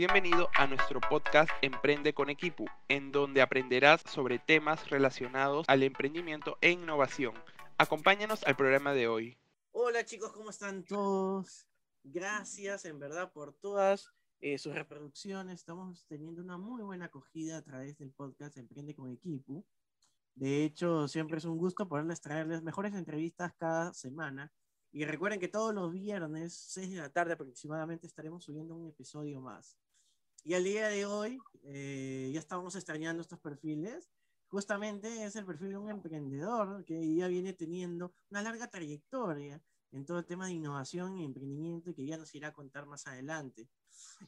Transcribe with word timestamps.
Bienvenido 0.00 0.48
a 0.54 0.68
nuestro 0.68 1.00
podcast 1.00 1.50
Emprende 1.60 2.14
con 2.14 2.30
Equipo, 2.30 2.66
en 2.86 3.10
donde 3.10 3.42
aprenderás 3.42 4.00
sobre 4.02 4.38
temas 4.38 4.88
relacionados 4.90 5.68
al 5.68 5.82
emprendimiento 5.82 6.56
e 6.60 6.70
innovación. 6.70 7.34
Acompáñanos 7.78 8.44
al 8.44 8.54
programa 8.54 8.94
de 8.94 9.08
hoy. 9.08 9.36
Hola 9.72 10.04
chicos, 10.04 10.30
¿cómo 10.30 10.50
están 10.50 10.84
todos? 10.84 11.66
Gracias 12.04 12.84
en 12.84 13.00
verdad 13.00 13.32
por 13.32 13.54
todas 13.54 14.14
eh, 14.38 14.56
sus 14.58 14.72
reproducciones. 14.72 15.58
Estamos 15.58 16.06
teniendo 16.06 16.42
una 16.42 16.58
muy 16.58 16.84
buena 16.84 17.06
acogida 17.06 17.56
a 17.56 17.62
través 17.62 17.98
del 17.98 18.12
podcast 18.12 18.56
Emprende 18.56 18.94
con 18.94 19.10
Equipo. 19.10 19.64
De 20.36 20.64
hecho, 20.64 21.08
siempre 21.08 21.38
es 21.38 21.44
un 21.44 21.58
gusto 21.58 21.88
poderles 21.88 22.20
traerles 22.20 22.62
mejores 22.62 22.94
entrevistas 22.94 23.52
cada 23.58 23.92
semana. 23.92 24.52
Y 24.92 25.04
recuerden 25.06 25.40
que 25.40 25.48
todos 25.48 25.74
los 25.74 25.92
viernes, 25.92 26.54
6 26.54 26.90
de 26.90 26.96
la 26.98 27.10
tarde 27.10 27.32
aproximadamente, 27.32 28.06
estaremos 28.06 28.44
subiendo 28.44 28.76
un 28.76 28.86
episodio 28.86 29.40
más. 29.40 29.76
Y 30.48 30.54
al 30.54 30.64
día 30.64 30.88
de 30.88 31.04
hoy, 31.04 31.38
eh, 31.64 32.30
ya 32.32 32.40
estamos 32.40 32.74
extrañando 32.74 33.20
estos 33.20 33.38
perfiles. 33.38 34.08
Justamente 34.46 35.22
es 35.22 35.36
el 35.36 35.44
perfil 35.44 35.68
de 35.68 35.76
un 35.76 35.90
emprendedor 35.90 36.86
que 36.86 37.14
ya 37.14 37.28
viene 37.28 37.52
teniendo 37.52 38.14
una 38.30 38.40
larga 38.40 38.66
trayectoria 38.66 39.60
en 39.92 40.06
todo 40.06 40.20
el 40.20 40.24
tema 40.24 40.46
de 40.46 40.54
innovación 40.54 41.18
y 41.18 41.26
emprendimiento 41.26 41.90
y 41.90 41.94
que 41.94 42.06
ya 42.06 42.16
nos 42.16 42.34
irá 42.34 42.48
a 42.48 42.52
contar 42.54 42.86
más 42.86 43.06
adelante. 43.06 43.68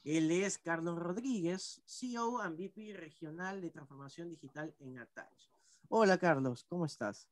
Él 0.05 0.31
es 0.31 0.59
Carlos 0.59 0.99
Rodríguez, 0.99 1.81
CEO 1.87 2.39
and 2.43 2.55
VP 2.55 2.93
regional 2.93 3.63
de 3.63 3.71
transformación 3.71 4.29
digital 4.29 4.75
en 4.79 4.99
Attach. 4.99 5.49
Hola 5.89 6.19
Carlos, 6.19 6.65
¿cómo 6.65 6.85
estás? 6.85 7.31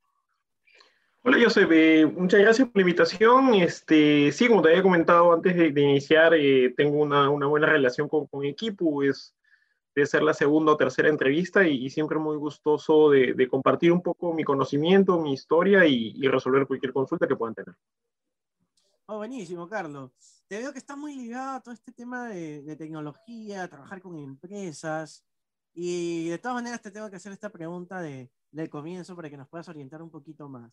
Hola 1.24 1.38
Josep, 1.42 1.70
eh, 1.72 2.06
muchas 2.06 2.40
gracias 2.40 2.68
por 2.68 2.76
la 2.76 2.82
invitación. 2.82 3.54
Este, 3.54 4.30
sí, 4.30 4.46
como 4.46 4.62
te 4.62 4.68
había 4.68 4.82
comentado 4.82 5.32
antes 5.32 5.56
de, 5.56 5.80
iniciar, 5.80 6.32
eh, 6.34 6.72
tengo 6.76 7.02
una, 7.02 7.28
una, 7.28 7.46
buena 7.46 7.66
relación 7.66 8.08
con, 8.08 8.26
con 8.28 8.44
equipo, 8.44 9.02
es 9.02 9.34
de 9.96 10.06
ser 10.06 10.22
la 10.22 10.32
segunda 10.32 10.72
o 10.72 10.76
tercera 10.76 11.08
entrevista 11.08 11.66
y, 11.66 11.90
siempre 11.90 12.18
muy 12.18 12.36
gustoso 12.36 13.10
de, 13.10 13.34
de, 13.34 13.48
compartir 13.48 13.90
un 13.90 14.00
poco 14.00 14.32
mi 14.32 14.44
conocimiento, 14.44 15.20
mi 15.20 15.32
historia 15.32 15.84
y, 15.86 16.12
y, 16.14 16.28
resolver 16.28 16.66
cualquier 16.68 16.92
consulta 16.92 17.26
que 17.26 17.34
puedan 17.34 17.56
tener. 17.56 17.74
Oh, 19.06 19.16
buenísimo, 19.16 19.68
Carlos. 19.68 20.12
Te 20.46 20.58
veo 20.58 20.72
que 20.72 20.78
está 20.78 20.94
muy 20.94 21.16
ligado 21.16 21.56
a 21.56 21.60
todo 21.60 21.74
este 21.74 21.92
tema 21.92 22.28
de, 22.28 22.62
de 22.62 22.76
tecnología, 22.76 23.66
trabajar 23.66 24.00
con 24.00 24.16
empresas 24.16 25.24
y 25.74 26.28
de 26.28 26.38
todas 26.38 26.54
maneras 26.54 26.80
te 26.80 26.92
tengo 26.92 27.10
que 27.10 27.16
hacer 27.16 27.32
esta 27.32 27.50
pregunta 27.50 28.00
de, 28.00 28.30
del 28.52 28.70
comienzo 28.70 29.16
para 29.16 29.28
que 29.28 29.36
nos 29.36 29.48
puedas 29.48 29.68
orientar 29.68 30.00
un 30.00 30.10
poquito 30.10 30.48
más. 30.48 30.72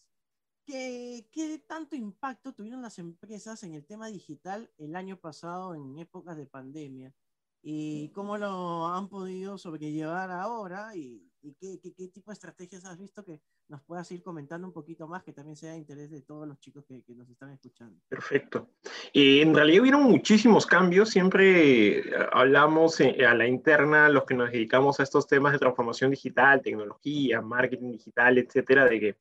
¿Qué, 0.65 1.27
¿Qué 1.31 1.63
tanto 1.67 1.95
impacto 1.95 2.53
tuvieron 2.53 2.81
las 2.81 2.97
empresas 2.97 3.61
en 3.63 3.75
el 3.75 3.85
tema 3.85 4.07
digital 4.07 4.71
el 4.77 4.95
año 4.95 5.17
pasado 5.17 5.75
en 5.75 5.97
épocas 5.99 6.35
de 6.37 6.47
pandemia? 6.47 7.13
¿Y 7.61 8.09
cómo 8.09 8.37
lo 8.37 8.87
han 8.87 9.07
podido 9.09 9.57
sobrellevar 9.57 10.31
ahora? 10.31 10.95
¿Y, 10.95 11.31
y 11.41 11.53
qué, 11.53 11.79
qué, 11.81 11.93
qué, 11.93 12.07
tipo 12.07 12.31
de 12.31 12.33
estrategias 12.33 12.85
has 12.85 12.99
visto 12.99 13.23
que 13.23 13.41
nos 13.67 13.81
puedas 13.83 14.11
ir 14.11 14.21
comentando 14.21 14.67
un 14.67 14.73
poquito 14.73 15.07
más, 15.07 15.23
que 15.23 15.33
también 15.33 15.55
sea 15.55 15.71
de 15.71 15.77
interés 15.77 16.09
de 16.09 16.21
todos 16.21 16.47
los 16.47 16.59
chicos 16.59 16.83
que, 16.87 17.03
que 17.03 17.15
nos 17.15 17.29
están 17.29 17.51
escuchando? 17.51 17.99
Perfecto. 18.07 18.69
Eh, 19.13 19.41
en 19.41 19.53
realidad 19.53 19.81
hubieron 19.81 20.03
muchísimos 20.03 20.65
cambios. 20.65 21.09
Siempre 21.09 22.03
hablamos 22.31 22.99
eh, 23.01 23.25
a 23.25 23.33
la 23.35 23.47
interna, 23.47 24.09
los 24.09 24.25
que 24.25 24.33
nos 24.33 24.51
dedicamos 24.51 24.99
a 24.99 25.03
estos 25.03 25.27
temas 25.27 25.53
de 25.53 25.59
transformación 25.59 26.11
digital, 26.11 26.61
tecnología, 26.61 27.41
marketing 27.41 27.91
digital, 27.91 28.37
etcétera, 28.39 28.85
de 28.85 28.99
que 28.99 29.17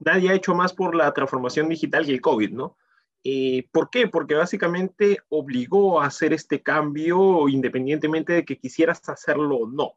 nadie 0.00 0.30
ha 0.30 0.34
hecho 0.34 0.54
más 0.54 0.72
por 0.72 0.94
la 0.94 1.12
transformación 1.12 1.68
digital 1.68 2.04
que 2.04 2.12
el 2.12 2.20
COVID, 2.20 2.50
¿no? 2.50 2.76
Eh, 3.22 3.68
¿Por 3.70 3.90
qué? 3.90 4.08
Porque 4.08 4.34
básicamente 4.34 5.18
obligó 5.28 6.00
a 6.00 6.06
hacer 6.06 6.32
este 6.32 6.62
cambio 6.62 7.48
independientemente 7.48 8.32
de 8.32 8.44
que 8.44 8.58
quisieras 8.58 9.06
hacerlo 9.08 9.56
o 9.56 9.68
no. 9.68 9.94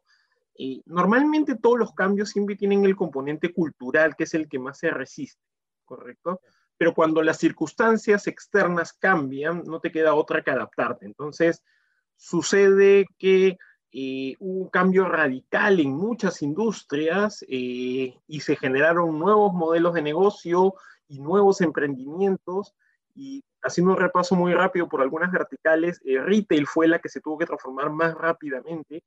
Eh, 0.56 0.82
normalmente 0.84 1.56
todos 1.56 1.78
los 1.78 1.94
cambios 1.94 2.30
siempre 2.30 2.54
tienen 2.54 2.84
el 2.84 2.94
componente 2.94 3.52
cultural, 3.52 4.14
que 4.14 4.24
es 4.24 4.34
el 4.34 4.48
que 4.48 4.58
más 4.58 4.78
se 4.78 4.90
resiste, 4.90 5.42
¿correcto? 5.84 6.40
Pero 6.76 6.94
cuando 6.94 7.22
las 7.22 7.38
circunstancias 7.38 8.26
externas 8.26 8.92
cambian, 8.92 9.64
no 9.64 9.80
te 9.80 9.90
queda 9.90 10.14
otra 10.14 10.42
que 10.42 10.50
adaptarte. 10.50 11.06
Entonces, 11.06 11.62
sucede 12.16 13.06
que 13.18 13.56
eh, 13.96 14.34
hubo 14.40 14.64
un 14.64 14.70
cambio 14.70 15.04
radical 15.04 15.78
en 15.78 15.94
muchas 15.94 16.42
industrias 16.42 17.44
eh, 17.48 18.18
y 18.26 18.40
se 18.40 18.56
generaron 18.56 19.16
nuevos 19.20 19.52
modelos 19.52 19.94
de 19.94 20.02
negocio 20.02 20.74
y 21.06 21.20
nuevos 21.20 21.60
emprendimientos. 21.60 22.74
Y 23.14 23.44
haciendo 23.62 23.92
un 23.92 24.00
repaso 24.00 24.34
muy 24.34 24.52
rápido 24.52 24.88
por 24.88 25.00
algunas 25.00 25.30
verticales, 25.30 26.00
eh, 26.04 26.18
retail 26.18 26.66
fue 26.66 26.88
la 26.88 26.98
que 26.98 27.08
se 27.08 27.20
tuvo 27.20 27.38
que 27.38 27.46
transformar 27.46 27.90
más 27.90 28.14
rápidamente. 28.16 29.04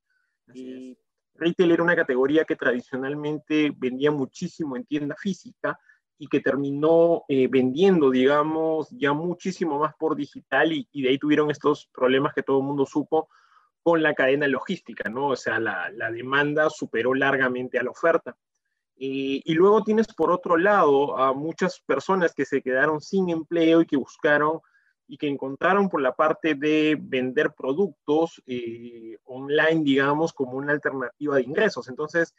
retail 1.35 1.71
era 1.71 1.83
una 1.83 1.97
categoría 1.97 2.45
que 2.45 2.55
tradicionalmente 2.55 3.73
vendía 3.75 4.11
muchísimo 4.11 4.77
en 4.77 4.85
tienda 4.85 5.17
física 5.17 5.77
y 6.17 6.27
que 6.29 6.39
terminó 6.39 7.25
vendiendo, 7.27 8.09
digamos, 8.09 8.87
ya 8.91 9.11
muchísimo 9.11 9.79
más 9.79 9.93
por 9.95 10.15
digital 10.15 10.71
y, 10.71 10.87
y 10.93 11.01
de 11.01 11.09
ahí 11.09 11.19
tuvieron 11.19 11.51
estos 11.51 11.89
problemas 11.93 12.33
que 12.33 12.41
todo 12.41 12.59
el 12.59 12.63
mundo 12.63 12.85
supo 12.85 13.27
con 13.83 14.03
la 14.03 14.13
cadena 14.13 14.47
logística, 14.47 15.09
¿no? 15.09 15.29
O 15.29 15.35
sea, 15.35 15.59
la, 15.59 15.89
la 15.91 16.11
demanda 16.11 16.69
superó 16.69 17.13
largamente 17.13 17.79
a 17.79 17.83
la 17.83 17.91
oferta. 17.91 18.35
Y, 18.95 19.41
y, 19.45 19.53
luego 19.53 19.83
tienes 19.83 20.07
por 20.07 20.31
otro 20.31 20.57
lado 20.57 21.17
a 21.17 21.31
muchas 21.31 21.79
personas 21.81 22.33
que 22.33 22.45
se 22.45 22.63
quedaron 22.63 22.99
sin 22.99 23.29
empleo 23.29 23.81
y 23.81 23.85
que 23.85 23.95
buscaron 23.95 24.59
y 25.07 25.17
que 25.17 25.27
encontraron 25.27 25.87
por 25.89 26.01
la 26.01 26.15
parte 26.15 26.55
de 26.55 26.97
vender 26.99 27.53
productos 27.53 28.41
eh, 28.45 29.17
online, 29.23 29.83
digamos, 29.83 30.33
como 30.33 30.57
una 30.57 30.73
alternativa 30.73 31.35
de 31.35 31.43
ingresos. 31.43 31.87
Entonces, 31.87 32.35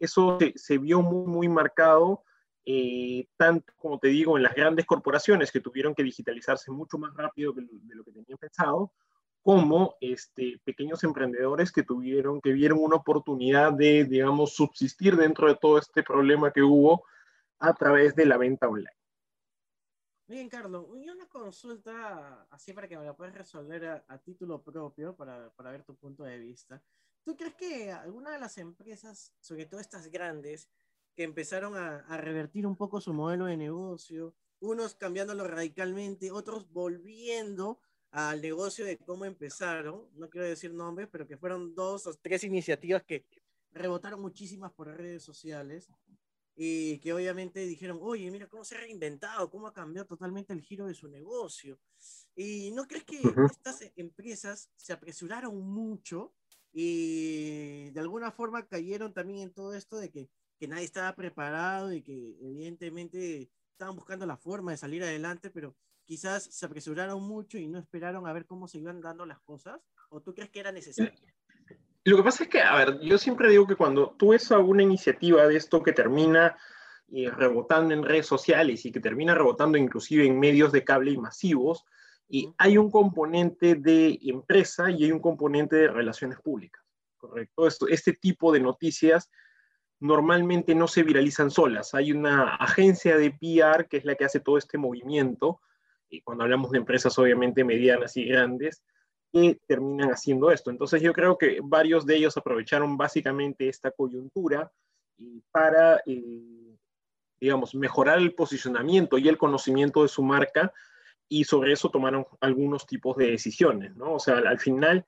eso 0.00 0.38
se, 0.40 0.54
se, 0.56 0.78
vio 0.78 1.02
muy, 1.02 1.26
muy 1.26 1.48
marcado, 1.48 2.22
eh, 2.64 3.26
tanto 3.36 3.72
como 3.76 3.98
te 3.98 4.08
digo, 4.08 4.36
en 4.36 4.44
las 4.44 4.54
grandes 4.54 4.86
corporaciones 4.86 5.52
que 5.52 5.60
tuvieron 5.60 5.94
que 5.94 6.02
digitalizarse 6.02 6.70
mucho 6.70 6.96
más 6.96 7.14
rápido 7.14 7.52
de 7.52 7.62
lo, 7.62 7.68
de 7.72 7.94
lo 7.94 8.04
que 8.04 8.12
tenían 8.12 8.38
pensado, 8.38 8.92
como 9.46 9.94
este, 10.00 10.60
pequeños 10.64 11.04
emprendedores 11.04 11.70
que 11.70 11.84
tuvieron, 11.84 12.40
que 12.40 12.50
vieron 12.50 12.80
una 12.80 12.96
oportunidad 12.96 13.72
de, 13.72 14.04
digamos, 14.04 14.56
subsistir 14.56 15.14
dentro 15.14 15.46
de 15.46 15.54
todo 15.54 15.78
este 15.78 16.02
problema 16.02 16.52
que 16.52 16.62
hubo 16.62 17.04
a 17.60 17.72
través 17.72 18.16
de 18.16 18.26
la 18.26 18.38
venta 18.38 18.68
online. 18.68 18.90
Bien, 20.26 20.48
Carlos, 20.48 20.86
y 20.96 21.08
una 21.08 21.28
consulta 21.28 22.48
así 22.50 22.72
para 22.72 22.88
que 22.88 22.98
me 22.98 23.04
la 23.04 23.14
puedas 23.14 23.36
resolver 23.36 23.86
a, 23.86 24.04
a 24.08 24.18
título 24.18 24.64
propio 24.64 25.14
para, 25.14 25.48
para, 25.50 25.70
ver 25.70 25.84
tu 25.84 25.94
punto 25.94 26.24
de 26.24 26.38
vista. 26.38 26.82
¿Tú 27.22 27.36
crees 27.36 27.54
que 27.54 27.92
alguna 27.92 28.32
de 28.32 28.40
las 28.40 28.58
empresas, 28.58 29.32
sobre 29.38 29.66
todo 29.66 29.78
estas 29.78 30.08
grandes, 30.08 30.68
que 31.14 31.22
empezaron 31.22 31.76
a, 31.76 31.98
a 31.98 32.16
revertir 32.16 32.66
un 32.66 32.74
poco 32.74 33.00
su 33.00 33.14
modelo 33.14 33.44
de 33.44 33.56
negocio, 33.56 34.34
unos 34.58 34.96
cambiándolo 34.96 35.46
radicalmente, 35.46 36.32
otros 36.32 36.68
volviendo 36.72 37.78
al 38.16 38.40
negocio 38.40 38.86
de 38.86 38.96
cómo 38.96 39.26
empezaron, 39.26 40.08
no 40.14 40.30
quiero 40.30 40.46
decir 40.46 40.72
nombres, 40.72 41.06
pero 41.12 41.26
que 41.26 41.36
fueron 41.36 41.74
dos 41.74 42.06
o 42.06 42.14
tres 42.14 42.44
iniciativas 42.44 43.02
que 43.04 43.26
rebotaron 43.72 44.22
muchísimas 44.22 44.72
por 44.72 44.86
redes 44.86 45.22
sociales 45.22 45.90
y 46.56 46.98
que 47.00 47.12
obviamente 47.12 47.60
dijeron, 47.66 47.98
oye, 48.00 48.30
mira 48.30 48.48
cómo 48.48 48.64
se 48.64 48.74
ha 48.74 48.80
reinventado, 48.80 49.50
cómo 49.50 49.66
ha 49.66 49.74
cambiado 49.74 50.06
totalmente 50.06 50.54
el 50.54 50.62
giro 50.62 50.86
de 50.86 50.94
su 50.94 51.08
negocio. 51.08 51.78
¿Y 52.34 52.70
no 52.70 52.86
crees 52.86 53.04
que 53.04 53.18
uh 53.18 53.32
-huh. 53.34 53.50
estas 53.50 53.84
empresas 53.96 54.70
se 54.76 54.94
apresuraron 54.94 55.54
mucho 55.60 56.32
y 56.72 57.90
de 57.90 58.00
alguna 58.00 58.32
forma 58.32 58.66
cayeron 58.66 59.12
también 59.12 59.40
en 59.40 59.52
todo 59.52 59.74
esto 59.74 59.98
de 59.98 60.10
que, 60.10 60.30
que 60.58 60.66
nadie 60.66 60.84
estaba 60.86 61.14
preparado 61.14 61.92
y 61.92 62.00
que 62.00 62.38
evidentemente 62.40 63.50
estaban 63.72 63.94
buscando 63.94 64.24
la 64.24 64.38
forma 64.38 64.70
de 64.70 64.78
salir 64.78 65.02
adelante, 65.02 65.50
pero 65.50 65.76
quizás 66.06 66.44
se 66.44 66.64
apresuraron 66.64 67.22
mucho 67.22 67.58
y 67.58 67.68
no 67.68 67.78
esperaron 67.78 68.26
a 68.26 68.32
ver 68.32 68.46
cómo 68.46 68.68
se 68.68 68.78
iban 68.78 69.00
dando 69.00 69.26
las 69.26 69.40
cosas? 69.40 69.80
¿O 70.08 70.22
tú 70.22 70.34
crees 70.34 70.50
que 70.50 70.60
era 70.60 70.72
necesario? 70.72 71.12
Lo 72.04 72.16
que 72.16 72.22
pasa 72.22 72.44
es 72.44 72.48
que, 72.48 72.62
a 72.62 72.76
ver, 72.76 73.00
yo 73.00 73.18
siempre 73.18 73.50
digo 73.50 73.66
que 73.66 73.74
cuando 73.74 74.14
tú 74.16 74.28
ves 74.28 74.50
alguna 74.52 74.82
iniciativa 74.82 75.46
de 75.46 75.56
esto 75.56 75.82
que 75.82 75.92
termina 75.92 76.56
eh, 77.08 77.30
rebotando 77.30 77.92
en 77.92 78.04
redes 78.04 78.26
sociales 78.26 78.86
y 78.86 78.92
que 78.92 79.00
termina 79.00 79.34
rebotando 79.34 79.76
inclusive 79.76 80.24
en 80.24 80.38
medios 80.38 80.70
de 80.70 80.84
cable 80.84 81.10
y 81.10 81.18
masivos, 81.18 81.84
y 82.28 82.52
hay 82.58 82.78
un 82.78 82.90
componente 82.90 83.74
de 83.74 84.18
empresa 84.22 84.90
y 84.90 85.04
hay 85.04 85.12
un 85.12 85.20
componente 85.20 85.76
de 85.76 85.88
relaciones 85.88 86.40
públicas, 86.40 86.82
¿correcto? 87.16 87.66
Esto, 87.66 87.88
este 87.88 88.12
tipo 88.12 88.52
de 88.52 88.60
noticias 88.60 89.30
normalmente 90.00 90.74
no 90.74 90.88
se 90.88 91.02
viralizan 91.02 91.50
solas. 91.50 91.94
Hay 91.94 92.12
una 92.12 92.56
agencia 92.56 93.16
de 93.16 93.30
PR 93.30 93.88
que 93.88 93.96
es 93.96 94.04
la 94.04 94.14
que 94.14 94.24
hace 94.24 94.40
todo 94.40 94.58
este 94.58 94.78
movimiento, 94.78 95.60
y 96.08 96.20
cuando 96.22 96.44
hablamos 96.44 96.70
de 96.70 96.78
empresas 96.78 97.18
obviamente 97.18 97.64
medianas 97.64 98.16
y 98.16 98.24
grandes, 98.24 98.82
que 99.32 99.58
terminan 99.66 100.10
haciendo 100.10 100.50
esto. 100.50 100.70
Entonces 100.70 101.02
yo 101.02 101.12
creo 101.12 101.36
que 101.36 101.60
varios 101.62 102.06
de 102.06 102.16
ellos 102.16 102.36
aprovecharon 102.36 102.96
básicamente 102.96 103.68
esta 103.68 103.90
coyuntura 103.90 104.70
para, 105.50 106.00
eh, 106.06 106.76
digamos, 107.40 107.74
mejorar 107.74 108.18
el 108.18 108.34
posicionamiento 108.34 109.18
y 109.18 109.28
el 109.28 109.36
conocimiento 109.36 110.02
de 110.02 110.08
su 110.08 110.22
marca 110.22 110.72
y 111.28 111.44
sobre 111.44 111.72
eso 111.72 111.90
tomaron 111.90 112.24
algunos 112.40 112.86
tipos 112.86 113.16
de 113.16 113.30
decisiones, 113.32 113.96
¿no? 113.96 114.14
O 114.14 114.18
sea, 114.20 114.36
al 114.38 114.58
final 114.58 115.04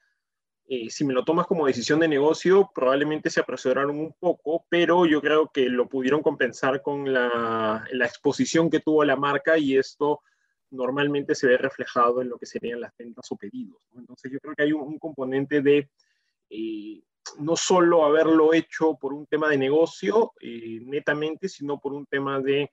Eh, 0.71 0.91
si 0.91 1.03
me 1.03 1.15
lo 1.15 1.25
tomas 1.25 1.47
como 1.47 1.67
decisión 1.67 1.99
de 1.99 2.09
negocio, 2.09 2.71
probablemente 2.75 3.31
se 3.31 3.41
apresuraron 3.41 3.99
un 3.99 4.13
poco, 4.21 4.67
pero 4.69 5.07
yo 5.07 5.23
creo 5.23 5.49
que 5.51 5.71
lo 5.71 5.89
pudieron 5.89 6.21
compensar 6.23 6.83
con 6.83 7.11
la, 7.11 7.87
la 7.91 8.05
exposición 8.05 8.69
que 8.69 8.81
tuvo 8.81 9.03
la 9.03 9.17
marca 9.17 9.57
y 9.57 9.79
esto 9.79 10.21
normalmente 10.71 11.35
se 11.35 11.47
ve 11.47 11.57
reflejado 11.57 12.23
en 12.23 12.29
lo 12.29 12.39
que 12.39 12.47
serían 12.47 12.81
las 12.81 12.97
ventas 12.97 13.31
o 13.31 13.37
pedidos. 13.37 13.81
Entonces 13.97 14.31
yo 14.33 14.39
creo 14.41 14.55
que 14.55 14.63
hay 14.63 14.73
un, 14.73 14.99
componente 14.99 15.61
de 15.61 15.89
eh, 16.51 17.03
no 17.39 17.57
solo 17.57 18.05
haberlo 18.05 18.55
hecho 18.55 18.97
por 18.97 19.13
un 19.13 19.27
tema 19.27 19.49
de 19.49 19.59
negocio 19.59 20.33
eh, 20.41 20.81
netamente, 20.83 21.49
sino 21.49 21.79
por 21.79 21.93
un 21.93 22.07
tema 22.07 22.41
de 22.41 22.71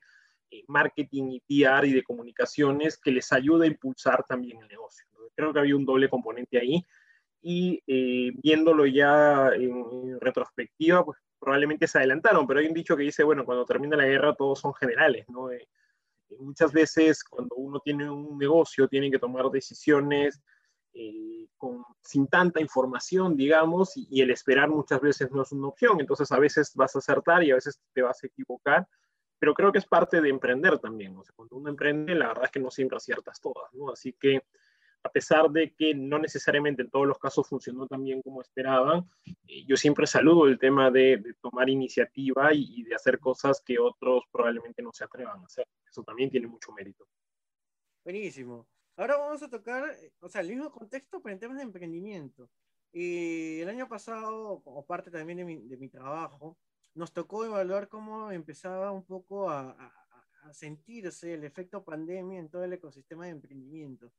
marketing 0.68 1.31
y 1.31 1.63
PR 1.63 1.86
y 1.86 1.94
de 1.94 2.03
comunicaciones 2.03 2.97
que 2.97 3.12
les 3.12 3.31
ayuda 3.33 3.65
a 3.65 3.68
impulsar 3.68 4.24
también 4.24 4.62
el 4.62 4.68
negocio. 4.68 5.06
Creo 5.36 5.51
que 5.51 5.59
había 5.59 5.75
un 5.75 5.86
doble 5.86 6.09
componente 6.09 6.57
ahí 6.57 6.86
y 7.41 7.83
eh, 7.86 8.31
viéndolo 8.41 8.88
ya 8.88 9.50
en, 9.53 10.19
retrospectiva, 10.19 11.06
pues 11.06 11.19
probablemente 11.39 11.88
se 11.88 12.00
adelantaron, 12.00 12.48
pero 12.48 12.59
hay 12.59 12.65
un 12.65 12.74
dicho 12.74 12.98
que 12.98 13.03
dice, 13.03 13.24
bueno, 13.24 13.45
cuando 13.45 13.65
termina 13.65 13.95
la 13.95 14.06
guerra 14.07 14.33
todos 14.33 14.59
son 14.59 14.74
generales, 14.74 15.25
¿no? 15.30 15.50
Eh, 16.30 16.38
muchas 16.39 16.72
veces 16.72 17.24
cuando 17.24 17.56
uno 17.56 17.80
tiene 17.80 18.10
un 18.10 18.38
negocio 18.38 18.88
tiene 18.88 19.12
que 19.12 19.19
tomar 19.19 19.50
decisiones 19.50 20.42
eh, 20.94 21.48
con, 21.57 21.83
sin 22.01 22.27
tanta 22.27 22.62
información, 22.62 23.36
digamos, 23.36 23.94
y, 23.95 24.22
el 24.22 24.31
esperar 24.31 24.69
muchas 24.69 25.01
veces 25.01 25.30
no 25.31 25.42
es 25.42 25.51
una 25.51 25.68
opción, 25.68 26.00
entonces 26.00 26.31
a 26.31 26.39
veces 26.39 26.72
vas 26.75 26.95
a 26.95 27.00
acertar 27.00 27.44
y 27.44 27.51
a 27.51 27.56
veces 27.56 27.81
te 27.94 28.01
vas 28.01 28.24
a 28.24 28.27
equivocar, 28.27 28.88
pero 29.38 29.54
creo 29.54 29.72
que 29.72 29.80
es 29.80 29.86
parte 29.86 30.22
de 30.22 30.30
emprender 30.30 30.80
también, 30.80 31.18
o 31.18 31.24
sea, 31.24 31.33
cuando 31.36 31.57
uno 31.57 31.69
emprende, 31.69 32.16
la 32.16 32.30
verdad 32.30 32.45
es 32.45 32.51
que 32.51 32.62
no 32.62 32.72
siempre 32.72 32.95
aciertas 32.95 33.42
todas, 33.42 33.74
¿no? 33.74 33.92
Así 33.92 34.13
que 34.13 34.44
a 35.06 35.12
pesar 35.12 35.52
de 35.52 35.72
que 35.75 35.94
no 35.94 36.18
necesariamente 36.18 36.81
en 36.81 36.90
todos 36.90 37.06
los 37.06 37.19
casos 37.19 37.48
funcionó 37.48 37.86
tan 37.86 38.04
bien 38.04 38.24
como 38.24 38.42
esperaban, 38.42 39.07
eh, 39.48 39.63
yo 39.68 39.78
siempre 39.78 40.07
saludo 40.07 40.48
el 40.48 40.57
tema 40.57 40.90
de, 40.90 41.36
tomar 41.42 41.69
iniciativa 41.69 42.52
y, 42.56 42.81
de 42.81 42.96
hacer 42.96 43.19
cosas 43.19 43.62
que 43.63 43.78
otros 43.78 44.24
probablemente 44.31 44.81
no 44.81 44.92
se 44.92 45.04
atrevan 45.04 45.42
a 45.42 45.46
hacer. 45.46 45.68
Eso 45.88 46.02
también 46.02 46.31
tiene 46.31 46.48
mucho 46.48 46.72
mérito. 46.72 47.07
Buenísimo. 48.04 48.68
Ahora 48.96 49.18
vamos 49.18 49.44
a 49.44 49.50
tocar, 49.50 49.96
o 50.22 50.28
sea, 50.28 50.42
el 50.42 50.50
mismo 50.50 50.72
contexto, 50.72 51.22
pero 51.22 51.34
en 51.34 51.40
temas 51.40 51.58
de 51.58 51.63
emprendimiento. 51.63 52.50
Y 52.92 53.60
el 53.60 53.69
año 53.69 53.88
pasado, 53.88 54.62
como 54.63 54.88
parte 54.88 55.12
también 55.12 55.38
de 55.38 55.46
mi, 55.46 55.58
de 55.68 55.78
mi 55.78 55.88
trabajo, 55.88 56.58
nos 56.96 57.13
tocó 57.13 57.46
evaluar 57.46 57.90
cómo 57.90 58.31
empezaba 58.31 58.92
un 58.92 59.06
poco 59.06 59.51
a, 59.51 59.69
a 60.42 60.54
sentirse 60.54 61.36
el 61.36 61.44
efecto 61.44 61.84
pandemia 61.84 62.40
en 62.40 62.50
todo 62.50 62.63
el 62.63 62.74
ecosistema 62.74 63.25
de 63.25 63.31
emprendimiento. 63.31 64.12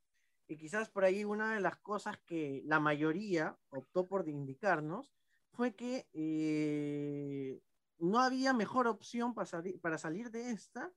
Y 0.48 0.56
quizás 0.56 0.88
por 0.88 1.04
ahí 1.04 1.24
una 1.24 1.54
de 1.54 1.60
las 1.60 1.76
cosas 1.76 2.18
que 2.26 2.62
la 2.64 2.78
mayoría 2.78 3.58
optó 3.70 4.06
por 4.06 4.28
indicarnos 4.28 5.12
fue 5.50 5.74
que 5.74 6.06
eh, 6.12 7.60
no 7.98 8.20
había 8.20 8.52
mejor 8.52 8.86
opción 8.86 9.34
para, 9.34 9.62
para 9.80 9.98
salir 9.98 10.30
de 10.30 10.50
esta 10.50 10.92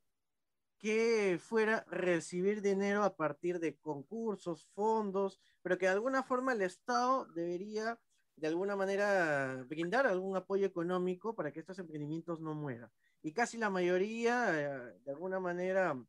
que 0.78 1.38
fuera 1.42 1.84
recibir 1.90 2.62
dinero 2.62 3.04
a 3.04 3.16
partir 3.16 3.60
de 3.60 3.78
concursos, 3.78 4.66
fondos, 4.74 5.40
pero 5.62 5.78
que 5.78 5.88
de 5.88 5.92
alguna 5.92 6.24
forma 6.24 6.54
el 6.54 6.62
Estado 6.62 7.26
debería 7.34 8.00
de 8.38 8.48
alguna 8.48 8.76
manera 8.76 9.66
brindar 9.68 10.08
algún 10.08 10.38
apoyo 10.38 10.66
económico 10.66 11.36
para 11.36 11.52
que 11.52 11.60
estos 11.60 11.78
emprendimientos 11.80 12.40
no 12.40 12.54
mueran. 12.54 12.90
Y 13.22 13.34
casi 13.34 13.58
la 13.58 13.70
mayoría, 13.70 14.48
eh, 14.58 15.00
de 15.04 15.12
alguna 15.12 15.42
manera, 15.42 16.02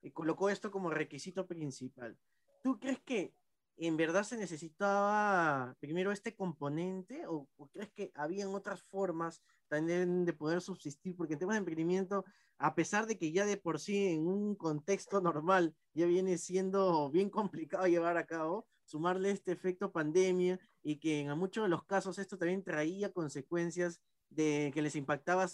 eh, 0.00 0.12
colocó 0.12 0.48
esto 0.48 0.70
como 0.70 0.90
requisito 0.90 1.46
principal. 1.46 2.16
¿Tú 2.62 2.78
crees 2.78 3.00
que 3.00 3.34
en 3.76 3.96
verdad 3.96 4.24
se 4.24 4.36
necesitaba 4.36 5.76
primero 5.80 6.10
este 6.10 6.34
componente 6.34 7.26
o, 7.26 7.48
crees 7.72 7.90
que 7.92 8.10
habían 8.14 8.54
otras 8.54 8.82
formas 8.82 9.42
también 9.68 10.24
de 10.24 10.32
poder 10.32 10.60
subsistir? 10.60 11.16
Porque 11.16 11.34
en 11.34 11.38
temas 11.38 11.54
de 11.54 11.58
emprendimiento, 11.58 12.24
a 12.58 12.74
pesar 12.74 13.06
de 13.06 13.16
que 13.16 13.32
ya 13.32 13.46
de 13.46 13.56
por 13.56 13.78
sí 13.78 14.08
en 14.08 14.26
un 14.26 14.56
contexto 14.56 15.20
normal 15.20 15.74
ya 15.94 16.06
viene 16.06 16.38
siendo 16.38 17.10
bien 17.10 17.30
complicado 17.30 17.86
llevar 17.86 18.16
a 18.16 18.26
cabo, 18.26 18.66
sumarle 18.84 19.30
este 19.30 19.52
efecto 19.52 19.92
pandemia 19.92 20.58
y 20.82 20.96
que 20.98 21.20
en 21.20 21.38
muchos 21.38 21.64
de 21.64 21.68
los 21.68 21.84
casos 21.84 22.18
esto 22.18 22.38
también 22.38 22.64
traía 22.64 23.12
consecuencias 23.12 24.00
de 24.30 24.70
que 24.74 24.82
les 24.82 24.96
impactaba 24.96 25.46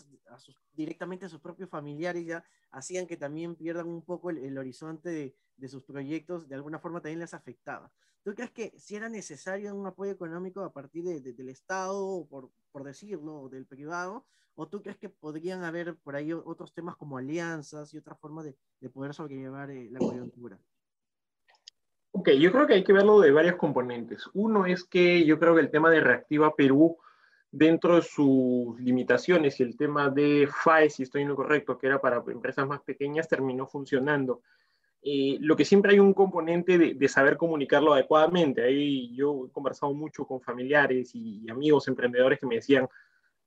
directamente 0.72 1.26
a 1.26 1.28
sus 1.28 1.40
propios 1.40 1.68
familiares, 1.70 2.26
ya 2.26 2.44
hacían 2.70 3.06
que 3.06 3.16
también 3.16 3.54
pierdan 3.54 3.88
un 3.88 4.02
poco 4.02 4.30
el, 4.30 4.58
horizonte 4.58 5.34
de, 5.56 5.68
sus 5.68 5.82
proyectos, 5.84 6.48
de 6.48 6.56
alguna 6.56 6.78
forma 6.78 7.00
también 7.00 7.20
les 7.20 7.34
afectaba. 7.34 7.90
¿Tú 8.22 8.34
crees 8.34 8.50
que 8.50 8.72
si 8.78 8.96
era 8.96 9.08
necesario 9.08 9.74
un 9.74 9.86
apoyo 9.86 10.10
económico 10.10 10.60
a 10.62 10.72
partir 10.72 11.04
del 11.04 11.48
Estado, 11.48 12.26
por, 12.28 12.50
por 12.72 12.84
decirlo, 12.84 13.42
o 13.42 13.48
del 13.48 13.66
privado? 13.66 14.26
¿O 14.56 14.68
tú 14.68 14.82
crees 14.82 14.96
que 14.96 15.08
podrían 15.08 15.64
haber 15.64 15.96
por 15.96 16.14
ahí 16.14 16.32
otros 16.32 16.72
temas 16.72 16.96
como 16.96 17.18
alianzas 17.18 17.92
y 17.92 17.98
otra 17.98 18.14
forma 18.14 18.42
de, 18.44 18.56
poder 18.90 19.12
sobrellevar 19.12 19.70
eh, 19.70 19.88
la 19.90 19.98
coyuntura? 19.98 20.58
Ok, 22.12 22.30
yo 22.38 22.52
creo 22.52 22.66
que 22.66 22.74
hay 22.74 22.84
que 22.84 22.92
verlo 22.92 23.20
de 23.20 23.32
varios 23.32 23.56
componentes. 23.56 24.24
Uno 24.32 24.66
es 24.66 24.84
que 24.84 25.24
yo 25.26 25.40
creo 25.40 25.54
que 25.54 25.60
el 25.60 25.70
tema 25.70 25.90
de 25.90 26.00
Reactiva 26.00 26.54
Perú 26.54 26.96
dentro 27.54 27.96
de 27.96 28.02
sus 28.02 28.78
limitaciones 28.80 29.60
y 29.60 29.62
el 29.62 29.76
tema 29.76 30.10
de 30.10 30.48
FAE, 30.64 30.90
si 30.90 31.04
estoy 31.04 31.22
en 31.22 31.28
lo 31.28 31.36
correcto, 31.36 31.78
que 31.78 31.86
era 31.86 32.00
para 32.00 32.22
empresas 32.26 32.66
más 32.66 32.82
pequeñas, 32.82 33.28
terminó 33.28 33.66
funcionando. 33.66 34.42
Eh, 35.02 35.36
lo 35.40 35.54
que 35.54 35.64
siempre 35.64 35.92
hay 35.92 36.00
un 36.00 36.14
componente 36.14 36.78
de, 36.78 37.08
saber 37.08 37.36
comunicarlo 37.36 37.92
adecuadamente. 37.92 38.64
Ahí 38.64 39.14
yo 39.14 39.46
he 39.46 39.52
conversado 39.52 39.94
mucho 39.94 40.26
con 40.26 40.40
familiares 40.40 41.12
y, 41.14 41.48
amigos 41.48 41.86
emprendedores 41.86 42.40
que 42.40 42.46
me 42.46 42.56
decían, 42.56 42.88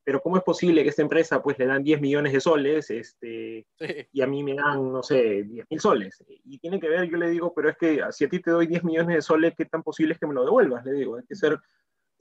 pero 0.05 0.21
¿cómo 0.21 0.37
es 0.37 0.43
posible 0.43 0.83
que 0.83 0.89
esta 0.89 1.01
empresa 1.01 1.43
pues 1.43 1.59
le 1.59 1.65
dan 1.65 1.83
10 1.83 1.99
millones 1.99 2.31
de 2.31 2.39
soles 2.39 2.89
este, 2.89 3.67
y 4.13 4.21
a 4.21 4.27
mí 4.27 4.41
me 4.41 4.53
dan, 4.53 4.89
no 4.89 5.03
sé, 5.03 5.43
10 5.43 5.65
mil 5.69 5.79
soles? 5.81 6.23
Y 6.45 6.59
tiene 6.59 6.79
que 6.79 6.87
ver, 6.87 7.09
yo 7.09 7.17
le 7.17 7.29
digo, 7.29 7.53
pero 7.53 7.69
es 7.69 7.75
que 7.75 8.01
si 8.11 8.23
a 8.23 8.29
ti 8.29 8.39
te 8.39 8.51
doy 8.51 8.67
10 8.67 8.85
millones 8.85 9.15
de 9.15 9.21
soles, 9.21 9.53
¿qué 9.57 9.65
tan 9.65 9.83
posible 9.83 10.13
es 10.13 10.19
que 10.19 10.27
me 10.27 10.33
lo 10.33 10.45
devuelvas? 10.45 10.85
Le 10.85 10.93
digo, 10.93 11.17
hay 11.17 11.25
que 11.27 11.35
ser 11.35 11.59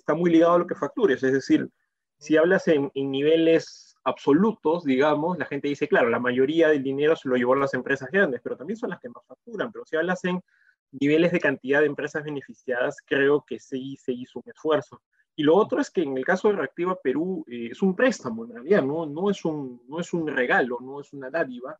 está 0.07 0.15
muy 0.15 0.31
ligado 0.31 0.53
a 0.53 0.59
lo 0.59 0.69
que 0.69 0.77
factures. 0.77 1.21
Es 1.25 1.33
decir, 1.33 1.69
si 2.17 2.37
hablas 2.37 2.69
en, 2.69 2.93
niveles 2.95 3.97
absolutos, 4.05 4.85
digamos, 4.85 5.37
la 5.37 5.47
gente 5.47 5.67
dice, 5.67 5.89
claro, 5.89 6.09
la 6.09 6.21
mayoría 6.21 6.69
del 6.69 6.85
dinero 6.85 7.17
se 7.17 7.29
lo 7.29 7.35
llevó 7.35 7.55
a 7.55 7.59
las 7.59 7.75
empresas 7.75 8.09
grandes, 8.13 8.41
pero 8.41 8.57
también 8.57 8.77
son 8.77 8.91
las 8.91 9.01
que 9.01 9.09
más 9.09 9.27
facturan. 9.27 9.73
Pero 9.73 9.85
si 9.85 9.97
hablas 9.97 10.25
en 10.25 10.41
niveles 10.93 11.33
de 11.33 11.41
cantidad 11.41 11.81
de 11.81 11.87
empresas 11.87 12.23
beneficiadas, 12.23 12.99
creo 13.05 13.45
que 13.45 13.59
sí 13.59 13.97
se 13.97 14.13
hizo 14.13 14.39
un 14.39 14.49
esfuerzo. 14.49 15.03
Y 15.35 15.43
lo 15.43 15.57
otro 15.57 15.81
es 15.81 15.91
que 15.91 16.03
en 16.03 16.17
el 16.17 16.25
caso 16.25 16.49
de 16.49 16.55
Reactiva 16.55 16.97
Perú 17.03 17.45
eh, 17.49 17.71
es 17.73 17.83
un 17.83 17.97
préstamo, 17.97 18.45
en 18.45 18.53
realidad, 18.53 18.83
¿no? 18.83 19.07
No, 19.07 19.29
es 19.29 19.45
un, 19.45 19.83
no 19.89 19.99
es 19.99 20.13
un 20.13 20.29
regalo, 20.29 20.79
no 20.81 21.01
es 21.01 21.13
una 21.13 21.31
dádiva. 21.31 21.77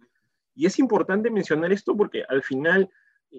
Y 0.57 0.67
es 0.67 0.81
importante 0.81 1.31
mencionar 1.31 1.73
esto 1.73 1.97
porque 1.97 2.25
al 2.29 2.43
final 2.43 2.91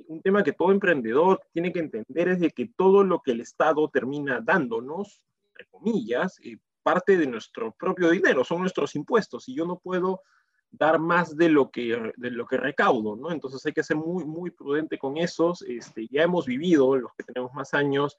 un 0.07 0.21
tema 0.21 0.43
que 0.43 0.53
todo 0.53 0.71
emprendedor 0.71 1.41
tiene 1.51 1.71
que 1.71 1.79
entender 1.79 2.29
es 2.29 2.39
de 2.39 2.51
que 2.51 2.67
todo 2.75 3.03
lo 3.03 3.21
que 3.21 3.31
el 3.31 3.41
Estado 3.41 3.89
termina 3.89 4.41
dándonos, 4.41 5.21
entre 5.49 5.65
comillas, 5.67 6.39
eh, 6.43 6.57
parte 6.83 7.17
de 7.17 7.27
nuestro 7.27 7.73
propio 7.73 8.09
dinero, 8.09 8.43
son 8.43 8.61
nuestros 8.61 8.95
impuestos 8.95 9.49
y 9.49 9.55
yo 9.55 9.65
no 9.65 9.77
puedo 9.79 10.21
dar 10.71 10.99
más 10.99 11.35
de 11.35 11.49
lo 11.49 11.69
que, 11.69 12.13
de 12.15 12.31
lo 12.31 12.45
que 12.45 12.57
recaudo, 12.57 13.15
¿no? 13.15 13.31
Entonces 13.31 13.65
hay 13.65 13.73
que 13.73 13.83
ser 13.83 13.97
muy, 13.97 14.25
muy 14.25 14.51
prudente 14.51 14.97
con 14.97 15.17
esos. 15.17 15.61
Este, 15.63 16.07
ya 16.07 16.23
hemos 16.23 16.45
vivido, 16.45 16.95
los 16.95 17.13
que 17.13 17.23
tenemos 17.23 17.53
más 17.53 17.73
años, 17.73 18.17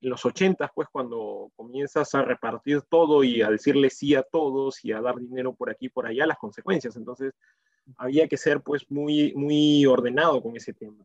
en 0.00 0.10
los 0.10 0.24
80, 0.24 0.72
pues 0.74 0.88
cuando 0.90 1.50
comienzas 1.56 2.14
a 2.14 2.22
repartir 2.22 2.82
todo 2.82 3.22
y 3.22 3.42
a 3.42 3.50
decirle 3.50 3.90
sí 3.90 4.14
a 4.14 4.22
todos 4.22 4.84
y 4.84 4.92
a 4.92 5.00
dar 5.00 5.16
dinero 5.16 5.54
por 5.54 5.70
aquí 5.70 5.86
y 5.86 5.90
por 5.90 6.06
allá, 6.06 6.26
las 6.26 6.38
consecuencias. 6.38 6.96
Entonces, 6.96 7.34
había 7.96 8.28
que 8.28 8.36
ser 8.36 8.62
pues 8.62 8.90
muy, 8.90 9.34
muy 9.34 9.84
ordenado 9.86 10.42
con 10.42 10.56
ese 10.56 10.72
tema. 10.72 11.04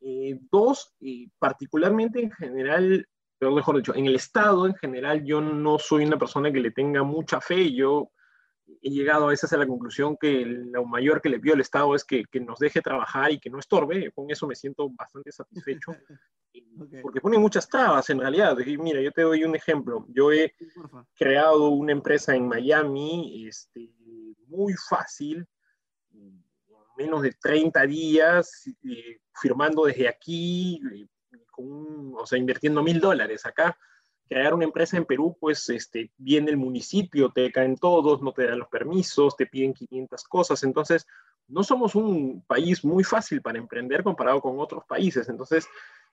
Eh, 0.00 0.38
dos, 0.50 0.94
y 1.00 1.28
particularmente 1.38 2.20
en 2.20 2.30
general, 2.30 3.06
pero 3.38 3.52
mejor 3.52 3.76
dicho, 3.76 3.94
en 3.94 4.06
el 4.06 4.14
Estado 4.14 4.66
en 4.66 4.74
general 4.74 5.24
yo 5.24 5.40
no 5.40 5.78
soy 5.78 6.04
una 6.04 6.18
persona 6.18 6.52
que 6.52 6.60
le 6.60 6.70
tenga 6.70 7.02
mucha 7.02 7.40
fe, 7.40 7.72
yo 7.72 8.10
he 8.82 8.90
llegado 8.90 9.24
a 9.24 9.30
veces 9.30 9.52
a 9.52 9.56
la 9.56 9.66
conclusión 9.66 10.16
que 10.16 10.44
lo 10.44 10.84
mayor 10.84 11.20
que 11.20 11.28
le 11.30 11.40
pido 11.40 11.54
al 11.54 11.60
Estado 11.60 11.94
es 11.94 12.04
que, 12.04 12.24
que 12.30 12.40
nos 12.40 12.58
deje 12.58 12.80
trabajar 12.80 13.32
y 13.32 13.40
que 13.40 13.50
no 13.50 13.58
estorbe, 13.58 14.10
con 14.12 14.30
eso 14.30 14.46
me 14.46 14.54
siento 14.54 14.88
bastante 14.90 15.32
satisfecho, 15.32 15.92
porque 17.02 17.20
pone 17.20 17.38
muchas 17.38 17.68
trabas 17.68 18.08
en 18.10 18.20
realidad. 18.20 18.56
mira, 18.78 19.00
yo 19.00 19.10
te 19.10 19.22
doy 19.22 19.44
un 19.44 19.56
ejemplo, 19.56 20.06
yo 20.10 20.32
he 20.32 20.54
creado 21.14 21.70
una 21.70 21.92
empresa 21.92 22.36
en 22.36 22.46
Miami 22.46 23.46
este, 23.48 23.90
muy 24.46 24.74
fácil, 24.74 25.46
menos 26.98 27.22
de 27.22 27.32
30 27.32 27.86
días 27.86 28.64
eh, 28.84 29.20
firmando 29.40 29.84
desde 29.84 30.08
aquí, 30.08 30.80
con 31.50 32.14
o 32.14 32.26
sea, 32.26 32.38
invirtiendo 32.38 32.82
mil 32.82 33.00
dólares 33.00 33.46
acá. 33.46 33.78
Crear 34.28 34.52
una 34.52 34.64
empresa 34.64 34.98
en 34.98 35.06
Perú, 35.06 35.36
pues 35.40 35.68
este, 35.70 36.12
viene 36.18 36.50
el 36.50 36.58
municipio, 36.58 37.30
te 37.30 37.50
caen 37.50 37.76
todos, 37.76 38.20
no 38.20 38.32
te 38.32 38.46
dan 38.46 38.58
los 38.58 38.68
permisos, 38.68 39.36
te 39.36 39.46
piden 39.46 39.72
500 39.72 40.24
cosas. 40.24 40.62
Entonces, 40.64 41.06
no 41.46 41.62
somos 41.62 41.94
un 41.94 42.44
país 42.46 42.84
muy 42.84 43.04
fácil 43.04 43.40
para 43.40 43.58
emprender 43.58 44.02
comparado 44.02 44.42
con 44.42 44.58
otros 44.58 44.84
países. 44.84 45.28
Entonces, 45.28 45.66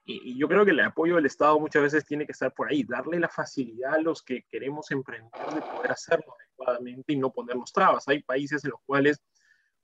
Y, 0.07 0.37
yo 0.37 0.47
creo 0.47 0.63
que 0.63 0.71
el 0.71 0.79
apoyo 0.81 1.15
del 1.15 1.25
Estado 1.25 1.59
muchas 1.59 1.81
veces 1.81 2.05
tiene 2.05 2.27
que 2.27 2.31
estar 2.31 2.53
por 2.53 2.69
ahí, 2.69 2.83
darle 2.83 3.19
la 3.19 3.27
facilidad 3.27 3.95
a 3.95 4.01
los 4.01 4.21
que 4.21 4.43
queremos 4.51 4.91
emprender 4.91 5.45
de 5.53 5.61
poder 5.61 5.91
hacerlo 5.91 6.35
adecuadamente 6.39 7.13
y 7.13 7.17
no 7.17 7.31
ponernos 7.31 7.73
trabas. 7.73 8.07
Hay 8.07 8.21
países 8.21 8.63
en 8.63 8.71
los 8.71 8.81
cuales 8.85 9.19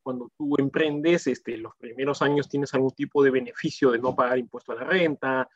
cuando 0.02 0.32
tú 0.38 0.56
emprendes, 0.58 1.28
este, 1.28 1.58
los 1.58 1.76
primeros 1.76 2.22
años 2.22 2.50
tienes 2.50 2.74
algún 2.74 2.92
tipo 2.92 3.24
de 3.24 3.32
beneficio 3.32 3.92
de 3.92 4.00
no 4.00 4.16
pagar 4.16 4.38
impuesto 4.38 4.72
a 4.72 4.76
la 4.76 4.84
renta. 4.84 5.50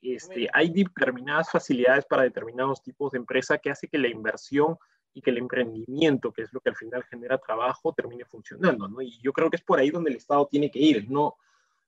Este, 0.00 0.48
hay 0.52 0.70
determinadas 0.70 1.50
facilidades 1.50 2.04
para 2.06 2.22
determinados 2.22 2.82
tipos 2.82 3.12
de 3.12 3.18
empresa 3.18 3.58
que 3.58 3.70
hace 3.70 3.88
que 3.88 3.98
la 3.98 4.08
inversión 4.08 4.76
y 5.14 5.20
que 5.20 5.30
el 5.30 5.38
emprendimiento, 5.38 6.32
que 6.32 6.42
es 6.42 6.52
lo 6.52 6.60
que 6.60 6.70
al 6.70 6.76
final 6.76 7.04
genera 7.04 7.38
trabajo, 7.38 7.92
termine 7.92 8.24
funcionando. 8.24 8.88
¿no? 8.88 9.00
Y 9.00 9.18
yo 9.20 9.32
creo 9.32 9.50
que 9.50 9.56
es 9.56 9.62
por 9.62 9.78
ahí 9.78 9.90
donde 9.90 10.10
el 10.10 10.16
Estado 10.16 10.48
tiene 10.50 10.70
que 10.70 10.78
ir. 10.78 11.10
No, 11.10 11.36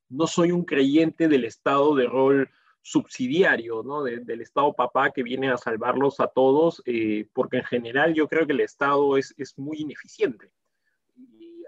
no 0.09 0.27
soy 0.27 0.53
un 0.53 0.65
creyente 0.65 1.27
del 1.29 1.45
Estado 1.45 1.95
de 1.95 2.07
rol 2.07 2.51
subsidiario, 2.83 3.83
¿no? 3.83 4.03
del 4.03 4.43
Estado 4.43 4.75
papá 4.75 5.11
que 5.11 5.23
viene 5.23 5.51
a 5.51 5.57
salvarlos 5.57 6.21
a 6.21 6.27
todos, 6.27 6.83
eh, 6.85 7.27
porque 7.33 7.57
en 7.57 7.65
general 7.65 8.13
yo 8.13 8.29
creo 8.29 8.47
que 8.47 8.53
el 8.53 8.61
Estado 8.61 9.17
es, 9.17 9.35
es 9.39 9.59
muy 9.59 9.79
ineficiente 9.79 10.53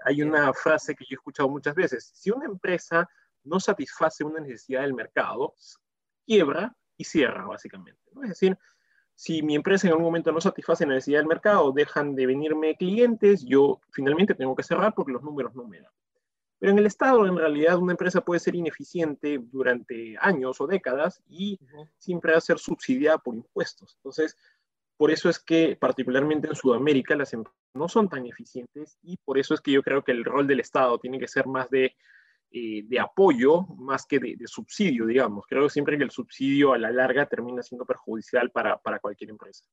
hay 0.07 0.21
una 0.21 0.53
frase 0.53 0.95
que 0.95 1.03
yo 1.03 1.15
he 1.15 1.15
escuchado 1.15 1.49
muchas 1.49 1.75
veces, 1.75 2.09
si 2.13 2.31
una 2.31 2.45
empresa 2.45 3.09
no 3.43 3.59
satisface 3.59 4.23
una 4.23 4.39
necesidad 4.39 4.81
del 4.81 4.93
mercado, 4.93 5.53
quiebra 6.25 6.73
y 6.95 7.03
cierra, 7.03 7.45
básicamente. 7.45 8.01
Es 8.23 8.29
decir, 8.29 8.57
si 9.15 9.41
mi 9.41 9.55
empresa 9.55 9.85
en 9.85 9.91
algún 9.91 10.05
momento 10.05 10.31
no 10.31 10.39
satisface 10.39 10.85
la 10.85 10.93
necesidad 10.93 11.19
del 11.19 11.27
mercado, 11.27 11.73
dejan 11.73 12.15
de 12.15 12.25
venirme 12.25 12.77
clientes, 12.77 13.43
yo 13.45 13.81
finalmente 13.91 14.33
tengo 14.33 14.55
que 14.55 14.63
cerrar 14.63 14.93
porque 14.95 15.11
los 15.11 15.23
números 15.23 15.53
no 15.55 15.67
me 15.67 15.81
dan. 15.81 15.91
Pero 16.59 16.71
en 16.71 16.79
el 16.79 16.85
Estado, 16.85 17.25
en 17.25 17.35
realidad, 17.35 17.77
una 17.77 17.91
empresa 17.91 18.21
puede 18.21 18.39
ser 18.39 18.55
ineficiente 18.55 19.39
durante 19.41 20.15
años 20.21 20.61
o 20.61 20.67
décadas 20.67 21.21
y 21.27 21.59
siempre 21.97 22.31
va 22.31 22.37
a 22.37 22.41
ser 22.41 22.59
subsidiada 22.59 23.17
por 23.17 23.35
impuestos. 23.35 23.95
Entonces, 23.97 24.37
por 24.97 25.11
eso 25.11 25.29
es 25.29 25.39
que, 25.39 25.77
particularmente 25.79 26.47
en 26.47 26.55
Sudamérica, 26.55 27.15
las 27.15 27.31
empresas 27.33 27.57
no 27.75 27.87
son 27.87 28.09
tan 28.09 28.25
eficientes 28.25 28.97
y 29.03 29.17
por 29.17 29.37
eso 29.37 29.53
es 29.53 29.61
que 29.61 29.71
yo 29.71 29.83
creo 29.83 30.03
que 30.03 30.11
el 30.11 30.25
rol 30.25 30.47
del 30.47 30.59
Estado 30.59 30.97
tiene 30.99 31.19
que 31.19 31.27
ser 31.27 31.45
más 31.45 31.69
de, 31.69 31.95
eh, 32.49 32.81
de 32.83 32.99
apoyo 32.99 33.61
más 33.77 34.05
que 34.07 34.19
de, 34.19 34.37
subsidio, 34.45 35.05
digamos. 35.05 35.45
Creo 35.47 35.69
siempre 35.69 35.97
que 35.97 36.03
el 36.03 36.11
subsidio 36.11 36.73
a 36.73 36.79
la 36.79 36.91
larga 36.91 37.27
termina 37.27 37.61
siendo 37.61 37.85
perjudicial 37.85 38.49
para, 38.51 38.81
para 38.81 38.99
cualquier 38.99 39.29
empresa. 39.29 39.65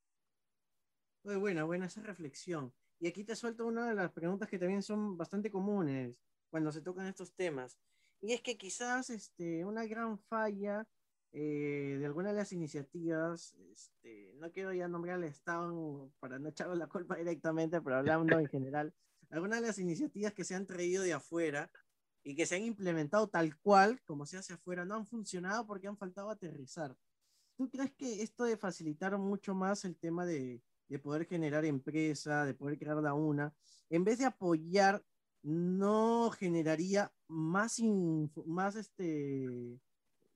Muy 1.24 1.36
buena, 1.36 1.64
buena 1.64 1.86
esa 1.86 2.02
reflexión. 2.02 2.74
Y 3.00 3.06
aquí 3.06 3.24
te 3.24 3.34
suelto 3.34 3.66
una 3.66 3.88
de 3.88 3.94
las 3.94 4.12
preguntas 4.12 4.48
que 4.48 4.58
también 4.58 4.82
son 4.82 5.16
bastante 5.16 5.50
comunes 5.50 6.14
cuando 6.50 6.70
se 6.70 6.82
tocan 6.82 7.06
estos 7.06 7.32
temas. 7.34 7.78
Y 8.20 8.32
es 8.32 8.42
que 8.42 8.58
quizás 8.58 9.08
este, 9.08 9.64
una 9.64 9.86
gran 9.86 10.18
falla 10.18 10.86
eh, 11.36 11.96
de 11.98 12.06
algunas 12.06 12.30
de 12.30 12.38
las 12.38 12.52
iniciativas, 12.52 13.56
este, 13.72 14.32
no 14.36 14.52
quiero 14.52 14.72
ya 14.72 14.86
nombrar 14.86 15.16
al 15.16 15.24
Estado 15.24 16.12
para 16.20 16.38
no 16.38 16.48
echarle 16.48 16.76
la 16.76 16.86
culpa 16.86 17.16
directamente, 17.16 17.80
pero 17.80 17.96
hablando 17.96 18.38
en 18.38 18.46
general, 18.46 18.94
algunas 19.30 19.60
de 19.60 19.66
las 19.66 19.78
iniciativas 19.80 20.32
que 20.32 20.44
se 20.44 20.54
han 20.54 20.64
traído 20.64 21.02
de 21.02 21.12
afuera 21.12 21.72
y 22.22 22.36
que 22.36 22.46
se 22.46 22.54
han 22.54 22.62
implementado 22.62 23.26
tal 23.26 23.58
cual, 23.58 24.00
como 24.04 24.26
se 24.26 24.36
hace 24.36 24.52
afuera, 24.52 24.84
no 24.84 24.94
han 24.94 25.06
funcionado 25.06 25.66
porque 25.66 25.88
han 25.88 25.96
faltado 25.96 26.30
aterrizar. 26.30 26.96
¿Tú 27.56 27.68
crees 27.68 27.92
que 27.94 28.22
esto 28.22 28.44
de 28.44 28.56
facilitar 28.56 29.18
mucho 29.18 29.56
más 29.56 29.84
el 29.84 29.96
tema 29.96 30.24
de, 30.24 30.62
de 30.88 30.98
poder 31.00 31.26
generar 31.26 31.64
empresa, 31.64 32.44
de 32.44 32.54
poder 32.54 32.78
crear 32.78 32.98
la 32.98 33.14
una, 33.14 33.52
en 33.90 34.04
vez 34.04 34.18
de 34.18 34.26
apoyar, 34.26 35.04
no 35.42 36.30
generaría 36.30 37.12
más, 37.26 37.80
más 38.46 38.76
este, 38.76 39.80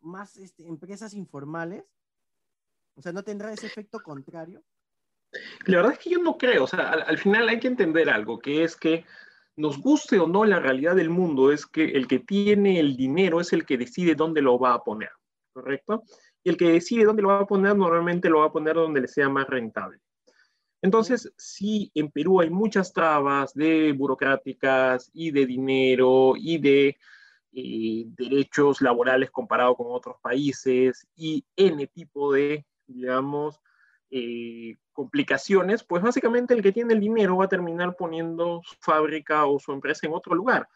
más 0.09 0.37
este, 0.37 0.67
empresas 0.67 1.15
informales? 1.15 1.85
O 2.95 3.03
sea, 3.03 3.13
¿no 3.13 3.23
tendrá 3.23 3.53
ese 3.53 3.67
efecto 3.67 4.01
contrario? 4.01 4.63
La 5.67 5.77
verdad 5.77 5.93
es 5.93 5.99
que 5.99 6.11
yo 6.11 6.19
no 6.19 6.37
creo, 6.37 6.65
o 6.65 6.67
sea, 6.67 6.91
al, 6.91 7.19
final 7.19 7.49
hay 7.49 7.61
que 7.61 7.69
entender 7.69 8.09
algo, 8.09 8.39
que 8.39 8.65
es 8.65 8.75
que 8.77 9.05
nos 9.57 9.79
guste 9.79 10.19
o 10.19 10.27
no 10.27 10.45
la 10.45 10.59
realidad 10.59 10.97
del 10.97 11.11
mundo, 11.11 11.53
es 11.53 11.67
que 11.67 11.85
el 11.85 12.09
que 12.09 12.21
tiene 12.21 12.81
el 12.81 12.97
dinero 12.97 13.41
es 13.41 13.53
el 13.53 13.67
que 13.67 13.77
decide 13.77 14.15
dónde 14.15 14.41
lo 14.41 14.59
va 14.59 14.75
a 14.75 14.83
poner, 14.83 15.11
¿correcto? 15.53 16.03
Y 16.43 16.51
el 16.51 16.57
que 16.57 16.71
decide 16.71 17.05
dónde 17.05 17.23
lo 17.23 17.29
va 17.29 17.41
a 17.41 17.47
poner 17.47 17.77
normalmente 17.77 18.31
lo 18.31 18.41
va 18.41 18.47
a 18.47 18.53
poner 18.53 18.75
donde 18.75 19.03
le 19.03 19.09
sea 19.09 19.29
más 19.29 19.47
rentable. 19.47 20.01
Entonces, 20.81 21.33
sí, 21.37 21.91
en 21.95 22.11
Perú 22.11 22.41
hay 22.41 22.51
muchas 22.51 22.93
trabas 22.93 23.53
de 23.53 23.93
burocráticas 23.93 25.11
y 25.13 25.33
de 25.33 25.45
dinero 25.45 26.35
y 26.37 26.59
de 26.59 26.97
eh, 27.53 28.05
derechos 28.09 28.81
laborales 28.81 29.31
comparado 29.31 29.75
con 29.75 29.87
otros 29.91 30.17
países 30.21 31.07
y 31.17 31.45
N 31.57 31.87
tipo 31.89 32.33
de, 32.33 32.67
digamos, 32.87 33.61
eh, 34.11 34.77
complicaciones, 34.93 35.85
pues 35.85 36.03
básicamente 36.03 36.55
el 36.55 36.63
que 36.63 36.73
tiene 36.73 36.95
el 36.95 37.01
dinero 37.01 37.37
va 37.37 37.45
a 37.45 37.49
terminar 37.49 37.95
poniendo 37.97 38.61
su 38.65 38.75
fábrica 38.81 39.47
o 39.47 39.59
su 39.59 39.73
empresa 39.73 40.07
en 40.07 40.15
otro 40.15 40.35
lugar. 40.35 40.69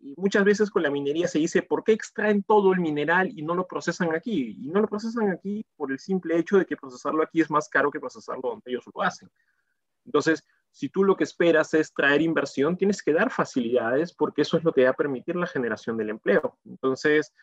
Y 0.00 0.14
muchas 0.16 0.44
veces 0.44 0.70
con 0.70 0.82
la 0.82 0.90
minería 0.90 1.28
se 1.28 1.38
dice, 1.38 1.62
¿por 1.62 1.84
qué 1.84 1.92
extraen 1.92 2.42
todo 2.42 2.72
el 2.72 2.80
mineral 2.80 3.30
y 3.36 3.42
no 3.42 3.54
lo 3.54 3.66
procesan 3.66 4.14
aquí? 4.14 4.56
Y 4.58 4.68
no 4.68 4.80
lo 4.80 4.88
procesan 4.88 5.30
aquí 5.30 5.64
por 5.76 5.92
el 5.92 5.98
simple 5.98 6.38
hecho 6.38 6.58
de 6.58 6.66
que 6.66 6.76
procesarlo 6.76 7.22
aquí 7.22 7.40
es 7.40 7.50
más 7.50 7.68
caro 7.68 7.90
que 7.90 8.00
procesarlo 8.00 8.50
donde 8.50 8.70
ellos 8.70 8.84
lo 8.94 9.02
hacen. 9.02 9.30
Entonces, 10.04 10.44
si 10.70 10.88
tú 10.88 11.04
lo 11.04 11.16
que 11.16 11.24
esperas 11.24 11.74
es 11.74 11.92
traer 11.92 12.22
inversión, 12.22 12.76
tienes 12.76 13.02
que 13.02 13.12
dar 13.12 13.30
facilidades 13.30 14.12
porque 14.12 14.42
eso 14.42 14.56
es 14.56 14.64
lo 14.64 14.72
que 14.72 14.84
va 14.84 14.90
a 14.90 14.94
permitir 14.94 15.36
la 15.36 15.46
generación 15.46 15.96
del 15.96 16.10
empleo. 16.10 16.58
Entonces, 16.64 17.34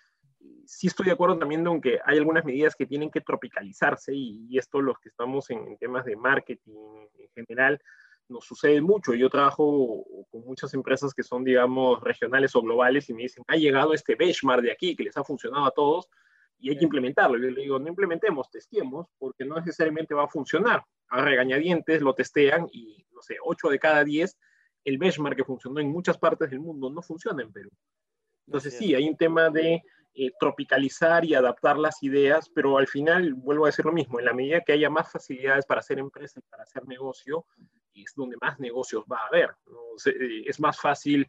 sí 0.66 0.88
estoy 0.88 1.08
de 1.08 1.12
acuerdo 1.14 1.38
también 1.38 1.64
con 1.64 1.82
que 1.82 2.00
hay 2.06 2.18
algunas 2.18 2.46
medidas 2.46 2.76
que 2.76 2.86
tienen 2.86 3.10
que 3.10 3.22
tropicalizarse 3.22 4.14
y, 4.14 4.58
esto 4.58 4.82
los 4.82 5.00
que 5.00 5.10
estamos 5.10 5.50
en, 5.50 5.78
temas 5.78 6.06
de 6.06 6.16
marketing 6.16 6.74
en 7.20 7.30
general 7.34 7.82
nos 8.30 8.46
sucede 8.46 8.82
mucho. 8.82 9.14
Yo 9.14 9.30
trabajo 9.30 10.06
con 10.30 10.46
muchas 10.46 10.74
empresas 10.74 11.14
que 11.14 11.24
son, 11.24 11.44
digamos, 11.44 12.02
regionales 12.02 12.56
o 12.56 12.62
globales 12.62 13.10
y 13.10 13.14
me 13.14 13.24
dicen, 13.24 13.44
ha 13.48 13.56
llegado 13.56 13.94
este 13.94 14.16
benchmark 14.16 14.62
de 14.62 14.72
aquí 14.72 14.96
que 14.96 15.04
les 15.04 15.16
ha 15.16 15.24
funcionado 15.24 15.66
a 15.66 15.72
todos 15.72 16.10
y 16.60 16.70
hay 16.70 16.78
que 16.78 16.86
implementarlo. 16.86 17.38
Yo 17.38 17.50
le 17.52 17.62
digo, 17.62 17.80
no 17.80 17.88
implementemos, 17.88 18.50
testemos, 18.50 19.08
porque 19.18 19.46
no 19.46 19.56
necesariamente 19.56 20.14
va 20.14 20.26
a 20.26 20.30
funcionar. 20.30 20.84
A 21.10 21.22
regañadientes 21.22 22.02
lo 22.02 22.14
testean 22.14 22.68
y, 22.72 23.06
no 23.12 23.22
sé, 23.22 23.38
8 23.44 23.70
de 23.70 23.80
cada 23.80 24.04
10, 24.04 24.38
el 24.84 24.98
benchmark 24.98 25.36
que 25.36 25.44
funcionó 25.44 25.80
en 25.80 25.92
muchas 25.92 26.18
partes 26.18 26.50
del 26.50 26.60
mundo 26.60 26.90
no 26.90 27.02
funciona 27.02 27.44
en 27.44 27.52
Perú. 27.52 27.70
Entonces 28.48 28.78
sí, 28.78 28.96
hay 28.96 29.08
un 29.08 29.18
tema 29.18 29.50
de 29.50 29.84
eh, 30.14 30.32
tropicalizar 30.40 31.26
y 31.26 31.36
adaptar 31.36 31.78
las 31.78 32.02
ideas, 32.02 32.50
pero 32.50 32.78
al 32.78 32.88
final 32.88 33.34
vuelvo 33.34 33.66
a 33.66 33.70
decir 33.70 33.86
lo 33.86 33.92
mismo, 33.92 34.20
en 34.20 34.26
la 34.26 34.34
medida 34.34 34.62
que 34.62 34.74
haya 34.74 34.90
más 34.90 35.12
facilidades 35.12 35.66
para 35.66 35.82
hacer 35.82 36.00
empresa 36.00 36.40
y 36.40 36.50
para 36.50 36.64
hacer 36.64 36.88
negocio, 36.88 37.46
es 37.94 38.14
donde 38.16 38.38
más 38.42 38.60
negocios 38.60 39.04
va 39.12 39.20
a 39.20 39.28
haber. 39.28 39.50
Eh, 40.06 40.44
es 40.46 40.60
más 40.60 40.80
fácil 40.80 41.28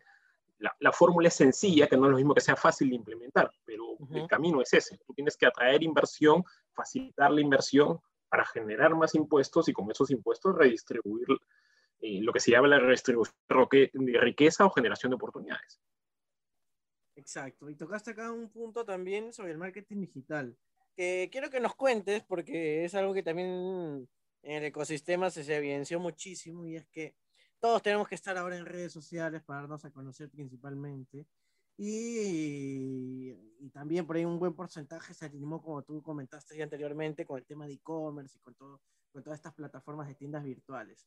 la, 0.58 0.92
fórmula 0.92 1.28
es 1.28 1.34
sencilla, 1.34 1.86
que 1.86 1.96
no 1.96 2.06
es 2.06 2.10
lo 2.10 2.16
mismo 2.16 2.34
que 2.34 2.40
sea 2.40 2.56
fácil 2.56 2.90
de 2.90 2.96
implementar, 2.96 3.50
pero 3.64 3.96
el 4.12 4.26
camino 4.26 4.60
es 4.60 4.72
ese. 4.72 4.98
Tú 5.06 5.14
tienes 5.14 5.36
que 5.36 5.46
atraer 5.46 5.82
inversión, 5.82 6.42
facilitar 6.72 7.30
la 7.30 7.40
inversión 7.40 8.00
para 8.28 8.44
generar 8.44 8.94
más 8.94 9.14
impuestos 9.14 9.68
y 9.68 9.72
con 9.72 9.90
esos 9.90 10.10
impuestos 10.10 10.56
redistribuir 10.56 11.28
eh, 12.00 12.20
lo 12.22 12.32
que 12.32 12.40
se 12.40 12.50
llama 12.50 12.68
la 12.68 12.78
redistribución 12.78 13.36
de 13.48 14.20
riqueza 14.20 14.66
o 14.66 14.70
generación 14.70 15.10
de 15.10 15.16
oportunidades. 15.16 15.80
Exacto. 17.16 17.68
Y 17.68 17.74
tocaste 17.74 18.12
acá 18.12 18.30
un 18.30 18.50
punto 18.50 18.84
también 18.84 19.32
sobre 19.32 19.52
el 19.52 19.58
marketing 19.58 20.00
digital, 20.00 20.56
que 20.94 21.28
quiero 21.32 21.50
que 21.50 21.60
nos 21.60 21.74
cuentes 21.74 22.22
porque 22.24 22.84
es 22.84 22.94
algo 22.94 23.14
que 23.14 23.22
también 23.22 24.08
en 24.42 24.56
el 24.56 24.64
ecosistema 24.64 25.30
se 25.30 25.56
evidenció 25.56 25.98
muchísimo 25.98 26.66
y 26.66 26.76
es 26.76 26.86
que 26.88 27.14
todos 27.60 27.82
tenemos 27.82 28.08
que 28.08 28.14
estar 28.14 28.36
ahora 28.36 28.56
en 28.56 28.66
redes 28.66 28.92
sociales 28.92 29.42
para 29.42 29.60
darnos 29.60 29.84
a 29.84 29.90
conocer 29.90 30.30
principalmente. 30.30 31.26
Y, 31.76 33.32
también 33.72 34.06
por 34.06 34.16
ahí 34.16 34.24
un 34.24 34.38
buen 34.38 34.54
porcentaje 34.54 35.14
se 35.14 35.26
animó, 35.26 35.62
como 35.62 35.82
tú 35.82 36.02
comentaste 36.02 36.56
ya 36.56 36.64
anteriormente, 36.64 37.24
con 37.24 37.38
el 37.38 37.46
tema 37.46 37.66
de 37.66 37.74
e-commerce 37.74 38.36
y 38.36 38.40
con, 38.40 38.54
todo, 38.54 38.80
con 39.12 39.22
todas 39.22 39.38
estas 39.38 39.54
plataformas 39.54 40.08
de 40.08 40.14
tiendas 40.14 40.42
virtuales. 40.42 41.06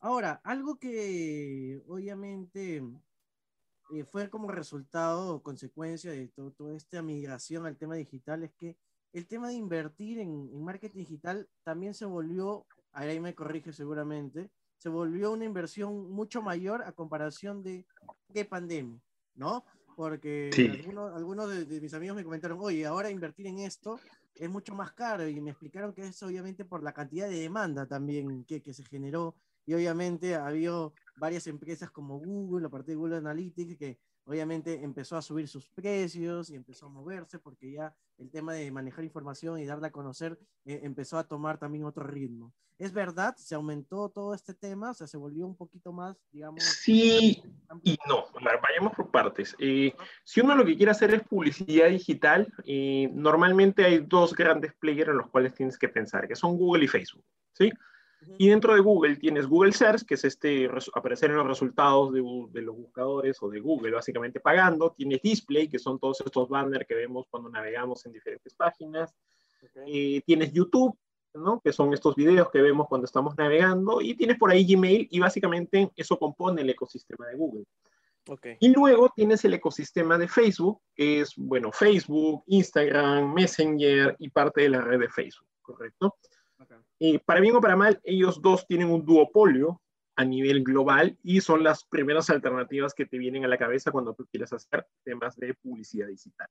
Ahora, 0.00 0.40
algo 0.42 0.78
que 0.78 1.80
obviamente 1.86 2.82
eh, 3.92 4.04
fue 4.04 4.28
como 4.28 4.50
resultado 4.50 5.36
o 5.36 5.42
consecuencia 5.42 6.10
de 6.10 6.28
toda 6.28 6.76
esta 6.76 7.02
migración 7.02 7.66
al 7.66 7.76
tema 7.76 7.94
digital 7.94 8.42
es 8.42 8.52
que 8.54 8.76
el 9.12 9.26
tema 9.28 9.48
de 9.48 9.54
invertir 9.54 10.18
en, 10.18 10.50
en 10.52 10.64
marketing 10.64 11.00
digital 11.00 11.48
también 11.62 11.94
se 11.94 12.04
volvió, 12.06 12.66
ahí 12.92 13.20
me 13.20 13.34
corrige 13.34 13.72
seguramente, 13.72 14.50
se 14.80 14.88
volvió 14.88 15.30
una 15.30 15.44
inversión 15.44 16.10
mucho 16.10 16.40
mayor 16.40 16.82
a 16.82 16.92
comparación 16.92 17.62
de, 17.62 17.84
de 18.28 18.44
pandemia, 18.46 18.98
¿no? 19.34 19.62
Porque 19.94 20.48
algunos, 21.14 21.68
de, 21.68 21.80
mis 21.82 21.92
amigos 21.92 22.16
me 22.16 22.24
comentaron, 22.24 22.58
oye, 22.62 22.86
ahora 22.86 23.10
invertir 23.10 23.46
en 23.46 23.58
esto 23.58 24.00
es 24.34 24.48
mucho 24.48 24.74
más 24.74 24.92
caro 24.92 25.28
y 25.28 25.38
me 25.38 25.50
explicaron 25.50 25.92
que 25.92 26.06
es 26.06 26.22
obviamente 26.22 26.64
por 26.64 26.82
la 26.82 26.94
cantidad 26.94 27.28
de 27.28 27.40
demanda 27.40 27.86
también 27.86 28.44
que, 28.44 28.62
que 28.62 28.72
se 28.72 28.82
generó 28.84 29.34
y 29.66 29.74
obviamente 29.74 30.34
había 30.34 30.72
varias 31.16 31.46
empresas 31.46 31.90
como 31.90 32.18
Google, 32.18 32.62
la 32.62 32.70
parte 32.70 32.92
de 32.92 32.96
Google 32.96 33.18
Analytics, 33.18 33.76
que 33.76 33.98
obviamente 34.24 34.82
empezó 34.82 35.16
a 35.16 35.22
subir 35.22 35.48
sus 35.48 35.68
precios 35.68 36.50
y 36.50 36.56
empezó 36.56 36.86
a 36.86 36.90
moverse 36.90 37.38
porque 37.38 37.72
ya 37.72 37.94
el 38.18 38.30
tema 38.30 38.52
de 38.54 38.70
manejar 38.70 39.04
información 39.04 39.58
y 39.58 39.66
darla 39.66 39.88
a 39.88 39.92
conocer 39.92 40.38
eh, 40.64 40.80
empezó 40.82 41.18
a 41.18 41.26
tomar 41.26 41.58
también 41.58 41.84
otro 41.84 42.04
ritmo. 42.04 42.52
¿Es 42.78 42.92
verdad? 42.92 43.36
¿Se 43.36 43.54
aumentó 43.54 44.08
todo 44.08 44.32
este 44.32 44.54
tema? 44.54 44.90
O 44.90 44.94
sea, 44.94 45.06
se 45.06 45.18
volvió 45.18 45.46
un 45.46 45.54
poquito 45.54 45.92
más, 45.92 46.16
digamos... 46.32 46.64
Sí 46.64 47.42
y 47.82 47.98
no. 48.08 48.26
vayamos 48.62 48.94
por 48.94 49.10
partes. 49.10 49.54
Eh, 49.58 49.94
si 50.24 50.40
uno 50.40 50.54
lo 50.54 50.64
que 50.64 50.76
quiere 50.76 50.92
hacer 50.92 51.14
es 51.14 51.22
publicidad 51.22 51.88
digital, 51.88 52.52
eh, 52.64 53.08
normalmente 53.12 53.84
hay 53.84 53.98
dos 53.98 54.34
grandes 54.34 54.72
players 54.74 55.10
en 55.10 55.18
los 55.18 55.28
cuales 55.28 55.54
tienes 55.54 55.78
que 55.78 55.88
pensar, 55.88 56.26
que 56.26 56.36
son 56.36 56.56
Google 56.56 56.84
y 56.84 56.88
Facebook. 56.88 57.24
¿sí? 57.52 57.70
Y 58.38 58.48
dentro 58.48 58.74
de 58.74 58.80
Google 58.80 59.16
tienes 59.16 59.46
Google 59.46 59.72
Search, 59.72 60.04
que 60.04 60.14
es 60.14 60.24
este 60.24 60.68
aparecer 60.94 61.30
en 61.30 61.36
los 61.36 61.46
resultados 61.46 62.12
de, 62.12 62.22
de, 62.52 62.62
los 62.62 62.76
buscadores 62.76 63.42
o 63.42 63.48
de 63.48 63.60
Google, 63.60 63.92
básicamente 63.92 64.40
pagando. 64.40 64.92
Tienes 64.92 65.22
Display, 65.22 65.68
que 65.68 65.78
son 65.78 65.98
todos 65.98 66.20
estos 66.20 66.48
banners 66.48 66.86
que 66.86 66.94
vemos 66.94 67.26
cuando 67.30 67.48
navegamos 67.48 68.04
en 68.06 68.12
diferentes 68.12 68.54
páginas. 68.54 69.14
Eh, 69.86 70.22
tienes 70.26 70.52
YouTube, 70.52 70.96
¿no? 71.34 71.60
que 71.60 71.72
son 71.72 71.92
estos 71.92 72.14
videos 72.14 72.50
que 72.50 72.60
vemos 72.60 72.88
cuando 72.88 73.04
estamos 73.04 73.36
navegando. 73.36 74.00
Y 74.00 74.14
tienes 74.14 74.38
por 74.38 74.50
ahí 74.50 74.66
Gmail, 74.66 75.08
y 75.10 75.18
básicamente 75.18 75.90
eso 75.96 76.18
compone 76.18 76.62
el 76.62 76.70
ecosistema 76.70 77.26
de 77.26 77.36
Google. 77.36 77.64
Okay. 78.28 78.56
Y 78.60 78.68
luego 78.68 79.10
tienes 79.14 79.44
el 79.44 79.54
ecosistema 79.54 80.18
de 80.18 80.28
Facebook, 80.28 80.80
que 80.94 81.20
es, 81.20 81.34
bueno, 81.36 81.72
Facebook, 81.72 82.44
Instagram, 82.46 83.32
Messenger 83.32 84.14
y 84.18 84.28
parte 84.28 84.62
de 84.62 84.68
la 84.68 84.82
red 84.82 85.00
de 85.00 85.08
Facebook, 85.08 85.48
¿correcto? 85.62 86.16
Y 87.02 87.18
para 87.18 87.40
bien 87.40 87.56
o 87.56 87.60
para 87.62 87.76
mal, 87.76 87.98
ellos 88.04 88.42
dos 88.42 88.66
tienen 88.66 88.90
un 88.90 89.06
duopolio 89.06 89.80
a 90.16 90.24
nivel 90.24 90.62
global 90.62 91.18
y 91.22 91.40
son 91.40 91.64
las 91.64 91.82
primeras 91.84 92.28
alternativas 92.28 92.92
que 92.92 93.06
te 93.06 93.16
vienen 93.16 93.42
a 93.42 93.48
la 93.48 93.56
cabeza 93.56 93.90
cuando 93.90 94.12
tú 94.12 94.26
quieres 94.30 94.52
hacer 94.52 94.86
temas 95.02 95.34
de 95.36 95.54
publicidad 95.54 96.08
digital. 96.08 96.48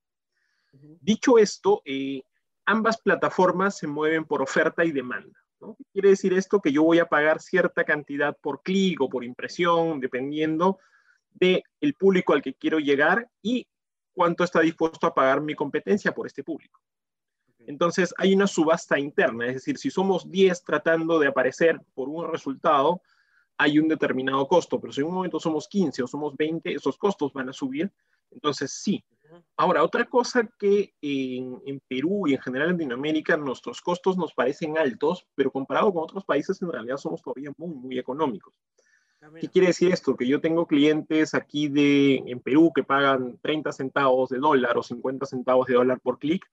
Dicho 1.01 1.37
esto, 1.37 1.83
eh, 1.85 2.23
ambas 2.65 2.99
plataformas 2.99 3.77
se 3.77 3.85
mueven 3.85 4.25
por 4.25 4.41
oferta 4.41 4.83
y 4.83 4.91
demanda. 4.91 5.39
¿no? 5.61 5.77
quiere 5.93 6.09
decir 6.09 6.33
esto? 6.33 6.61
Que 6.61 6.71
yo 6.71 6.81
voy 6.83 6.97
a 6.97 7.05
pagar 7.05 7.41
cierta 7.41 7.83
cantidad 7.83 8.35
por 8.41 8.63
clic 8.63 8.99
o 9.01 9.09
por 9.09 9.23
impresión, 9.23 9.99
dependiendo 9.99 10.79
del 11.31 11.61
el 11.79 11.93
público 11.93 12.33
al 12.33 12.41
que 12.41 12.55
quiero 12.55 12.79
llegar 12.79 13.29
y 13.43 13.67
cuánto 14.13 14.43
está 14.43 14.61
dispuesto 14.61 15.05
a 15.05 15.13
pagar 15.13 15.41
mi 15.41 15.53
competencia 15.53 16.11
por 16.11 16.25
este 16.25 16.43
público. 16.43 16.81
Entonces 17.67 18.13
hay 18.17 18.33
una 18.33 18.47
subasta 18.47 18.97
interna, 18.97 19.47
es 19.47 19.55
decir, 19.55 19.77
si 19.77 19.89
somos 19.89 20.29
10 20.29 20.63
tratando 20.63 21.19
de 21.19 21.27
aparecer 21.27 21.79
por 21.93 22.09
un 22.09 22.31
resultado, 22.31 23.01
hay 23.57 23.77
un 23.77 23.89
determinado 23.89 24.47
costo, 24.47 24.79
pero 24.79 24.93
si 24.93 25.01
en 25.01 25.07
un 25.07 25.15
momento 25.15 25.39
somos 25.39 25.67
15 25.67 26.03
o 26.03 26.07
somos 26.07 26.35
20, 26.37 26.73
esos 26.73 26.97
costos 26.97 27.33
van 27.33 27.49
a 27.49 27.53
subir. 27.53 27.91
Entonces 28.31 28.71
sí. 28.71 29.03
Ahora, 29.57 29.83
otra 29.83 30.05
cosa 30.05 30.49
que 30.57 30.93
en, 31.01 31.81
Perú 31.87 32.27
y 32.27 32.33
en 32.33 32.41
general 32.41 32.69
en 32.69 32.75
Latinoamérica 32.75 33.37
nuestros 33.37 33.81
costos 33.81 34.17
nos 34.17 34.33
parecen 34.33 34.77
altos, 34.77 35.27
pero 35.35 35.51
comparado 35.51 35.93
con 35.93 36.03
otros 36.03 36.23
países 36.23 36.61
en 36.61 36.71
realidad 36.71 36.97
somos 36.97 37.21
todavía 37.21 37.51
muy, 37.57 37.75
muy 37.75 37.99
económicos. 37.99 38.53
Ah, 39.21 39.27
¿Qué 39.39 39.49
quiere 39.49 39.67
decir 39.67 39.91
esto? 39.91 40.15
Que 40.15 40.25
yo 40.25 40.39
tengo 40.39 40.65
clientes 40.65 41.33
aquí 41.33 41.67
de, 41.67 42.23
en 42.25 42.39
Perú 42.39 42.71
que 42.73 42.83
pagan 42.83 43.37
30 43.41 43.73
centavos 43.73 44.29
de 44.29 44.39
dólar 44.39 44.77
o 44.77 44.83
50 44.83 45.25
centavos 45.25 45.67
de 45.67 45.73
dólar 45.73 45.99
por 45.99 46.17
clic, 46.17 46.49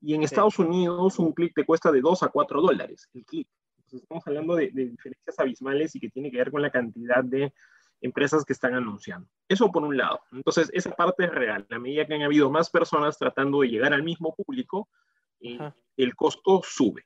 y 0.00 0.14
en 0.14 0.22
Estados 0.22 0.58
Unidos 0.58 1.18
un 1.18 1.32
clic 1.32 1.52
te 1.54 1.64
cuesta 1.64 1.92
de 1.92 2.00
2 2.00 2.22
a 2.22 2.28
4 2.28 2.60
dólares 2.60 3.08
el 3.14 3.24
clic. 3.24 3.48
Entonces 3.76 4.02
estamos 4.02 4.26
hablando 4.26 4.54
de, 4.56 4.70
diferencias 4.70 5.38
abismales 5.38 5.94
y 5.96 6.00
que 6.00 6.10
tiene 6.10 6.30
que 6.30 6.38
ver 6.38 6.50
con 6.50 6.62
la 6.62 6.70
cantidad 6.70 7.24
de 7.24 7.52
empresas 8.00 8.44
que 8.44 8.52
están 8.52 8.74
anunciando. 8.74 9.28
Eso 9.48 9.70
por 9.70 9.82
un 9.82 9.96
lado. 9.96 10.20
Entonces 10.32 10.70
esa 10.72 10.90
parte 10.92 11.24
es 11.24 11.30
real. 11.30 11.66
A 11.70 11.78
medida 11.78 12.06
que 12.06 12.14
han 12.14 12.22
habido 12.22 12.50
más 12.50 12.70
personas 12.70 13.18
tratando 13.18 13.60
de 13.60 13.68
llegar 13.68 13.92
al 13.92 14.02
mismo 14.02 14.34
público, 14.34 14.88
eh, 15.40 15.58
el 15.96 16.14
costo 16.14 16.62
sube. 16.64 17.04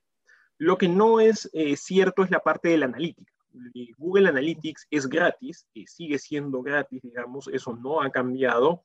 Lo 0.58 0.78
que 0.78 0.88
no 0.88 1.20
es 1.20 1.50
eh, 1.52 1.76
cierto 1.76 2.22
es 2.22 2.30
la 2.30 2.40
parte 2.40 2.68
de 2.68 2.78
la 2.78 2.86
analítica. 2.86 3.32
Google 3.98 4.28
Analytics 4.28 4.86
es 4.90 5.06
gratis, 5.06 5.66
y 5.72 5.86
sigue 5.86 6.18
siendo 6.18 6.62
gratis, 6.62 7.02
digamos, 7.02 7.48
eso 7.48 7.76
no 7.76 8.02
ha 8.02 8.10
cambiado. 8.10 8.84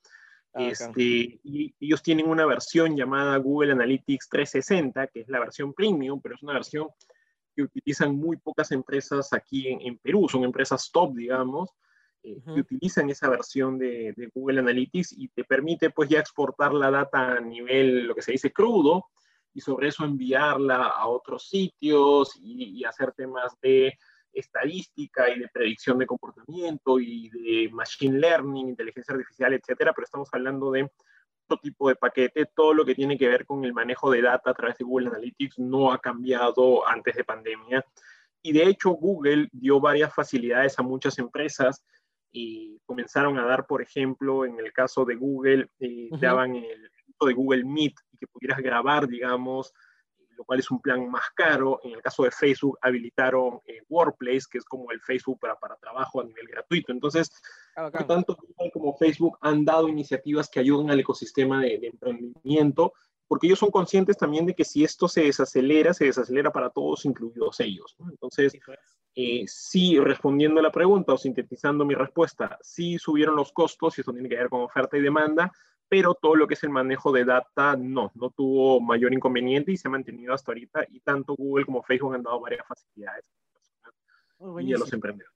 Ah, 0.54 0.64
este, 0.64 1.40
y 1.44 1.76
ellos 1.80 2.02
tienen 2.02 2.28
una 2.28 2.46
versión 2.46 2.96
llamada 2.96 3.38
Google 3.38 3.74
Analytics 3.74 4.30
360, 4.30 5.08
que 5.08 5.22
es 5.22 5.30
la 5.30 5.40
versión 5.40 5.74
premium, 5.74 6.20
pero 6.22 6.36
es 6.36 6.42
una 6.42 6.54
versión 6.54 6.88
que 7.56 7.62
utilizan 7.62 8.16
muy 8.16 8.38
pocas 8.38 8.72
empresas 8.72 9.32
aquí 9.34 9.68
en, 9.68 9.98
Perú, 10.00 10.28
son 10.28 10.44
empresas 10.44 10.90
top, 10.92 11.16
digamos, 11.16 11.70
eh, 12.24 12.42
que 12.44 12.62
utilizan 12.62 13.10
esa 13.10 13.30
versión 13.30 13.78
de, 13.78 14.14
Google 14.34 14.62
Analytics 14.62 15.14
y 15.18 15.28
te 15.30 15.44
permite 15.44 15.92
pues 15.92 16.10
ya 16.10 16.20
exportar 16.20 16.74
la 16.74 16.90
data 16.90 17.34
a 17.34 17.40
nivel, 17.40 18.08
lo 18.08 18.16
que 18.16 18.24
se 18.24 18.32
dice 18.32 18.52
crudo, 18.52 19.06
y 19.54 19.62
sobre 19.62 19.90
eso 19.90 20.04
enviarla 20.04 20.84
a 20.88 21.08
otros 21.08 21.48
sitios 21.48 22.40
y 22.42 22.84
hacer 22.86 23.12
temas 23.14 23.60
de 23.62 23.98
estadística 24.34 25.30
y 25.30 25.40
de 25.40 25.48
predicción 25.48 25.98
de 25.98 26.06
comportamiento 26.06 27.00
y 27.00 27.30
de 27.30 27.70
machine 27.72 28.20
learning, 28.20 28.70
inteligencia 28.70 29.14
artificial, 29.14 29.54
etcétera, 29.54 29.94
pero 29.94 30.06
estamos 30.06 30.30
hablando 30.32 30.72
de 30.72 30.90
otro 31.46 31.60
tipo 31.62 31.90
de 31.90 31.96
paquete. 31.96 32.46
Todo 32.54 32.74
lo 32.74 32.86
que 32.86 32.96
tiene 32.96 33.18
que 33.18 33.28
ver 33.28 33.46
con 33.46 33.66
el 33.66 33.74
manejo 33.74 34.12
de 34.12 34.22
data 34.22 34.52
a 34.52 34.54
través 34.54 34.78
de 34.78 34.86
Google 34.86 35.10
Analytics 35.10 35.60
no 35.60 35.92
ha 35.92 36.00
cambiado 36.00 36.88
antes 36.88 37.16
de 37.16 37.24
pandemia. 37.24 37.86
Y 38.42 38.54
de 38.54 38.64
hecho, 38.64 38.92
Google 38.92 39.50
dio 39.52 39.80
varias 39.80 40.14
facilidades 40.14 40.80
a 40.80 40.84
muchas 40.84 41.18
empresas 41.20 41.84
y 42.32 42.80
comenzaron 42.86 43.38
a 43.38 43.46
dar, 43.46 43.66
por 43.66 43.82
ejemplo, 43.82 44.46
en 44.46 44.60
el 44.60 44.72
caso 44.72 45.04
de 45.04 45.16
Google, 45.16 45.68
eh, 45.80 46.10
daban 46.22 46.56
el 46.56 46.90
de 47.28 47.34
Google 47.34 47.66
Meet 47.66 47.96
y 48.14 48.18
que 48.18 48.28
pudieras 48.28 48.60
grabar, 48.60 49.08
digamos, 49.08 49.74
lo 50.40 50.46
cual 50.46 50.60
es 50.60 50.72
un 50.72 50.82
plan 50.82 51.08
más 51.12 51.26
caro. 51.36 51.82
En 51.84 51.92
el 51.92 52.02
caso 52.02 52.24
de 52.24 52.32
Facebook, 52.32 52.80
habilitaron 52.82 53.60
eh, 53.68 53.82
Workplace, 53.90 54.48
que 54.50 54.60
es 54.60 54.64
como 54.64 54.90
el 54.92 55.02
Facebook 55.02 55.38
para, 55.38 55.60
para 55.60 55.76
trabajo 55.76 56.22
a 56.22 56.24
nivel 56.24 56.48
gratuito. 56.48 56.94
Entonces, 56.94 57.30
ah, 57.76 57.92
tanto 57.92 58.38
Google 58.56 58.72
como 58.72 58.98
Facebook 58.98 59.38
han 59.42 59.66
dado 59.66 59.90
iniciativas 59.90 60.50
que 60.50 60.62
ayudan 60.62 60.90
al 60.92 61.00
ecosistema 61.02 61.62
de, 61.62 61.76
emprendimiento, 61.84 62.94
porque 63.28 63.48
ellos 63.48 63.60
son 63.60 63.70
conscientes 63.70 64.18
también 64.18 64.46
de 64.46 64.56
que 64.56 64.64
si 64.64 64.82
esto 64.82 65.10
se 65.10 65.24
desacelera, 65.24 65.94
se 65.94 66.06
desacelera 66.06 66.54
para 66.54 66.70
todos, 66.70 67.04
incluidos 67.04 67.60
ellos. 67.60 67.98
Entonces, 68.10 68.54
eh, 69.16 69.44
sí, 69.46 70.00
respondiendo 70.00 70.62
a 70.62 70.64
la 70.64 70.72
pregunta 70.72 71.14
o 71.14 71.18
sintetizando 71.18 71.84
mi 71.84 71.96
respuesta, 71.96 72.58
sí 72.62 72.98
subieron 72.98 73.36
los 73.36 73.52
costos, 73.52 73.98
y 73.98 74.02
eso 74.02 74.14
tiene 74.14 74.30
que 74.30 74.38
ver 74.38 74.48
con 74.48 74.62
oferta 74.62 74.98
y 74.98 75.02
demanda, 75.02 75.52
pero 75.90 76.14
todo 76.14 76.36
lo 76.36 76.48
que 76.48 76.54
es 76.54 76.64
el 76.64 76.70
manejo 76.70 77.12
de 77.12 77.26
data 77.26 77.76
no, 77.76 78.12
no 78.14 78.30
tuvo 78.30 78.80
mayor 78.80 79.12
inconveniente 79.12 79.72
y 79.72 79.78
se 79.78 79.88
ha 79.88 79.92
mantenido 79.92 80.34
hasta 80.34 80.52
ahorita 80.52 80.86
y 80.90 81.00
tanto 81.00 81.36
Google 81.36 81.66
como 81.66 81.82
Facebook 81.82 82.14
han 82.14 82.24
dado 82.24 82.40
varias 82.40 82.66
facilidades 82.66 83.26
oh, 84.38 84.60
y 84.60 84.74
a 84.74 84.78
los 84.78 84.94
emprendedores. 84.94 85.36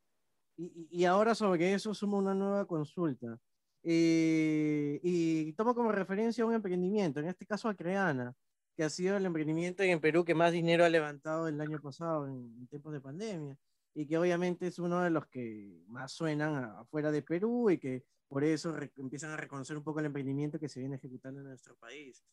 Y, 0.56 0.88
y, 0.92 1.06
ahora 1.06 1.34
sobre 1.34 1.74
eso 1.74 1.96
suma 1.96 2.20
una 2.20 2.36
nueva 2.36 2.66
consulta. 2.66 3.40
Eh, 3.82 5.00
y 5.02 5.52
tomo 5.54 5.74
como 5.74 5.92
referencia 5.92 6.46
un 6.46 6.54
emprendimiento, 6.54 7.20
en 7.20 7.28
este 7.28 7.46
caso 7.48 7.68
Acreana, 7.68 8.36
que 8.78 8.84
ha 8.84 8.90
sido 8.90 9.18
el 9.18 9.26
emprendimiento 9.26 9.82
en 9.82 10.00
Perú 10.00 10.24
que 10.24 10.36
más 10.36 10.52
dinero 10.52 10.86
ha 10.86 10.90
levantado 10.90 11.48
el 11.48 11.60
año 11.60 11.82
pasado 11.82 12.28
en, 12.28 12.56
en 12.60 12.68
tiempos 12.68 12.94
de 12.94 13.02
pandemia 13.02 13.58
y 13.96 14.06
que 14.06 14.18
obviamente 14.18 14.68
es 14.68 14.80
uno 14.80 15.02
de 15.02 15.10
los 15.10 15.28
que 15.28 15.84
más 15.88 16.12
suenan 16.12 16.56
afuera 16.56 17.12
de 17.12 17.24
Perú 17.24 17.72
y 17.72 17.78
que 17.78 18.04
por 18.34 18.44
eso 18.44 18.76
empiezan 18.98 19.30
a 19.30 19.38
reconocer 19.38 19.78
un 19.78 19.84
poco 19.84 20.00
el 20.00 20.08
emprendimiento 20.08 20.60
que 20.60 20.68
se 20.68 20.80
viene 20.80 20.96
ejecutando 20.96 21.40
en 21.40 21.48
nuestro 21.48 21.76
país. 21.76 22.26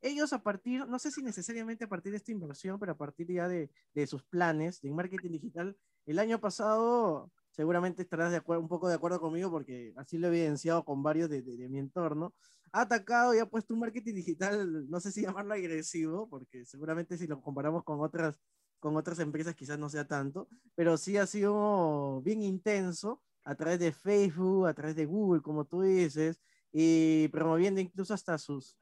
Ellos 0.00 0.32
a 0.32 0.42
partir, 0.42 0.84
no 0.88 0.98
sé 0.98 1.12
si 1.12 1.22
necesariamente 1.22 1.84
a 1.84 1.88
partir 1.88 2.10
de 2.10 2.18
esta 2.18 2.32
inversión, 2.32 2.80
pero 2.80 2.92
a 2.92 2.98
partir 2.98 3.32
ya 3.32 3.46
de, 3.46 3.70
de 3.94 4.06
sus 4.08 4.24
planes 4.24 4.80
de 4.82 4.90
marketing 4.90 5.30
digital, 5.30 5.76
el 6.04 6.18
año 6.18 6.40
pasado 6.40 7.30
seguramente 7.50 8.02
estarás 8.02 8.32
de 8.32 8.38
acuerdo, 8.38 8.60
un 8.60 8.68
poco 8.68 8.88
de 8.88 8.96
acuerdo 8.96 9.20
conmigo 9.20 9.48
porque 9.48 9.94
así 9.96 10.18
lo 10.18 10.26
he 10.26 10.30
evidenciado 10.30 10.84
con 10.84 11.04
varios 11.04 11.30
de, 11.30 11.42
de, 11.42 11.68
mi 11.68 11.78
entorno, 11.78 12.34
ha 12.72 12.80
atacado 12.80 13.32
y 13.32 13.38
ha 13.38 13.46
puesto 13.46 13.72
un 13.72 13.80
marketing 13.80 14.14
digital, 14.14 14.90
no 14.90 14.98
sé 14.98 15.12
si 15.12 15.22
llamarlo 15.22 15.54
agresivo, 15.54 16.28
porque 16.28 16.64
seguramente 16.66 17.16
si 17.16 17.28
lo 17.28 17.40
comparamos 17.40 17.84
con 17.84 18.00
otras, 18.00 18.40
con 18.80 18.96
otras 18.96 19.20
empresas 19.20 19.54
quizás 19.54 19.78
no 19.78 19.88
sea 19.88 20.08
tanto, 20.08 20.48
pero 20.74 20.96
sí 20.96 21.16
ha 21.16 21.26
sido 21.26 22.20
bien 22.22 22.42
intenso 22.42 23.22
a 23.46 23.54
través 23.54 23.78
de 23.78 23.92
Facebook, 23.92 24.66
a 24.66 24.74
través 24.74 24.96
de 24.96 25.06
Google, 25.06 25.40
como 25.40 25.64
tú 25.64 25.82
dices, 25.82 26.40
y 26.72 27.28
promoviendo 27.28 27.80
incluso 27.80 28.12
hasta 28.12 28.36
sus 28.38 28.76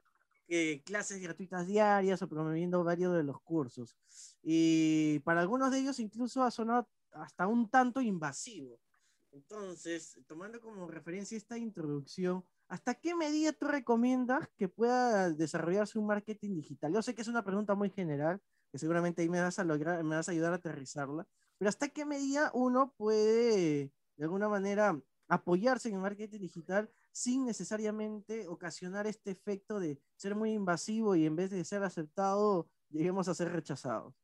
eh, 0.48 0.82
clases 0.84 1.20
gratuitas 1.20 1.66
diarias 1.66 2.22
o 2.22 2.28
promoviendo 2.28 2.82
varios 2.82 3.14
de 3.14 3.22
los 3.22 3.40
cursos. 3.42 3.94
Y 4.42 5.18
para 5.20 5.42
algunos 5.42 5.70
de 5.70 5.80
ellos 5.80 6.00
incluso 6.00 6.42
ha 6.42 6.50
sonado 6.50 6.88
hasta 7.12 7.46
un 7.46 7.68
tanto 7.68 8.00
invasivo. 8.00 8.80
Entonces, 9.32 10.18
tomando 10.26 10.60
como 10.62 10.86
referencia 10.86 11.36
esta 11.36 11.58
introducción, 11.58 12.42
¿hasta 12.66 12.94
qué 12.94 13.14
medida 13.14 13.52
tú 13.52 13.66
recomiendas 13.66 14.48
que 14.56 14.68
pueda 14.68 15.30
desarrollarse 15.30 15.98
un 15.98 16.06
marketing 16.06 16.54
digital? 16.54 16.94
Yo 16.94 17.02
sé 17.02 17.14
que 17.14 17.20
es 17.20 17.28
una 17.28 17.44
pregunta 17.44 17.74
muy 17.74 17.90
general, 17.90 18.40
que 18.72 18.78
seguramente 18.78 19.20
ahí 19.20 19.28
me 19.28 19.42
vas 19.42 19.58
a 19.58 19.64
lograr, 19.64 20.02
me 20.04 20.16
vas 20.16 20.28
a 20.28 20.32
ayudar 20.32 20.52
a 20.54 20.56
aterrizarla, 20.56 21.28
pero 21.58 21.68
¿hasta 21.68 21.88
qué 21.90 22.06
medida 22.06 22.50
uno 22.54 22.94
puede 22.96 23.92
de 24.16 24.24
alguna 24.24 24.48
manera 24.48 24.98
apoyarse 25.28 25.88
en 25.88 25.94
el 25.96 26.00
marketing 26.00 26.40
digital 26.40 26.90
sin 27.12 27.46
necesariamente 27.46 28.46
ocasionar 28.48 29.06
este 29.06 29.30
efecto 29.30 29.80
de 29.80 29.98
ser 30.16 30.34
muy 30.34 30.52
invasivo 30.52 31.14
y 31.16 31.26
en 31.26 31.36
vez 31.36 31.50
de 31.50 31.64
ser 31.64 31.82
aceptado, 31.82 32.68
lleguemos 32.90 33.28
a 33.28 33.34
ser 33.34 33.52
rechazados. 33.52 34.14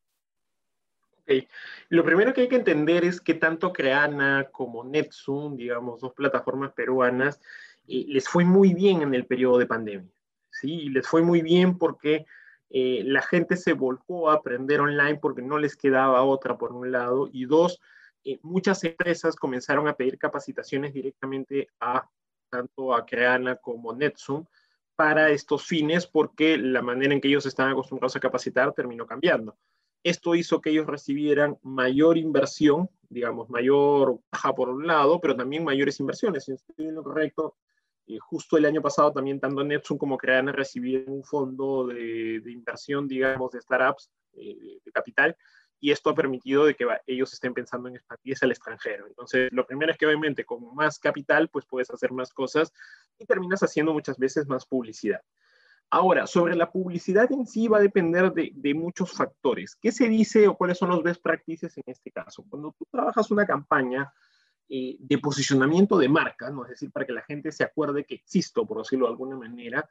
Ok, 1.21 1.47
lo 1.89 2.03
primero 2.03 2.33
que 2.33 2.41
hay 2.41 2.47
que 2.49 2.55
entender 2.55 3.05
es 3.05 3.21
que 3.21 3.33
tanto 3.33 3.71
Creana 3.71 4.49
como 4.51 4.83
NetZoom, 4.83 5.55
digamos, 5.55 6.01
dos 6.01 6.13
plataformas 6.13 6.73
peruanas, 6.73 7.39
eh, 7.87 8.05
les 8.07 8.27
fue 8.27 8.43
muy 8.43 8.73
bien 8.73 9.01
en 9.01 9.13
el 9.13 9.25
periodo 9.25 9.57
de 9.57 9.67
pandemia. 9.67 10.11
¿sí? 10.49 10.89
Les 10.89 11.07
fue 11.07 11.21
muy 11.21 11.41
bien 11.41 11.77
porque 11.77 12.25
eh, 12.69 13.03
la 13.05 13.21
gente 13.21 13.57
se 13.57 13.73
volcó 13.73 14.29
a 14.29 14.35
aprender 14.35 14.81
online 14.81 15.19
porque 15.19 15.41
no 15.41 15.57
les 15.57 15.75
quedaba 15.75 16.23
otra, 16.23 16.57
por 16.57 16.71
un 16.71 16.91
lado, 16.91 17.29
y 17.31 17.45
dos, 17.45 17.81
eh, 18.23 18.39
muchas 18.43 18.83
empresas 18.83 19.35
comenzaron 19.35 19.87
a 19.87 19.95
pedir 19.95 20.17
capacitaciones 20.17 20.93
directamente 20.93 21.69
a 21.79 22.09
tanto 22.49 22.93
a 22.93 23.05
Creana 23.05 23.55
como 23.55 23.93
NetZoom 23.93 24.45
para 24.95 25.29
estos 25.31 25.65
fines 25.65 26.05
porque 26.05 26.57
la 26.57 26.81
manera 26.81 27.13
en 27.13 27.21
que 27.21 27.27
ellos 27.27 27.45
estaban 27.45 27.71
acostumbrados 27.71 28.15
a 28.15 28.19
capacitar 28.19 28.73
terminó 28.73 29.07
cambiando. 29.07 29.57
Esto 30.03 30.35
hizo 30.35 30.61
que 30.61 30.71
ellos 30.71 30.87
recibieran 30.87 31.57
mayor 31.63 32.17
inversión, 32.17 32.89
digamos, 33.09 33.49
mayor 33.49 34.19
baja 34.31 34.53
por 34.53 34.69
un 34.69 34.85
lado, 34.85 35.19
pero 35.21 35.35
también 35.35 35.63
mayores 35.63 35.99
inversiones. 35.99 36.45
Si 36.45 36.53
estoy 36.53 36.87
en 36.87 36.95
lo 36.95 37.03
correcto, 37.03 37.55
eh, 38.07 38.17
justo 38.19 38.57
el 38.57 38.65
año 38.65 38.81
pasado 38.81 39.11
también 39.11 39.39
tanto 39.39 39.63
Netsun 39.63 39.97
como 39.97 40.17
Creana 40.17 40.51
recibieron 40.51 41.13
un 41.13 41.23
fondo 41.23 41.87
de, 41.87 42.41
inversión, 42.47 43.07
digamos, 43.07 43.51
de 43.51 43.61
startups 43.61 44.11
eh, 44.33 44.79
de 44.83 44.91
capital, 44.91 45.37
y 45.81 45.91
esto 45.91 46.11
ha 46.11 46.15
permitido 46.15 46.65
de 46.65 46.75
que 46.75 46.85
ellos 47.07 47.33
estén 47.33 47.55
pensando 47.55 47.89
en 47.89 47.95
expandirse 47.95 48.45
al 48.45 48.51
extranjero. 48.51 49.07
Entonces, 49.07 49.49
lo 49.51 49.65
primero 49.65 49.91
es 49.91 49.97
que 49.97 50.05
obviamente 50.05 50.45
con 50.45 50.75
más 50.75 50.99
capital, 50.99 51.49
pues 51.49 51.65
puedes 51.65 51.89
hacer 51.89 52.11
más 52.11 52.31
cosas 52.31 52.71
y 53.17 53.25
terminas 53.25 53.63
haciendo 53.63 53.91
muchas 53.91 54.19
veces 54.19 54.47
más 54.47 54.65
publicidad. 54.67 55.21
Ahora, 55.89 56.27
sobre 56.27 56.55
la 56.55 56.71
publicidad 56.71 57.29
en 57.31 57.47
sí 57.47 57.67
va 57.67 57.79
a 57.79 57.81
depender 57.81 58.31
de, 58.31 58.73
muchos 58.75 59.11
factores. 59.11 59.75
¿Qué 59.75 59.91
se 59.91 60.07
dice 60.07 60.47
o 60.47 60.55
cuáles 60.55 60.77
son 60.77 60.89
los 60.89 61.01
best 61.01 61.21
practices 61.21 61.75
en 61.77 61.83
este 61.87 62.11
caso? 62.11 62.45
Cuando 62.47 62.73
tú 62.77 62.85
trabajas 62.89 63.31
una 63.31 63.45
campaña 63.45 64.13
eh, 64.69 64.95
de 64.99 65.17
posicionamiento 65.17 65.97
de 65.97 66.07
marca, 66.07 66.51
¿no? 66.51 66.63
es 66.63 66.69
decir, 66.69 66.91
para 66.91 67.07
que 67.07 67.11
la 67.11 67.23
gente 67.23 67.51
se 67.51 67.63
acuerde 67.63 68.05
que 68.05 68.15
existo, 68.15 68.65
por 68.67 68.77
decirlo 68.77 69.07
de 69.07 69.11
alguna 69.13 69.35
manera, 69.35 69.89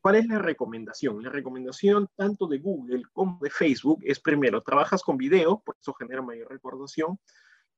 ¿Cuál 0.00 0.16
es 0.16 0.26
la 0.26 0.38
recomendación? 0.38 1.22
La 1.22 1.30
recomendación 1.30 2.08
tanto 2.16 2.46
de 2.46 2.58
Google 2.58 3.02
como 3.12 3.38
de 3.40 3.50
Facebook 3.50 4.00
es 4.02 4.18
primero, 4.18 4.62
trabajas 4.62 5.02
con 5.02 5.16
video, 5.16 5.62
por 5.64 5.76
eso 5.80 5.94
genera 5.94 6.22
mayor 6.22 6.50
recordación. 6.50 7.18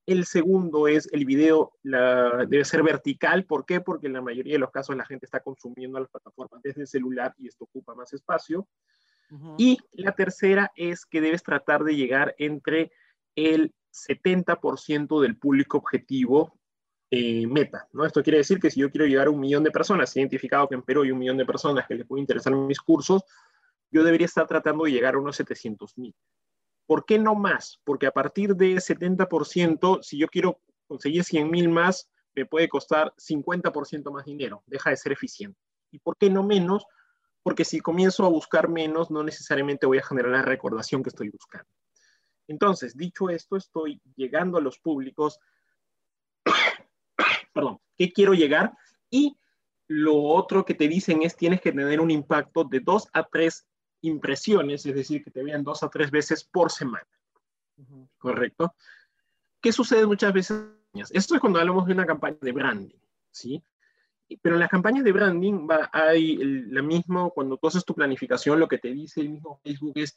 El 0.05 0.25
segundo 0.25 0.89
es 0.89 1.09
el 1.13 1.25
video 1.25 1.73
debe 1.83 2.65
ser 2.65 2.83
vertical. 2.83 3.45
¿Por 3.45 3.65
qué? 3.65 3.81
Porque 3.81 4.09
en 4.09 4.15
la 4.15 4.23
mayoría 4.23 4.55
de 4.55 4.59
los 4.59 4.71
casos 4.71 4.97
la 4.97 5.05
gente 5.05 5.27
está 5.27 5.41
consumiendo 5.41 6.01
las 6.01 6.11
plataformas 6.11 6.61
desde 6.63 6.81
el 6.81 6.89
celular 6.89 7.35
y 7.39 7.47
esto 7.47 7.65
ocupa 7.65 7.95
más 7.95 8.13
espacio. 8.13 8.67
Y 9.57 9.79
la 9.93 10.13
tercera 10.13 10.73
es 10.77 11.07
que 11.07 11.21
debes 11.21 11.43
tratar 11.43 11.85
de 11.85 11.97
llegar 11.97 12.35
entre 12.39 12.91
el 13.35 13.73
70% 13.93 15.21
del 15.21 15.39
público 15.39 15.79
objetivo 15.79 16.59
eh, 17.14 17.46
meta, 17.46 17.87
¿no? 17.92 18.07
Esto 18.07 18.22
quiere 18.22 18.38
decir 18.38 18.59
que 18.59 18.70
si 18.70 18.81
yo 18.81 18.90
quiero 18.90 19.05
llegar 19.05 19.27
a 19.27 19.31
un 19.31 19.38
millón 19.38 19.62
de 19.62 19.70
personas, 19.70 20.16
he 20.16 20.20
identificado 20.20 20.66
que 20.66 20.77
en 20.77 20.81
Perú 20.81 21.03
hay 21.03 21.11
un 21.11 21.18
millón 21.18 21.37
de 21.37 21.44
personas 21.44 21.87
que 21.87 21.94
les 21.94 22.07
puede 22.07 22.22
interesar 22.22 22.55
mis 22.55 22.81
cursos, 22.81 23.22
yo 23.90 24.03
debería 24.03 24.25
estar 24.25 24.46
tratando 24.46 24.85
de 24.85 24.92
llegar 24.92 25.14
a 25.14 25.18
unos 25.18 25.37
700 25.37 25.98
mil. 25.98 26.14
¿Por 26.87 27.05
qué 27.05 27.18
no 27.18 27.35
más? 27.35 27.79
Porque 27.85 28.07
a 28.07 28.12
partir 28.12 28.57
de 28.57 28.77
70%, 28.77 30.03
si 30.03 30.16
yo 30.16 30.27
quiero 30.27 30.62
conseguir 30.88 31.22
100 31.22 31.51
mil 31.51 31.68
más, 31.68 32.09
me 32.35 32.46
puede 32.46 32.70
costar 32.70 33.12
50% 33.18 34.11
más 34.11 34.25
dinero, 34.25 34.62
deja 34.66 34.88
de 34.88 34.96
ser 34.96 35.12
eficiente. 35.12 35.61
¿Y 35.90 35.98
por 35.98 36.16
qué 36.16 36.31
no 36.31 36.42
menos? 36.42 36.87
Porque 37.42 37.66
si 37.66 37.81
comienzo 37.81 38.25
a 38.25 38.31
buscar 38.31 38.70
menos, 38.70 39.11
no 39.11 39.22
necesariamente 39.22 39.85
voy 39.85 39.98
a 39.98 40.03
generar 40.03 40.33
la 40.33 40.40
recordación 40.40 41.03
que 41.03 41.11
estoy 41.11 41.29
buscando. 41.29 41.68
Entonces, 42.48 42.96
dicho 42.96 43.29
esto, 43.29 43.59
estoy 43.59 44.01
llegando 44.16 44.57
a 44.57 44.62
los 44.62 44.79
públicos 44.79 45.38
perdón, 47.53 47.79
qué 47.97 48.12
quiero 48.12 48.35
llegar 48.35 48.73
y 49.11 49.37
lo 49.88 50.17
otro 50.23 50.65
que 50.65 50.75
te 50.75 50.88
dicen 50.88 51.23
es 51.23 51.37
tienes 51.37 51.61
que 51.61 51.73
tener 51.73 52.01
un 52.01 52.11
impacto 52.11 52.65
de 52.65 52.81
dos 52.81 53.09
a 53.12 53.25
tres 53.25 53.67
impresiones, 54.01 54.85
es 54.87 54.95
decir, 54.95 55.23
que 55.23 55.31
te 55.31 55.43
vean 55.43 55.62
dos 55.62 55.83
a 55.83 55.88
tres 55.88 56.11
veces 56.11 56.45
por 56.45 56.71
semana. 56.71 57.07
¿Correcto? 58.19 58.75
¿Qué 59.61 59.73
sucede 59.73 60.07
muchas 60.07 60.33
veces? 60.33 60.65
Esto 61.11 61.35
es 61.35 61.41
cuando 61.41 61.59
hablamos 61.59 61.87
de 61.87 61.93
una 61.93 62.07
campaña 62.07 62.38
de 62.41 62.53
branding, 62.53 62.99
¿sí? 63.31 63.62
Pero 64.41 64.57
en 64.57 64.61
las 64.61 64.71
campañas 64.71 65.05
de 65.05 65.12
branding 65.12 65.69
va, 65.69 65.91
hay 65.93 66.37
la 66.37 66.83
misma, 66.83 67.29
cuando 67.31 67.57
tú 67.57 67.67
haces 67.67 67.85
tu 67.85 67.95
planificación, 67.95 68.59
lo 68.59 68.69
que 68.69 68.79
te 68.79 68.93
dice 68.93 69.21
el 69.21 69.31
mismo 69.31 69.61
Facebook 69.62 69.93
es, 69.97 70.17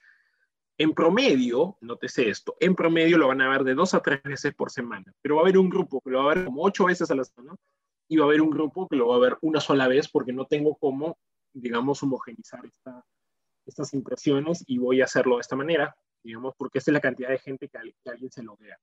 en 0.77 0.93
promedio, 0.93 1.77
nótese 1.81 2.29
esto, 2.29 2.55
en 2.59 2.75
promedio 2.75 3.17
lo 3.17 3.29
van 3.29 3.41
a 3.41 3.49
ver 3.49 3.63
de 3.63 3.75
dos 3.75 3.93
a 3.93 4.01
tres 4.01 4.21
veces 4.23 4.53
por 4.53 4.71
semana, 4.71 5.13
pero 5.21 5.35
va 5.35 5.41
a 5.41 5.45
haber 5.45 5.57
un 5.57 5.69
grupo 5.69 6.01
que 6.01 6.09
lo 6.09 6.23
va 6.23 6.31
a 6.31 6.35
ver 6.35 6.45
como 6.45 6.63
ocho 6.63 6.85
veces 6.85 7.09
a 7.11 7.15
la 7.15 7.23
semana 7.23 7.55
y 8.07 8.17
va 8.17 8.25
a 8.25 8.27
haber 8.27 8.41
un 8.41 8.49
grupo 8.49 8.87
que 8.87 8.95
lo 8.95 9.07
va 9.07 9.15
a 9.15 9.19
ver 9.19 9.37
una 9.41 9.59
sola 9.59 9.87
vez 9.87 10.09
porque 10.09 10.33
no 10.33 10.45
tengo 10.45 10.75
cómo, 10.75 11.17
digamos, 11.53 12.03
homogenizar 12.03 12.61
estas 13.65 13.93
impresiones 13.93 14.63
y 14.67 14.77
voy 14.77 15.01
a 15.01 15.05
hacerlo 15.05 15.35
de 15.35 15.41
esta 15.41 15.55
manera, 15.55 15.95
digamos, 16.23 16.53
porque 16.57 16.79
esta 16.79 16.91
es 16.91 16.93
la 16.93 17.01
cantidad 17.01 17.29
de 17.29 17.39
gente 17.39 17.69
que, 17.69 17.77
alguien 18.09 18.31
se 18.31 18.43
lo 18.43 18.57
vea. 18.57 18.77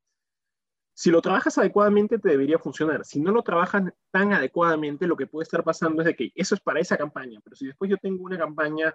Si 0.94 1.10
lo 1.10 1.22
trabajas 1.22 1.56
adecuadamente, 1.56 2.18
te 2.18 2.30
debería 2.30 2.58
funcionar. 2.58 3.04
Si 3.04 3.20
no 3.20 3.32
lo 3.32 3.42
trabajas 3.42 3.84
tan 4.10 4.32
adecuadamente, 4.32 5.06
lo 5.06 5.16
que 5.16 5.26
puede 5.26 5.44
estar 5.44 5.64
pasando 5.64 6.02
es 6.02 6.06
de 6.06 6.16
que 6.16 6.32
eso 6.34 6.54
es 6.54 6.60
para 6.60 6.80
esa 6.80 6.96
campaña, 6.96 7.40
pero 7.42 7.56
si 7.56 7.66
después 7.66 7.90
yo 7.90 7.96
tengo 7.96 8.24
una 8.24 8.38
campaña 8.38 8.94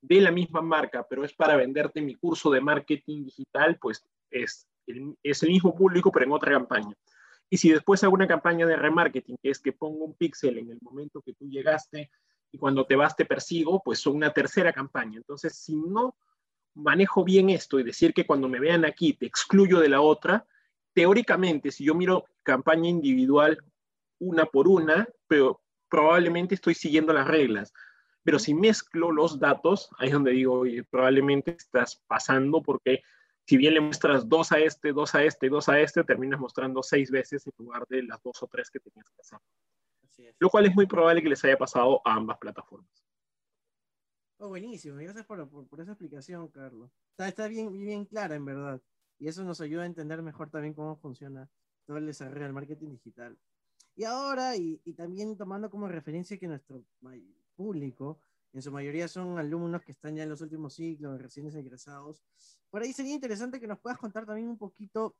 de 0.00 0.20
la 0.20 0.30
misma 0.30 0.62
marca, 0.62 1.06
pero 1.08 1.24
es 1.24 1.32
para 1.32 1.56
venderte 1.56 2.00
mi 2.00 2.14
curso 2.14 2.50
de 2.50 2.60
marketing 2.60 3.24
digital, 3.24 3.78
pues 3.80 4.04
es 4.30 4.66
el, 4.86 5.16
es 5.22 5.42
el 5.42 5.50
mismo 5.50 5.74
público, 5.74 6.12
pero 6.12 6.26
en 6.26 6.32
otra 6.32 6.52
campaña. 6.52 6.94
Y 7.48 7.56
si 7.58 7.70
después 7.70 8.02
hago 8.02 8.14
una 8.14 8.26
campaña 8.26 8.66
de 8.66 8.76
remarketing, 8.76 9.36
que 9.42 9.50
es 9.50 9.60
que 9.60 9.72
pongo 9.72 10.04
un 10.04 10.14
píxel 10.14 10.58
en 10.58 10.70
el 10.70 10.78
momento 10.80 11.22
que 11.22 11.32
tú 11.32 11.48
llegaste 11.48 12.10
y 12.50 12.58
cuando 12.58 12.86
te 12.86 12.96
vas 12.96 13.16
te 13.16 13.24
persigo, 13.24 13.82
pues 13.84 14.00
son 14.00 14.16
una 14.16 14.32
tercera 14.32 14.72
campaña. 14.72 15.18
Entonces, 15.18 15.56
si 15.56 15.76
no 15.76 16.16
manejo 16.74 17.24
bien 17.24 17.50
esto 17.50 17.78
y 17.78 17.84
decir 17.84 18.12
que 18.12 18.26
cuando 18.26 18.48
me 18.48 18.60
vean 18.60 18.84
aquí 18.84 19.14
te 19.14 19.26
excluyo 19.26 19.80
de 19.80 19.88
la 19.88 20.00
otra, 20.00 20.46
teóricamente, 20.92 21.70
si 21.70 21.84
yo 21.84 21.94
miro 21.94 22.24
campaña 22.42 22.88
individual 22.88 23.58
una 24.18 24.46
por 24.46 24.68
una, 24.68 25.08
pero 25.26 25.60
probablemente 25.88 26.54
estoy 26.54 26.74
siguiendo 26.74 27.12
las 27.12 27.28
reglas. 27.28 27.72
Pero 28.26 28.40
si 28.40 28.54
mezclo 28.54 29.12
los 29.12 29.38
datos, 29.38 29.88
ahí 29.98 30.08
es 30.08 30.12
donde 30.12 30.32
digo, 30.32 30.64
probablemente 30.90 31.52
estás 31.52 32.02
pasando 32.08 32.60
porque 32.60 33.00
si 33.46 33.56
bien 33.56 33.74
le 33.74 33.80
muestras 33.80 34.28
dos 34.28 34.50
a 34.50 34.58
este, 34.58 34.92
dos 34.92 35.14
a 35.14 35.22
este, 35.22 35.48
dos 35.48 35.68
a 35.68 35.78
este, 35.78 36.02
terminas 36.02 36.40
mostrando 36.40 36.82
seis 36.82 37.08
veces 37.08 37.46
en 37.46 37.52
lugar 37.56 37.86
de 37.86 38.02
las 38.02 38.20
dos 38.24 38.42
o 38.42 38.48
tres 38.48 38.68
que 38.68 38.80
tenías 38.80 39.08
que 39.10 39.20
hacer. 39.20 39.38
Lo 40.40 40.50
cual 40.50 40.66
es 40.66 40.74
muy 40.74 40.86
probable 40.86 41.22
que 41.22 41.28
les 41.28 41.44
haya 41.44 41.56
pasado 41.56 42.00
a 42.04 42.14
ambas 42.14 42.36
plataformas. 42.38 42.90
Oh, 44.38 44.48
buenísimo. 44.48 44.96
Gracias 44.96 45.24
por, 45.24 45.48
por, 45.48 45.80
esa 45.80 45.92
explicación, 45.92 46.48
Carlos. 46.48 46.90
Está, 47.12 47.28
está 47.28 47.46
bien, 47.46 47.70
bien 47.70 48.06
clara, 48.06 48.34
en 48.34 48.44
verdad. 48.44 48.82
Y 49.20 49.28
eso 49.28 49.44
nos 49.44 49.60
ayuda 49.60 49.84
a 49.84 49.86
entender 49.86 50.20
mejor 50.20 50.50
también 50.50 50.74
cómo 50.74 50.96
funciona 50.96 51.48
todo 51.84 51.98
el 51.98 52.06
desarrollo 52.06 52.42
del 52.42 52.52
marketing 52.52 52.90
digital. 52.90 53.38
Y 53.94 54.02
ahora, 54.02 54.56
y, 54.56 54.80
y 54.84 54.94
también 54.94 55.36
tomando 55.36 55.70
como 55.70 55.86
referencia 55.86 56.36
que 56.36 56.48
nuestro 56.48 56.82
público, 57.56 58.20
en 58.52 58.62
su 58.62 58.70
mayoría 58.70 59.08
son 59.08 59.38
alumnos 59.38 59.82
que 59.82 59.92
están 59.92 60.14
ya 60.14 60.22
en 60.22 60.28
los 60.28 60.40
últimos 60.40 60.74
ciclos, 60.74 61.20
recién 61.20 61.46
egresados. 61.48 62.22
Por 62.70 62.82
ahí 62.82 62.92
sería 62.92 63.14
interesante 63.14 63.58
que 63.58 63.66
nos 63.66 63.80
puedas 63.80 63.98
contar 63.98 64.24
también 64.24 64.48
un 64.48 64.58
poquito 64.58 65.16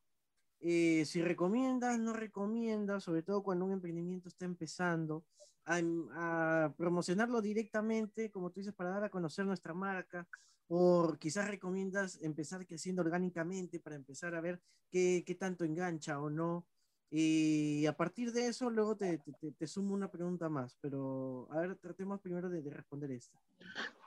eh, 0.59 1.03
si 1.05 1.21
recomiendas, 1.21 1.99
no 1.99 2.13
recomiendas, 2.13 3.03
sobre 3.03 3.21
todo 3.21 3.43
cuando 3.43 3.65
un 3.65 3.73
emprendimiento 3.73 4.27
está 4.29 4.45
empezando, 4.45 5.25
a, 5.65 6.73
promocionarlo 6.77 7.41
directamente, 7.41 8.31
como 8.31 8.51
tú 8.51 8.61
dices, 8.61 8.73
para 8.73 8.89
dar 8.89 9.03
a 9.03 9.09
conocer 9.09 9.45
nuestra 9.45 9.73
marca, 9.73 10.27
o 10.69 11.15
quizás 11.19 11.47
recomiendas 11.47 12.19
empezar 12.21 12.65
creciendo 12.65 13.01
orgánicamente 13.01 13.79
para 13.79 13.95
empezar 13.95 14.33
a 14.33 14.41
ver 14.41 14.61
qué, 14.89 15.23
qué 15.25 15.35
tanto 15.35 15.65
engancha 15.65 16.19
o 16.19 16.29
no. 16.29 16.65
Y 17.09 17.85
a 17.85 17.93
partir 17.93 18.33
de 18.33 18.47
eso, 18.47 18.69
luego 18.69 18.97
te, 18.97 19.21
te, 19.57 19.67
sumo 19.67 19.93
una 19.93 20.11
pregunta 20.11 20.49
más, 20.49 20.77
pero 20.81 21.47
a 21.51 21.61
ver, 21.61 21.77
tratemos 21.77 22.19
primero 22.19 22.49
de, 22.49 22.61
responder 22.69 23.11
esta. 23.11 23.39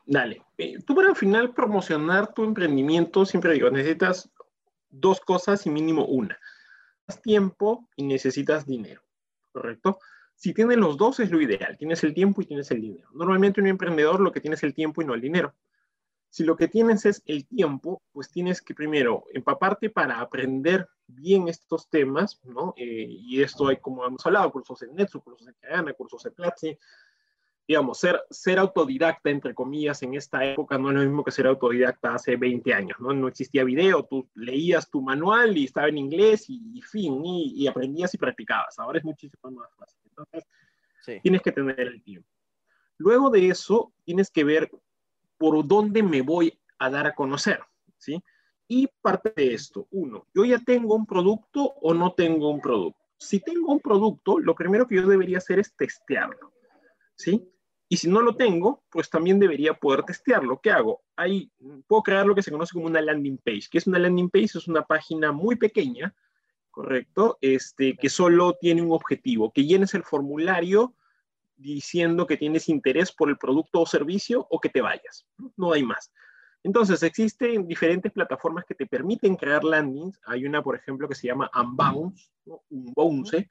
Dale, 0.05 0.43
eh, 0.59 0.79
tú 0.83 0.95
para 0.95 1.09
al 1.09 1.17
final 1.17 1.55
promocionar 1.55 2.35
tu 2.35 2.45
emprendimiento, 2.45 3.25
siempre 3.25 3.55
digo, 3.55 3.71
necesitas 3.71 4.31
dos 4.91 5.21
cosas 5.21 5.65
y 5.67 5.71
mínimo 5.71 6.05
una. 6.05 6.39
Tiempo 7.23 7.89
y 7.97 8.05
necesitas 8.05 8.67
dinero, 8.67 9.03
¿correcto? 9.51 9.99
Si 10.35 10.53
tienes 10.53 10.77
los 10.77 10.97
dos 10.97 11.21
es 11.21 11.31
lo 11.31 11.41
ideal, 11.41 11.77
tienes 11.79 12.05
el 12.05 12.15
tiempo 12.15 12.43
y 12.43 12.47
tienes 12.47 12.71
el 12.71 12.81
dinero. 12.83 13.09
Normalmente 13.15 13.61
un 13.61 13.67
emprendedor 13.67 14.21
lo 14.21 14.31
que 14.31 14.41
tiene 14.41 14.55
es 14.55 14.63
el 14.63 14.75
tiempo 14.75 15.01
y 15.01 15.07
no 15.07 15.15
el 15.15 15.21
dinero. 15.21 15.55
Si 16.29 16.45
lo 16.45 16.57
que 16.57 16.69
tienes 16.69 17.05
es 17.07 17.23
el 17.27 17.47
tiempo, 17.47 18.03
pues 18.13 18.31
tienes 18.31 18.63
que 18.63 18.75
primero 18.75 19.25
empaparte 19.33 19.91
para 19.91 20.21
aprender 20.21 20.89
bien 21.11 21.49
estos 21.49 21.89
temas, 21.89 22.41
¿no? 22.45 22.75
Eh, 22.77 23.07
y 23.09 23.43
esto 23.43 23.69
hay, 23.69 23.77
como 23.79 24.05
hemos 24.05 24.25
hablado, 24.27 24.51
cursos 24.51 24.83
en 24.83 24.95
Netsu, 24.95 25.21
cursos 25.21 25.47
en 25.49 25.55
Cadena, 25.61 25.93
cursos 25.93 26.25
en 26.27 26.35
Platzi, 26.35 26.79
digamos, 27.71 27.99
ser, 27.99 28.21
ser 28.31 28.59
autodidacta, 28.59 29.31
entre 29.31 29.55
comillas, 29.55 30.03
en 30.03 30.15
esta 30.15 30.45
época 30.45 30.77
no 30.77 30.89
es 30.89 30.97
lo 30.97 31.03
mismo 31.03 31.23
que 31.23 31.31
ser 31.31 31.47
autodidacta 31.47 32.15
hace 32.15 32.35
20 32.37 32.75
años, 32.75 32.99
¿no? 32.99 33.13
No 33.13 33.29
existía 33.29 33.63
video, 33.63 34.05
tú 34.05 34.29
leías 34.35 34.91
tu 34.91 35.01
manual 35.01 35.57
y 35.57 35.67
estaba 35.67 35.89
en 35.89 35.99
inglés 35.99 36.47
y, 36.49 36.81
fin, 36.83 37.23
y, 37.25 37.69
aprendías 37.69 38.13
y 38.13 38.19
practicabas. 38.19 38.77
Ahora 38.81 38.99
es 38.99 39.05
muchísimo 39.05 39.53
más 39.53 39.73
fácil. 39.77 40.01
Entonces, 40.05 40.45
tienes 41.23 41.43
que 41.43 41.53
tener 41.53 41.79
el 41.79 42.03
tiempo. 42.03 42.29
Luego 42.99 43.31
de 43.31 43.49
eso, 43.49 43.93
tienes 44.05 44.33
que 44.33 44.43
ver 44.43 44.69
por 45.39 45.65
dónde 45.65 46.03
me 46.03 46.23
voy 46.23 46.59
a 46.79 46.91
dar 46.91 47.07
a 47.07 47.15
conocer, 47.15 47.61
¿sí? 47.99 48.21
Y 48.73 48.87
parte 49.03 49.33
de 49.35 49.53
esto, 49.53 49.89
uno, 49.91 50.29
yo 50.33 50.45
ya 50.45 50.61
tengo 50.61 50.95
un 50.95 51.05
producto 51.05 51.75
o 51.83 51.93
no 51.93 52.13
tengo 52.13 52.51
un 52.51 52.61
producto. 52.61 53.01
Si 53.19 53.41
tengo 53.41 53.73
un 53.73 53.81
producto, 53.81 54.39
lo 54.39 54.55
primero 54.55 54.87
que 54.87 54.95
yo 54.95 55.09
debería 55.09 55.39
hacer 55.39 55.59
es 55.59 55.75
testearlo, 55.75 56.53
¿sí? 57.17 57.51
Y 57.89 57.97
si 57.97 58.09
no 58.09 58.23
lo 58.23 58.37
tengo, 58.37 58.85
pues 58.89 59.11
también 59.11 59.41
debería 59.41 59.75
poder 59.75 60.05
testearlo. 60.05 60.61
¿Qué 60.63 60.71
hago? 60.71 61.03
Ahí 61.17 61.51
puedo 61.89 62.05
crear 62.05 62.25
lo 62.25 62.37
que 62.37 62.45
se 62.45 62.53
conoce 62.53 62.73
como 62.73 62.87
una 62.87 63.01
landing 63.01 63.39
page. 63.39 63.67
¿Qué 63.69 63.79
es 63.79 63.89
una 63.89 63.99
landing 63.99 64.31
page? 64.31 64.59
Es 64.59 64.69
una 64.69 64.83
página 64.83 65.33
muy 65.33 65.57
pequeña, 65.57 66.15
¿correcto? 66.71 67.39
Este, 67.41 67.97
que 67.97 68.09
solo 68.09 68.57
tiene 68.61 68.83
un 68.83 68.93
objetivo, 68.93 69.51
que 69.53 69.65
llenes 69.65 69.95
el 69.95 70.05
formulario 70.05 70.95
diciendo 71.57 72.25
que 72.25 72.37
tienes 72.37 72.69
interés 72.69 73.11
por 73.11 73.31
el 73.31 73.37
producto 73.37 73.81
o 73.81 73.87
servicio 73.87 74.47
o 74.49 74.61
que 74.61 74.69
te 74.69 74.81
vayas. 74.81 75.27
No 75.57 75.73
hay 75.73 75.83
más. 75.83 76.13
Entonces, 76.63 77.03
existen 77.03 77.67
diferentes 77.67 78.13
plataformas 78.13 78.65
que 78.67 78.75
te 78.75 78.87
permiten 78.87 79.37
crear 79.37 79.65
landings. 79.65 80.21
Hay 80.27 80.45
una, 80.45 80.63
por 80.63 80.77
ejemplo, 80.77 81.09
que 81.09 81.15
se 81.15 81.27
llama 81.27 81.51
Unbounce, 81.55 82.31
¿no? 82.45 82.63
Unbounce, 82.69 83.49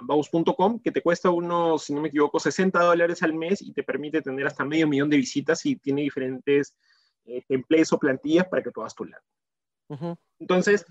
Unbounce.com, 0.00 0.80
que 0.80 0.90
te 0.90 1.02
cuesta 1.02 1.30
unos, 1.30 1.84
si 1.84 1.94
no 1.94 2.00
me 2.00 2.08
equivoco, 2.08 2.40
60 2.40 2.78
dólares 2.82 3.22
al 3.22 3.34
mes 3.34 3.60
y 3.60 3.72
te 3.72 3.82
permite 3.82 4.22
tener 4.22 4.46
hasta 4.46 4.64
medio 4.64 4.88
millón 4.88 5.10
de 5.10 5.18
visitas 5.18 5.64
y 5.66 5.76
tiene 5.76 6.02
diferentes 6.02 6.76
eh, 7.24 7.42
templates 7.46 7.92
o 7.92 7.98
plantillas 7.98 8.46
para 8.48 8.62
que 8.62 8.70
tú 8.70 8.80
hagas 8.80 8.94
tu 8.94 9.04
landing. 9.04 10.16
Entonces, 10.38 10.84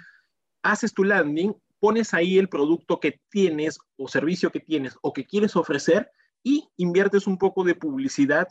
haces 0.63 0.93
tu 0.93 1.03
landing, 1.03 1.55
pones 1.79 2.13
ahí 2.13 2.37
el 2.37 2.49
producto 2.49 2.99
que 2.99 3.19
tienes 3.29 3.79
o 3.97 4.07
servicio 4.07 4.51
que 4.51 4.59
tienes 4.59 4.97
o 5.01 5.13
que 5.13 5.25
quieres 5.25 5.55
ofrecer 5.55 6.11
y 6.43 6.67
inviertes 6.77 7.27
un 7.27 7.37
poco 7.37 7.63
de 7.63 7.75
publicidad, 7.75 8.47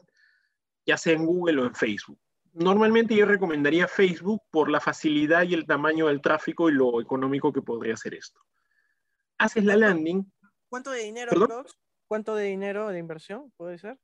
ya 0.86 0.96
sea 0.96 1.14
en 1.14 1.26
Google 1.26 1.62
o 1.62 1.66
en 1.66 1.74
Facebook. 1.74 2.18
Normalmente 2.54 3.16
yo 3.16 3.26
recomendaría 3.26 3.88
Facebook 3.88 4.42
por 4.50 4.70
la 4.70 4.80
facilidad 4.80 5.42
y 5.42 5.54
el 5.54 5.66
tamaño 5.66 6.06
del 6.06 6.20
tráfico 6.20 6.68
y 6.68 6.72
lo 6.72 7.00
económico 7.00 7.52
que 7.52 7.62
podría 7.62 7.96
ser 7.96 8.14
esto. 8.14 8.40
Haces 9.38 9.64
la 9.64 9.76
landing, 9.76 10.24
¿Cuánto 10.68 10.90
de 10.90 11.02
dinero, 11.02 11.30
¿Cuánto 12.08 12.34
de 12.34 12.46
dinero 12.46 12.88
de 12.88 12.98
inversión 12.98 13.52
puede 13.56 13.78
ser? 13.78 13.98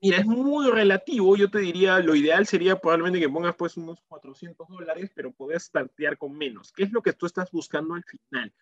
Mira, 0.00 0.18
es 0.18 0.26
muy 0.26 0.70
relativo. 0.70 1.36
Yo 1.36 1.50
te 1.50 1.58
diría, 1.58 1.98
lo 1.98 2.14
ideal 2.14 2.46
sería 2.46 2.78
probablemente 2.78 3.18
que 3.18 3.28
pongas 3.28 3.56
pues 3.56 3.76
unos 3.76 4.00
400 4.02 4.68
dólares, 4.68 5.10
pero 5.14 5.32
puedes 5.32 5.70
tantear 5.70 6.18
con 6.18 6.36
menos. 6.36 6.72
¿Qué 6.72 6.84
es 6.84 6.92
lo 6.92 7.02
que 7.02 7.14
tú 7.14 7.26
estás 7.26 7.50
buscando 7.50 7.94
al 7.94 8.04
final? 8.04 8.54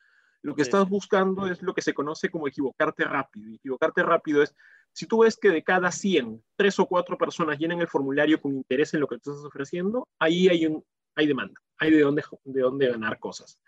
Lo 0.44 0.54
que 0.54 0.61
estás 0.61 0.87
buscando 0.87 1.46
es 1.46 1.62
lo 1.62 1.72
que 1.72 1.80
se 1.80 1.94
conoce 1.94 2.28
como 2.28 2.46
equivocarte 2.46 3.04
rápido. 3.04 3.48
Y 3.48 3.54
equivocarte 3.54 4.02
rápido 4.02 4.42
es, 4.42 4.54
si 4.92 5.07
tú 5.07 5.22
ves 5.22 5.38
que 5.38 5.48
de 5.48 5.64
cada 5.64 5.90
100, 5.90 6.44
tres 6.54 6.78
o 6.78 6.85
cuatro 6.85 7.16
personas 7.16 7.59
llenan 7.59 7.80
el 7.80 7.88
formulario 7.88 8.38
con 8.38 8.54
interés 8.54 8.92
en 8.92 9.00
lo 9.00 9.09
que 9.09 9.18
tú 9.18 9.30
estás 9.30 9.46
ofreciendo, 9.46 10.07
ahí 10.18 10.48
hay, 10.48 10.66
un, 10.66 10.85
hay 11.14 11.26
demanda, 11.26 11.59
hay 11.78 11.92
de 11.92 12.02
dónde, 12.02 12.22
de 12.44 12.61
dónde 12.61 12.90
ganar 12.90 13.18
cosas. 13.18 13.59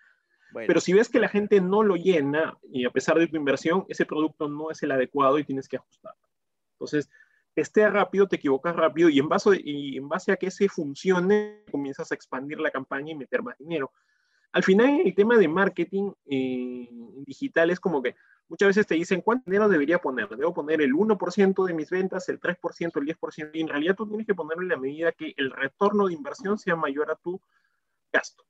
Pero 0.53 0.79
si 0.81 0.93
ves 0.93 1.09
que 1.09 1.19
la 1.19 1.31
gente 1.31 1.63
no 1.63 1.83
lo 1.83 1.97
llena 1.97 2.59
y 2.71 2.85
a 2.85 2.91
pesar 2.91 3.19
de 3.19 3.27
tu 3.27 3.37
inversión, 3.37 3.87
ese 3.89 4.05
producto 4.05 4.47
no 4.47 4.71
es 4.71 4.83
el 4.83 4.91
adecuado 4.91 5.39
y 5.39 5.45
tienes 5.45 5.69
que 5.69 5.79
ajustarlo. 5.79 6.29
Entonces, 6.73 7.09
esté 7.55 7.89
rápido, 7.89 8.29
te 8.29 8.37
equivocas 8.37 8.77
rápido 8.77 9.09
y 9.09 9.19
en, 9.19 9.31
base, 9.31 9.59
y 9.65 9.97
en 9.97 10.11
base 10.11 10.31
a 10.31 10.37
que 10.37 10.49
ese 10.49 10.69
funcione, 10.69 11.65
comienzas 11.71 12.13
a 12.13 12.15
expandir 12.15 12.61
la 12.61 12.71
campaña 12.71 13.13
y 13.13 13.17
meter 13.17 13.43
más 13.43 13.57
dinero. 13.57 13.93
Al 14.53 14.63
final, 14.63 15.01
el 15.05 15.15
tema 15.15 15.37
de 15.37 15.49
marketing 15.49 16.13
eh, 16.27 16.89
digital 17.27 17.71
es 17.71 17.81
como 17.81 18.03
que 18.03 18.15
muchas 18.49 18.69
veces 18.69 18.87
te 18.87 18.95
dicen, 18.95 19.21
¿cuánto 19.21 19.51
dinero 19.51 19.69
debería 19.69 19.99
poner? 19.99 20.29
Debo 20.29 20.55
poner 20.55 20.81
el 20.81 20.93
1% 20.93 21.67
de 21.67 21.75
mis 21.75 21.91
ventas, 21.91 22.29
el 22.29 22.41
3%, 22.41 23.01
el 23.01 23.07
10%, 23.07 23.51
y 23.55 23.61
en 23.61 23.69
realidad 23.69 23.97
tú 23.97 24.07
tienes 24.07 24.27
que 24.27 24.35
ponerlo 24.35 24.63
en 24.63 24.69
la 24.69 24.77
medida 24.77 25.13
que 25.13 25.35
el 25.37 25.51
retorno 25.51 26.07
de 26.07 26.15
inversión 26.15 26.59
sea 26.59 26.77
mayor 26.77 27.11
a 27.11 27.17
tu 27.17 27.41
gasto. 28.13 28.45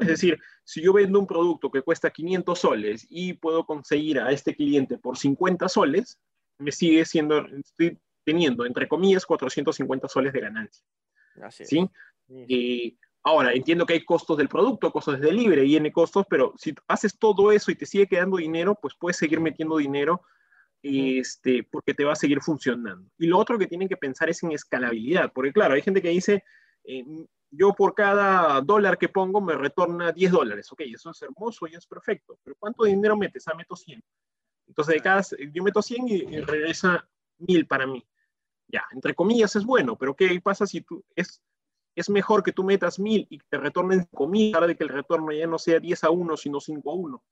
Es 0.00 0.08
decir, 0.08 0.38
si 0.64 0.82
yo 0.82 0.92
vendo 0.92 1.18
un 1.18 1.26
producto 1.26 1.70
que 1.70 1.80
cuesta 1.80 2.10
500 2.10 2.58
soles 2.58 3.06
y 3.08 3.32
puedo 3.32 3.64
conseguir 3.64 4.20
a 4.20 4.30
este 4.30 4.54
cliente 4.54 4.98
por 4.98 5.16
50 5.16 5.66
soles, 5.68 6.18
me 6.58 6.72
sigue 6.72 7.04
siendo, 7.06 7.46
estoy 7.46 7.98
teniendo, 8.22 8.66
entre 8.66 8.86
comillas, 8.86 9.24
450 9.24 10.08
soles 10.08 10.32
de 10.34 10.40
ganancia. 10.40 10.84
¿sí? 11.50 11.88
Eh, 12.28 12.96
ahora, 13.28 13.52
entiendo 13.52 13.86
que 13.86 13.94
hay 13.94 14.04
costos 14.04 14.36
del 14.38 14.48
producto, 14.48 14.90
costos 14.90 15.20
de 15.20 15.32
libre 15.32 15.64
y 15.64 15.76
N 15.76 15.92
costos, 15.92 16.26
pero 16.28 16.54
si 16.56 16.74
haces 16.88 17.18
todo 17.18 17.52
eso 17.52 17.70
y 17.70 17.74
te 17.74 17.86
sigue 17.86 18.06
quedando 18.06 18.38
dinero, 18.38 18.74
pues 18.80 18.94
puedes 18.98 19.16
seguir 19.16 19.40
metiendo 19.40 19.76
dinero 19.76 20.22
este, 20.82 21.64
porque 21.70 21.94
te 21.94 22.04
va 22.04 22.12
a 22.12 22.16
seguir 22.16 22.40
funcionando. 22.40 23.10
Y 23.18 23.26
lo 23.26 23.38
otro 23.38 23.58
que 23.58 23.66
tienen 23.66 23.88
que 23.88 23.96
pensar 23.96 24.28
es 24.30 24.42
en 24.42 24.52
escalabilidad, 24.52 25.32
porque 25.32 25.52
claro, 25.52 25.74
hay 25.74 25.82
gente 25.82 26.00
que 26.00 26.08
dice, 26.08 26.44
eh, 26.84 27.04
yo 27.50 27.74
por 27.74 27.94
cada 27.94 28.60
dólar 28.60 28.98
que 28.98 29.08
pongo 29.08 29.40
me 29.40 29.54
retorna 29.54 30.12
10 30.12 30.32
dólares. 30.32 30.70
Ok, 30.72 30.82
eso 30.86 31.10
es 31.10 31.22
hermoso 31.22 31.66
y 31.66 31.74
es 31.74 31.86
perfecto. 31.86 32.38
Pero 32.44 32.56
¿cuánto 32.58 32.84
dinero 32.84 33.16
metes? 33.16 33.48
Ah, 33.48 33.54
meto 33.56 33.76
100. 33.76 34.02
Entonces, 34.66 34.94
de 34.94 35.00
cada, 35.00 35.22
yo 35.52 35.62
meto 35.62 35.80
100 35.80 36.08
y, 36.08 36.40
regresa 36.40 37.08
1000 37.38 37.66
para 37.66 37.86
mí. 37.86 38.04
Ya, 38.68 38.84
entre 38.92 39.14
comillas 39.14 39.56
es 39.56 39.64
bueno, 39.64 39.96
pero 39.96 40.14
¿qué 40.14 40.38
pasa 40.42 40.66
si 40.66 40.82
tú 40.82 41.02
es, 41.16 41.42
es 42.00 42.10
mejor 42.10 42.42
que 42.42 42.52
tú 42.52 42.64
metas 42.64 42.98
1000 42.98 43.26
y 43.30 43.38
te 43.38 43.58
retornen 43.58 44.06
5000 44.10 44.52
para 44.52 44.66
de 44.66 44.76
que 44.76 44.84
el 44.84 44.90
retorno 44.90 45.32
ya 45.32 45.46
no 45.46 45.58
sea 45.58 45.80
10 45.80 46.04
a 46.04 46.10
1, 46.10 46.36
sino 46.36 46.60
5 46.60 46.90
a 46.90 46.94
1? 46.94 47.24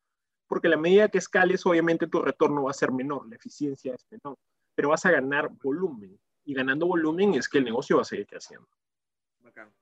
Porque 0.49 0.69
la 0.69 0.77
medida 0.77 1.09
que 1.09 1.19
escales, 1.19 1.65
obviamente 1.67 2.07
tu 2.07 2.21
retorno 2.21 2.65
va 2.65 2.71
a 2.71 2.75
ser 2.75 2.93
menor, 2.93 3.29
la 3.29 3.37
eficiencia 3.37 3.95
es 3.95 4.07
menor, 4.11 4.39
pero 4.75 4.91
vas 4.91 5.05
a 5.07 5.11
ganar 5.11 5.51
volumen. 5.63 6.19
Y 6.45 6.55
ganando 6.55 6.87
volumen 6.87 7.35
es 7.35 7.49
que 7.49 7.59
el 7.59 7.65
negocio 7.65 7.97
va 7.97 8.03
a 8.03 8.05
seguir 8.05 8.27
creciendo. 8.27 8.69
Bacán. 9.41 9.73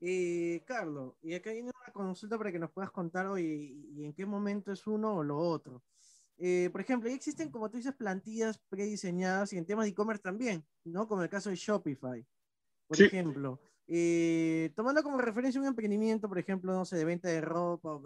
Eh, 0.00 0.62
Carlos, 0.66 1.14
y 1.22 1.34
acá 1.34 1.52
viene 1.52 1.70
una 1.70 1.92
consulta 1.92 2.36
para 2.36 2.52
que 2.52 2.58
nos 2.58 2.70
puedas 2.70 2.90
contar 2.90 3.26
hoy 3.26 3.88
y 3.94 4.04
en 4.04 4.12
qué 4.12 4.26
momento 4.26 4.72
es 4.72 4.86
uno 4.86 5.16
o 5.16 5.22
lo 5.22 5.38
otro. 5.38 5.82
Eh, 6.38 6.68
por 6.70 6.82
ejemplo, 6.82 7.08
ya 7.08 7.16
existen, 7.16 7.50
como 7.50 7.70
tú 7.70 7.78
dices, 7.78 7.94
plantillas 7.94 8.58
prediseñadas 8.68 9.52
y 9.52 9.58
en 9.58 9.64
temas 9.64 9.86
de 9.86 9.92
e-commerce 9.92 10.22
también, 10.22 10.66
¿no? 10.84 11.08
Como 11.08 11.22
el 11.22 11.30
caso 11.30 11.48
de 11.48 11.56
Shopify, 11.56 12.26
por 12.86 13.00
ejemplo. 13.00 13.60
Eh, 13.88 14.72
tomando 14.74 15.02
como 15.02 15.18
referencia 15.18 15.60
un 15.60 15.66
emprendimiento, 15.66 16.28
por 16.28 16.38
ejemplo, 16.38 16.72
no 16.72 16.84
sé, 16.84 16.96
de 16.96 17.04
venta 17.04 17.28
de 17.28 17.40
ropa 17.40 17.94
o, 17.94 18.02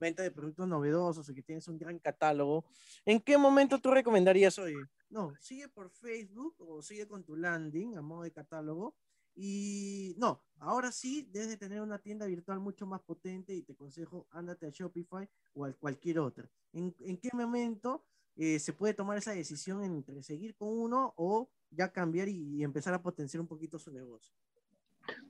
venta 0.00 0.22
de 0.24 0.32
productos 0.32 0.66
novedosos 0.66 1.28
o 1.28 1.34
que 1.34 1.42
tienes 1.42 1.68
un 1.68 1.78
gran 1.78 1.98
catálogo, 2.00 2.64
¿en 3.04 3.20
qué 3.20 3.38
momento 3.38 3.78
tú 3.80 3.92
recomendarías, 3.92 4.58
oye, 4.58 4.74
no, 5.08 5.32
sigue 5.38 5.68
por 5.68 5.90
Facebook 5.90 6.56
o 6.58 6.82
sigue 6.82 7.06
con 7.06 7.22
tu 7.22 7.36
landing 7.36 7.96
a 7.96 8.02
modo 8.02 8.24
de 8.24 8.32
catálogo 8.32 8.96
y 9.34 10.14
no, 10.18 10.42
ahora 10.58 10.92
sí 10.92 11.28
debes 11.30 11.48
de 11.48 11.56
tener 11.56 11.80
una 11.80 11.98
tienda 11.98 12.26
virtual 12.26 12.60
mucho 12.60 12.86
más 12.86 13.00
potente 13.00 13.54
y 13.54 13.62
te 13.62 13.72
aconsejo, 13.72 14.26
ándate 14.30 14.66
a 14.66 14.70
Shopify 14.70 15.28
o 15.54 15.64
a 15.64 15.72
cualquier 15.72 16.18
otra. 16.18 16.50
¿En, 16.72 16.92
qué 16.92 17.30
momento 17.32 18.04
eh, 18.36 18.58
se 18.58 18.72
puede 18.72 18.94
tomar 18.94 19.18
esa 19.18 19.32
decisión 19.32 19.84
entre 19.84 20.22
seguir 20.22 20.54
con 20.56 20.68
uno 20.68 21.14
o 21.16 21.50
ya 21.72 21.92
cambiar 21.92 22.28
y, 22.28 22.62
empezar 22.62 22.94
a 22.94 23.02
potenciar 23.02 23.40
un 23.40 23.46
poquito 23.46 23.78
su 23.78 23.90
negocio? 23.90 24.34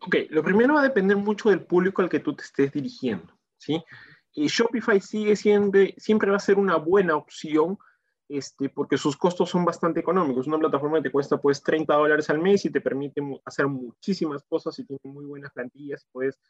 Ok, 0.00 0.16
lo 0.30 0.42
primero 0.42 0.74
va 0.74 0.80
a 0.80 0.84
depender 0.84 1.16
mucho 1.16 1.48
del 1.48 1.64
público 1.64 2.02
al 2.02 2.08
que 2.08 2.20
tú 2.20 2.34
te 2.34 2.44
estés 2.44 2.72
dirigiendo, 2.72 3.32
¿sí? 3.56 3.82
Y 4.34 4.48
Shopify 4.48 5.00
sigue 5.00 5.36
siendo, 5.36 5.78
siempre 5.96 6.30
va 6.30 6.36
a 6.36 6.40
ser 6.40 6.58
una 6.58 6.76
buena 6.76 7.16
opción 7.16 7.78
este, 8.28 8.70
porque 8.70 8.96
sus 8.96 9.16
costos 9.16 9.50
son 9.50 9.64
bastante 9.64 10.00
económicos. 10.00 10.46
Una 10.46 10.58
plataforma 10.58 10.98
que 10.98 11.04
te 11.04 11.12
cuesta 11.12 11.38
pues 11.38 11.62
30 11.62 11.94
dólares 11.94 12.30
al 12.30 12.38
mes 12.38 12.64
y 12.64 12.70
te 12.70 12.80
permite 12.80 13.20
hacer 13.44 13.66
muchísimas 13.66 14.42
cosas 14.44 14.78
y 14.78 14.84
tiene 14.84 15.00
muy 15.04 15.26
buenas 15.26 15.52
plantillas, 15.52 16.06
puedes 16.10 16.40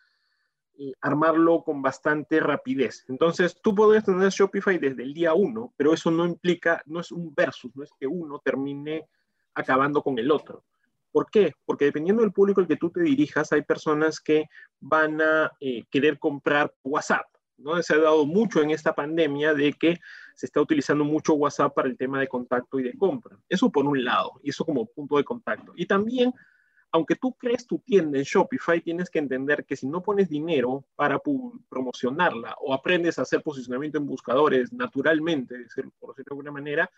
eh, 0.78 0.92
armarlo 1.00 1.64
con 1.64 1.82
bastante 1.82 2.38
rapidez. 2.38 3.04
Entonces, 3.08 3.60
tú 3.60 3.74
podrías 3.74 4.04
tener 4.04 4.30
Shopify 4.30 4.78
desde 4.78 5.02
el 5.02 5.12
día 5.12 5.34
uno, 5.34 5.74
pero 5.76 5.92
eso 5.92 6.10
no 6.10 6.24
implica, 6.24 6.82
no 6.86 7.00
es 7.00 7.10
un 7.10 7.34
versus, 7.34 7.74
no 7.74 7.82
es 7.82 7.90
que 7.98 8.06
uno 8.06 8.40
termine 8.44 9.08
acabando 9.54 10.02
con 10.02 10.18
el 10.18 10.30
otro. 10.30 10.64
¿Por 11.10 11.30
qué? 11.30 11.52
Porque 11.64 11.84
dependiendo 11.84 12.22
del 12.22 12.32
público 12.32 12.60
al 12.60 12.66
que 12.66 12.76
tú 12.76 12.90
te 12.90 13.02
dirijas, 13.02 13.52
hay 13.52 13.62
personas 13.62 14.18
que 14.20 14.46
van 14.80 15.20
a 15.20 15.52
eh, 15.60 15.84
querer 15.90 16.18
comprar 16.18 16.72
WhatsApp. 16.82 17.26
¿no? 17.58 17.80
Se 17.82 17.94
ha 17.94 17.98
dado 17.98 18.24
mucho 18.24 18.62
en 18.62 18.70
esta 18.70 18.94
pandemia 18.94 19.52
de 19.54 19.74
que 19.74 20.00
se 20.34 20.46
está 20.46 20.60
utilizando 20.60 21.04
mucho 21.04 21.34
WhatsApp 21.34 21.74
para 21.74 21.88
el 21.88 21.98
tema 21.98 22.18
de 22.18 22.28
contacto 22.28 22.80
y 22.80 22.82
de 22.82 22.96
compra. 22.96 23.36
Eso 23.48 23.70
por 23.70 23.86
un 23.86 24.02
lado, 24.02 24.32
y 24.42 24.50
eso 24.50 24.64
como 24.64 24.86
punto 24.86 25.18
de 25.18 25.24
contacto. 25.24 25.72
Y 25.76 25.86
también 25.86 26.32
aunque 26.92 27.16
tú 27.16 27.32
crees 27.32 27.66
tu 27.66 27.78
tienda 27.78 28.18
en 28.18 28.24
Shopify, 28.24 28.80
tienes 28.82 29.08
que 29.08 29.18
entender 29.18 29.64
que 29.64 29.76
si 29.76 29.86
no 29.86 30.02
pones 30.02 30.28
dinero 30.28 30.84
para 30.94 31.18
promocionarla 31.70 32.54
o 32.60 32.74
aprendes 32.74 33.18
a 33.18 33.22
hacer 33.22 33.42
posicionamiento 33.42 33.96
en 33.96 34.06
buscadores 34.06 34.72
naturalmente, 34.74 35.56
por 35.98 36.10
decirlo 36.10 36.16
de 36.16 36.32
alguna 36.32 36.52
manera, 36.52 36.90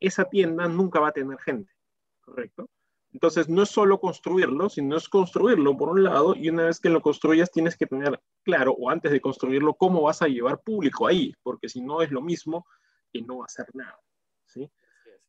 esa 0.00 0.24
tienda 0.24 0.66
nunca 0.66 0.98
va 0.98 1.08
a 1.08 1.12
tener 1.12 1.38
gente, 1.38 1.72
¿correcto? 2.28 2.68
Entonces, 3.12 3.48
no 3.48 3.62
es 3.62 3.70
solo 3.70 3.98
construirlo, 4.00 4.68
sino 4.68 4.96
es 4.96 5.08
construirlo 5.08 5.76
por 5.76 5.88
un 5.88 6.04
lado, 6.04 6.34
y 6.36 6.50
una 6.50 6.66
vez 6.66 6.78
que 6.78 6.90
lo 6.90 7.00
construyas, 7.00 7.50
tienes 7.50 7.76
que 7.76 7.86
tener 7.86 8.20
claro, 8.42 8.72
o 8.72 8.90
antes 8.90 9.10
de 9.10 9.20
construirlo, 9.20 9.74
cómo 9.74 10.02
vas 10.02 10.20
a 10.20 10.28
llevar 10.28 10.60
público 10.60 11.06
ahí, 11.06 11.34
porque 11.42 11.68
si 11.68 11.80
no 11.80 12.02
es 12.02 12.10
lo 12.10 12.20
mismo 12.20 12.66
que 13.10 13.22
no 13.22 13.42
hacer 13.42 13.66
nada, 13.72 13.98
¿sí? 14.46 14.70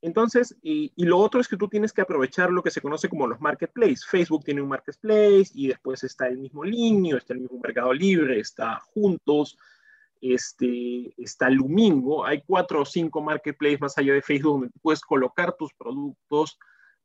Entonces, 0.02 0.56
y, 0.62 0.94
lo 0.96 1.18
otro 1.18 1.42
es 1.42 1.48
que 1.48 1.58
tú 1.58 1.68
tienes 1.68 1.92
que 1.92 2.02
aprovechar 2.02 2.52
lo 2.52 2.64
que 2.64 2.72
se 2.72 2.82
conoce 2.82 3.10
como 3.10 3.28
los 3.28 3.42
marketplaces. 3.42 4.06
Facebook 4.06 4.46
tiene 4.46 4.62
un 4.62 4.70
marketplace 4.70 5.50
y 5.54 5.68
después 5.68 6.04
está 6.04 6.28
el 6.28 6.38
mismo 6.38 6.64
Linio, 6.64 7.18
está 7.18 7.34
el 7.34 7.42
mismo 7.42 7.60
Mercado 7.62 7.94
Libre, 7.94 8.40
está 8.40 8.80
Juntos, 8.94 9.58
este, 10.22 11.14
está 11.18 11.50
Lumingo. 11.50 12.26
Hay 12.26 12.44
cuatro 12.46 12.82
o 12.82 12.86
cinco 12.86 13.22
marketplaces 13.22 13.82
más 13.82 13.98
allá 13.98 14.14
de 14.14 14.22
Facebook 14.22 14.54
donde 14.54 14.80
puedes 14.82 15.02
colocar 15.02 15.54
tus 15.58 15.74
productos 15.74 16.58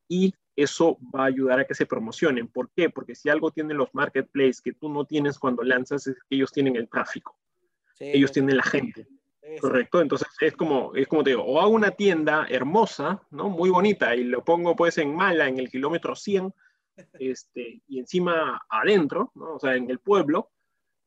y 0.09 0.35
eso 0.57 0.99
va 1.15 1.25
a 1.25 1.27
ayudar 1.27 1.61
a 1.61 1.65
que 1.67 1.75
se 1.75 1.87
promocionen. 1.87 2.49
¿Por 2.49 2.71
qué? 2.71 2.91
Porque 2.91 3.15
si 3.15 3.29
algo 3.29 3.51
tienen 3.51 3.77
los 3.77 3.93
marketplaces 3.93 4.61
que 4.61 4.73
tú 4.73 4.89
no 4.89 5.05
tienes 5.05 5.39
cuando 5.39 5.63
lanzas 5.63 6.07
es 6.07 6.17
que 6.29 6.37
ellos 6.37 6.53
tienen 6.53 6.77
el 6.77 6.89
tráfico. 6.89 7.37
ellos 7.99 8.33
tienen 8.33 8.57
la 8.57 8.63
gente. 8.63 9.07
Correcto, 9.61 10.01
entonces 10.01 10.27
es 10.41 10.57
como, 10.57 10.95
es 10.95 11.07
como 11.07 11.23
te 11.23 11.31
digo, 11.31 11.45
o 11.45 11.61
hago 11.61 11.71
una 11.71 11.91
tienda 11.91 12.47
hermosa, 12.49 13.21
¿no? 13.31 13.51
Muy 13.51 13.69
bonita, 13.69 14.17
y 14.17 14.25
lo 14.25 14.43
pongo 14.43 14.75
pues 14.75 14.97
en 14.97 15.15
Mala, 15.15 15.49
en 15.49 15.59
el 15.59 15.69
kilómetro 15.69 16.17
100, 16.17 16.53
este, 17.19 17.83
y 17.87 17.99
encima 17.99 18.63
adentro, 18.69 19.33
¿no? 19.35 19.57
O 19.57 19.61
sea, 19.61 19.77
en 19.77 19.91
el 19.91 19.99
pueblo, 19.99 20.51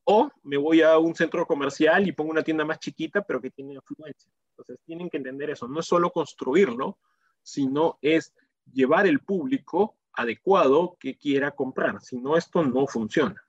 o 0.04 0.30
me 0.44 0.56
voy 0.56 0.82
a 0.82 0.98
un 1.00 1.16
centro 1.16 1.46
comercial 1.48 2.08
y 2.08 2.12
pongo 2.12 2.32
una 2.32 2.44
tienda 2.44 2.64
más 2.64 2.80
chiquita, 2.80 3.24
pero 3.24 3.42
que 3.42 3.50
tiene 3.50 3.78
afluencia. 3.78 4.32
Entonces 4.52 4.80
tienen 4.86 5.10
que 5.10 5.18
entender 5.18 5.50
eso, 5.50 5.68
no 5.68 5.80
es 5.80 5.86
solo 5.86 6.12
construirlo, 6.12 7.00
sino 7.42 7.98
es 8.02 8.34
llevar 8.72 9.08
el 9.08 9.20
público 9.20 9.98
adecuado 10.14 10.98
que 11.00 11.18
quiera 11.18 11.52
comprar, 11.52 12.02
si 12.02 12.18
no 12.18 12.38
esto 12.38 12.64
no 12.64 12.88
funciona. 12.88 13.42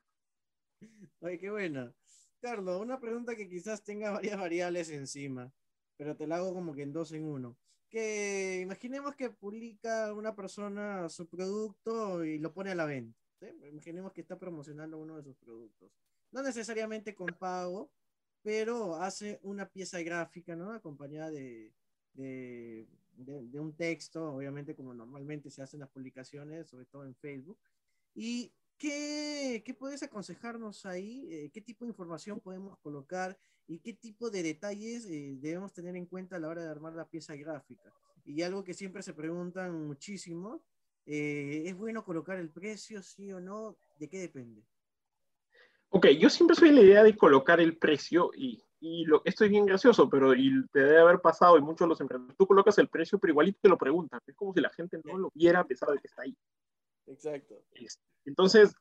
Ay, 1.20 1.38
qué 1.38 1.50
bueno. 1.50 1.92
Carlos, 2.40 2.80
una 2.80 3.00
pregunta 3.00 3.34
que 3.34 3.48
quizás 3.48 3.82
tenga 3.82 4.12
varias 4.12 4.38
variables 4.38 4.90
encima, 4.90 5.52
pero 5.96 6.16
te 6.16 6.26
la 6.26 6.36
hago 6.36 6.54
como 6.54 6.74
que 6.74 6.82
en 6.82 6.92
dos 6.92 7.12
en 7.12 7.24
uno. 7.24 7.56
Que 7.88 8.60
imaginemos 8.62 9.16
que 9.16 9.30
publica 9.30 10.12
una 10.12 10.34
persona 10.36 11.08
su 11.08 11.26
producto 11.26 12.24
y 12.24 12.38
lo 12.38 12.52
pone 12.52 12.70
a 12.70 12.74
la 12.74 12.84
venta. 12.84 13.18
Imaginemos 13.68 14.12
que 14.12 14.20
está 14.20 14.38
promocionando 14.38 14.98
uno 14.98 15.16
de 15.16 15.22
sus 15.22 15.36
productos. 15.36 15.90
No 16.30 16.42
necesariamente 16.42 17.14
con 17.14 17.28
pago, 17.28 17.90
pero 18.42 18.96
hace 18.96 19.38
una 19.42 19.68
pieza 19.68 20.00
gráfica, 20.02 20.54
¿no? 20.54 20.72
Acompañada 20.72 21.30
de, 21.30 21.72
de 23.18 23.60
un 23.60 23.74
texto, 23.74 24.32
obviamente 24.32 24.74
como 24.74 24.94
normalmente 24.94 25.50
se 25.50 25.62
hacen 25.62 25.80
las 25.80 25.90
publicaciones, 25.90 26.68
sobre 26.68 26.86
todo 26.86 27.04
en 27.04 27.14
Facebook. 27.16 27.58
Y 28.14 28.52
¿Qué, 28.78 29.62
¿Qué, 29.66 29.74
puedes 29.74 30.04
aconsejarnos 30.04 30.86
ahí? 30.86 31.26
Eh, 31.32 31.50
¿Qué 31.52 31.60
tipo 31.60 31.84
de 31.84 31.90
información 31.90 32.38
podemos 32.38 32.78
colocar 32.78 33.36
y 33.66 33.80
qué 33.80 33.92
tipo 33.92 34.30
de 34.30 34.44
detalles 34.44 35.04
eh, 35.06 35.36
debemos 35.40 35.72
tener 35.72 35.96
en 35.96 36.06
cuenta 36.06 36.36
a 36.36 36.38
la 36.38 36.48
hora 36.48 36.62
de 36.62 36.70
armar 36.70 36.94
la 36.94 37.08
pieza 37.08 37.34
gráfica? 37.34 37.92
Y 38.24 38.42
algo 38.42 38.62
que 38.62 38.74
siempre 38.74 39.02
se 39.02 39.14
preguntan 39.14 39.84
muchísimo, 39.84 40.62
eh, 41.06 41.64
¿es 41.66 41.76
bueno 41.76 42.04
colocar 42.04 42.38
el 42.38 42.50
precio, 42.50 43.02
sí 43.02 43.32
o 43.32 43.40
no? 43.40 43.76
¿De 43.98 44.08
qué 44.08 44.18
depende? 44.20 44.62
Ok, 45.88 46.06
yo 46.20 46.30
siempre 46.30 46.54
soy 46.54 46.70
la 46.70 46.82
idea 46.82 47.02
de 47.02 47.16
colocar 47.16 47.60
el 47.60 47.78
precio 47.78 48.30
y, 48.36 48.62
y 48.80 49.04
lo, 49.04 49.22
esto 49.24 49.44
es 49.44 49.50
bien 49.50 49.66
gracioso, 49.66 50.08
pero 50.08 50.34
y 50.34 50.66
te 50.72 50.80
debe 50.80 51.00
haber 51.00 51.20
pasado 51.20 51.58
y 51.58 51.62
muchos 51.62 51.86
de 51.86 51.88
los 51.88 52.00
emprendedores, 52.00 52.36
tú 52.36 52.46
colocas 52.46 52.78
el 52.78 52.88
precio, 52.88 53.18
pero 53.18 53.32
igualito 53.32 53.58
te 53.62 53.68
lo 53.68 53.78
preguntan, 53.78 54.20
es 54.26 54.36
como 54.36 54.52
si 54.54 54.60
la 54.60 54.70
gente 54.70 55.00
no 55.04 55.18
lo 55.18 55.30
viera 55.34 55.60
a 55.60 55.64
pesar 55.64 55.90
de 55.90 55.98
que 55.98 56.06
está 56.06 56.22
ahí. 56.22 56.36
Exacto. 57.06 57.56
Entonces, 58.24 58.74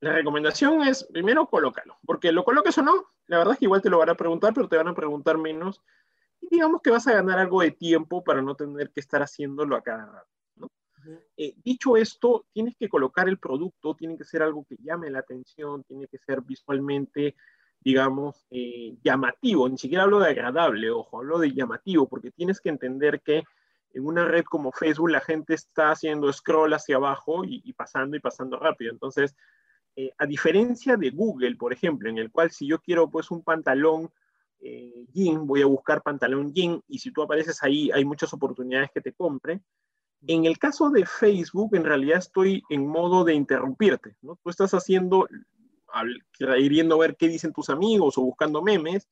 la 0.00 0.12
recomendación 0.12 0.82
es, 0.82 1.04
primero, 1.04 1.46
colócalo, 1.46 1.98
porque 2.04 2.32
lo 2.32 2.44
coloques 2.44 2.76
o 2.78 2.82
no, 2.82 3.06
la 3.26 3.38
verdad 3.38 3.54
es 3.54 3.58
que 3.58 3.66
igual 3.66 3.82
te 3.82 3.90
lo 3.90 3.98
van 3.98 4.10
a 4.10 4.16
preguntar, 4.16 4.52
pero 4.54 4.68
te 4.68 4.76
van 4.76 4.88
a 4.88 4.94
preguntar 4.94 5.38
menos. 5.38 5.82
Y 6.40 6.48
digamos 6.48 6.82
que 6.82 6.90
vas 6.90 7.06
a 7.06 7.14
ganar 7.14 7.38
algo 7.38 7.62
de 7.62 7.70
tiempo 7.70 8.22
para 8.22 8.42
no 8.42 8.54
tener 8.54 8.90
que 8.90 9.00
estar 9.00 9.22
haciéndolo 9.22 9.76
a 9.76 9.82
cada 9.82 10.06
rato. 10.06 10.28
Eh, 11.36 11.54
dicho 11.62 11.96
esto, 11.96 12.46
tienes 12.52 12.76
que 12.76 12.88
colocar 12.88 13.28
el 13.28 13.38
producto, 13.38 13.94
tiene 13.94 14.16
que 14.16 14.24
ser 14.24 14.42
algo 14.42 14.64
que 14.68 14.76
llame 14.78 15.10
la 15.10 15.18
atención, 15.18 15.84
tiene 15.84 16.06
que 16.08 16.18
ser 16.18 16.40
visualmente, 16.42 17.36
digamos, 17.84 18.46
eh, 18.50 18.96
llamativo. 19.04 19.68
Ni 19.68 19.76
siquiera 19.76 20.04
hablo 20.04 20.18
de 20.18 20.30
agradable, 20.30 20.90
ojo, 20.90 21.18
hablo 21.18 21.38
de 21.38 21.52
llamativo, 21.52 22.08
porque 22.08 22.30
tienes 22.30 22.60
que 22.60 22.70
entender 22.70 23.20
que 23.20 23.44
en 23.92 24.06
una 24.06 24.24
red 24.24 24.44
como 24.44 24.72
Facebook 24.72 25.10
la 25.10 25.20
gente 25.20 25.54
está 25.54 25.90
haciendo 25.90 26.32
scroll 26.32 26.72
hacia 26.72 26.96
abajo 26.96 27.44
y, 27.44 27.72
pasando 27.74 28.16
y 28.16 28.20
pasando 28.20 28.58
rápido. 28.58 28.90
Entonces, 28.90 29.36
eh, 29.96 30.10
a 30.18 30.26
diferencia 30.26 30.96
de 30.96 31.10
Google, 31.10 31.56
por 31.56 31.72
ejemplo, 31.72 32.08
en 32.08 32.18
el 32.18 32.32
cual 32.32 32.50
si 32.50 32.66
yo 32.66 32.80
quiero 32.80 33.08
pues 33.08 33.30
un 33.30 33.44
pantalón 33.44 34.10
eh, 34.60 35.06
jean, 35.12 35.46
voy 35.46 35.62
a 35.62 35.66
buscar 35.66 36.02
pantalón 36.02 36.52
jean 36.52 36.82
y 36.88 36.98
si 36.98 37.12
tú 37.12 37.22
apareces 37.22 37.62
ahí 37.62 37.90
hay 37.92 38.04
muchas 38.04 38.32
oportunidades 38.32 38.90
que 38.92 39.02
te 39.02 39.12
compre. 39.12 39.60
En 40.26 40.46
el 40.46 40.58
caso 40.58 40.90
de 40.90 41.04
Facebook, 41.04 41.76
en 41.76 41.84
realidad 41.84 42.18
estoy 42.18 42.62
en 42.70 42.86
modo 42.86 43.24
de 43.24 43.34
interrumpirte, 43.34 44.16
¿no? 44.22 44.38
Tú 44.42 44.48
estás 44.48 44.72
haciendo, 44.72 45.28
queriendo 46.38 46.98
ver 46.98 47.16
qué 47.16 47.28
dicen 47.28 47.52
tus 47.52 47.70
amigos 47.70 48.18
o 48.18 48.22
buscando 48.22 48.62
memes, 48.62 49.08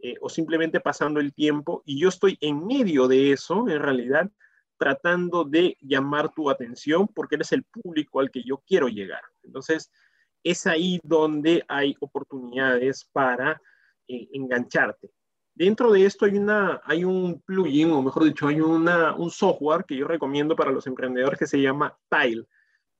eh, 0.00 0.14
o 0.20 0.28
simplemente 0.28 0.80
pasando 0.80 1.18
el 1.18 1.34
tiempo 1.34 1.82
y 1.84 2.00
yo 2.00 2.08
estoy 2.08 2.38
en 2.40 2.64
medio 2.64 3.08
de 3.08 3.32
eso, 3.32 3.68
en 3.68 3.80
realidad, 3.80 4.30
tratando 4.76 5.44
de 5.44 5.76
llamar 5.80 6.32
tu 6.32 6.50
atención 6.50 7.08
porque 7.08 7.34
eres 7.34 7.50
el 7.50 7.64
público 7.64 8.20
al 8.20 8.30
que 8.30 8.44
yo 8.44 8.62
quiero 8.66 8.86
llegar. 8.86 9.22
Entonces, 9.42 9.90
es 10.44 10.66
ahí 10.68 11.00
donde 11.02 11.64
hay 11.66 11.96
oportunidades 11.98 13.08
para 13.12 13.60
eh, 14.06 14.28
engancharte. 14.32 15.10
Dentro 15.52 15.90
de 15.90 16.06
esto 16.06 16.24
hay, 16.24 16.38
una, 16.38 16.80
hay 16.84 17.02
un 17.02 17.42
plugin, 17.42 17.90
o 17.90 18.00
mejor 18.00 18.22
dicho, 18.22 18.46
hay 18.46 18.60
una, 18.60 19.16
un 19.16 19.30
software 19.30 19.84
que 19.84 19.96
yo 19.96 20.06
recomiendo 20.06 20.54
para 20.54 20.70
los 20.70 20.86
emprendedores 20.86 21.40
que 21.40 21.48
se 21.48 21.60
llama 21.60 21.98
Tile, 22.08 22.44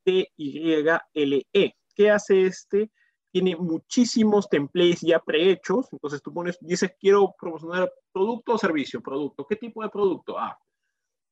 T-Y-L-E. 0.02 1.76
¿Qué 1.94 2.10
hace 2.10 2.46
este? 2.46 2.90
Tiene 3.30 3.56
muchísimos 3.56 4.48
templates 4.48 5.00
ya 5.02 5.18
prehechos. 5.18 5.86
Entonces 5.92 6.22
tú 6.22 6.32
pones, 6.32 6.58
dices, 6.60 6.92
quiero 6.98 7.34
promocionar 7.38 7.92
producto 8.12 8.54
o 8.54 8.58
servicio, 8.58 9.00
producto. 9.02 9.46
¿Qué 9.46 9.56
tipo 9.56 9.82
de 9.82 9.90
producto? 9.90 10.38
Ah, 10.38 10.58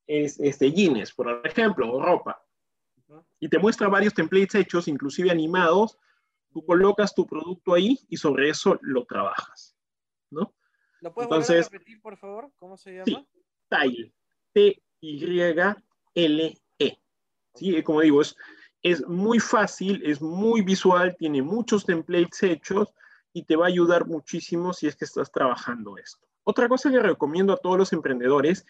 es 0.06 0.38
este, 0.40 0.70
jeans, 0.72 1.12
por 1.12 1.40
ejemplo, 1.44 1.92
o 1.92 2.02
ropa. 2.02 2.42
Y 3.38 3.48
te 3.48 3.59
muestra 3.59 3.88
varios 3.88 4.14
templates 4.14 4.54
hechos, 4.56 4.88
inclusive 4.88 5.30
animados. 5.30 5.98
Tú 6.52 6.64
colocas 6.64 7.14
tu 7.14 7.26
producto 7.26 7.74
ahí 7.74 7.98
y 8.09 8.16
sobre 8.16 8.48
eso 8.50 8.78
lo 8.82 9.04
trabajas. 9.04 9.76
¿no? 10.30 10.54
¿Lo 11.00 11.12
puedes 11.12 11.28
Entonces, 11.30 11.70
repetir, 11.70 12.00
por 12.00 12.16
favor? 12.16 12.50
¿Cómo 12.56 12.76
se 12.76 12.92
llama? 12.92 13.04
Sí, 13.04 13.28
Tile. 13.68 14.12
T-Y-L-E. 14.52 15.38
Sí, 17.54 17.82
como 17.82 18.00
digo, 18.00 18.20
es 18.22 18.37
es 18.87 19.05
muy 19.09 19.40
fácil, 19.40 20.01
es 20.05 20.22
muy 20.22 20.62
visual, 20.62 21.16
tiene 21.18 21.42
muchos 21.42 21.85
templates 21.85 22.40
hechos 22.44 22.94
y 23.33 23.42
te 23.42 23.57
va 23.57 23.64
a 23.64 23.68
ayudar 23.68 24.07
muchísimo 24.07 24.72
si 24.72 24.87
es 24.87 24.94
que 24.94 25.05
estás 25.05 25.33
trabajando 25.33 25.99
esto. 25.99 26.25
Otra 26.44 26.68
cosa 26.68 26.88
que 26.88 27.01
recomiendo 27.01 27.53
a 27.53 27.57
todos 27.57 27.77
los 27.77 27.92
emprendedores 27.92 28.64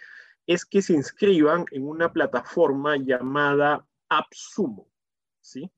es 0.47 0.65
que 0.65 0.81
se 0.81 0.95
inscriban 0.95 1.67
en 1.71 1.87
una 1.87 2.11
plataforma 2.11 2.97
llamada 2.97 3.87
AppSumo. 4.09 4.89
¿sí? 5.43 5.71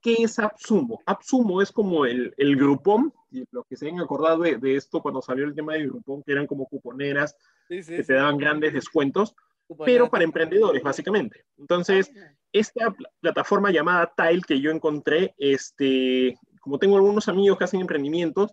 ¿Qué 0.00 0.14
es 0.20 0.38
AppSumo? 0.38 1.00
AppSumo 1.04 1.60
es 1.60 1.72
como 1.72 2.06
el, 2.06 2.32
el 2.36 2.54
Groupon, 2.54 3.12
y 3.32 3.44
lo 3.50 3.64
que 3.64 3.76
se 3.76 3.88
han 3.88 3.98
acordado 3.98 4.44
de, 4.44 4.76
esto 4.76 5.02
cuando 5.02 5.22
salió 5.22 5.44
el 5.44 5.56
tema 5.56 5.72
de 5.72 5.88
Groupon, 5.88 6.22
que 6.22 6.30
eran 6.30 6.46
como 6.46 6.66
cuponeras 6.66 7.36
que 7.68 7.82
te 7.82 8.14
daban 8.14 8.38
grandes 8.38 8.74
descuentos 8.74 9.34
pero 9.84 10.10
para 10.10 10.24
emprendedores, 10.24 10.82
básicamente. 10.82 11.44
Entonces, 11.58 12.12
esta 12.52 12.94
plataforma 13.20 13.70
llamada 13.70 14.12
Tile 14.16 14.42
que 14.46 14.60
yo 14.60 14.70
encontré, 14.70 15.34
este, 15.38 16.36
como 16.60 16.78
tengo 16.78 16.96
algunos 16.96 17.28
amigos 17.28 17.58
que 17.58 17.64
hacen 17.64 17.80
emprendimientos, 17.80 18.52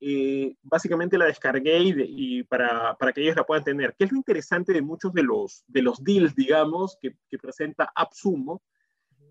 eh, 0.00 0.54
básicamente 0.62 1.18
la 1.18 1.26
descargué 1.26 1.78
y, 1.82 2.42
para, 2.44 2.94
para, 2.94 3.12
que 3.12 3.22
ellos 3.22 3.36
la 3.36 3.44
puedan 3.44 3.64
tener. 3.64 3.94
¿Qué 3.98 4.04
es 4.04 4.12
lo 4.12 4.16
interesante 4.16 4.72
de 4.72 4.80
muchos 4.80 5.12
de 5.12 5.22
los, 5.22 5.62
de 5.66 5.82
los 5.82 6.02
deals, 6.02 6.34
digamos, 6.34 6.96
que, 7.00 7.16
que 7.28 7.38
presenta 7.38 7.92
AppSumo? 7.94 8.62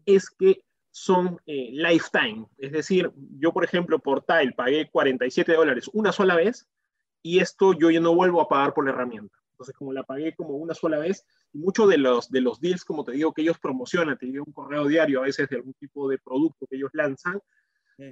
Es 0.05 0.29
que 0.29 0.61
son 0.91 1.39
eh, 1.45 1.69
lifetime. 1.71 2.45
Es 2.57 2.71
decir, 2.71 3.11
yo, 3.39 3.51
por 3.51 3.63
ejemplo, 3.63 3.99
por 3.99 4.23
Tile 4.23 4.53
pagué 4.55 4.89
47 4.91 5.53
dólares 5.53 5.89
una 5.93 6.11
sola 6.11 6.35
vez 6.35 6.67
y 7.21 7.39
esto 7.39 7.73
yo 7.73 7.89
ya 7.89 7.99
no 7.99 8.13
vuelvo 8.13 8.41
a 8.41 8.47
pagar 8.47 8.73
por 8.73 8.85
la 8.85 8.91
herramienta. 8.91 9.37
Entonces, 9.51 9.75
como 9.75 9.91
la 9.91 10.03
pagué 10.03 10.35
como 10.35 10.55
una 10.55 10.73
sola 10.73 10.99
vez, 10.99 11.25
muchos 11.53 11.89
de 11.89 11.97
los, 11.97 12.29
de 12.29 12.41
los 12.41 12.59
deals, 12.59 12.85
como 12.85 13.03
te 13.03 13.13
digo, 13.13 13.33
que 13.33 13.41
ellos 13.41 13.59
promocionan, 13.59 14.17
te 14.17 14.27
digo 14.27 14.43
un 14.45 14.53
correo 14.53 14.87
diario 14.87 15.19
a 15.19 15.25
veces 15.25 15.49
de 15.49 15.57
algún 15.57 15.73
tipo 15.73 16.07
de 16.09 16.17
producto 16.17 16.67
que 16.67 16.75
ellos 16.75 16.91
lanzan, 16.93 17.39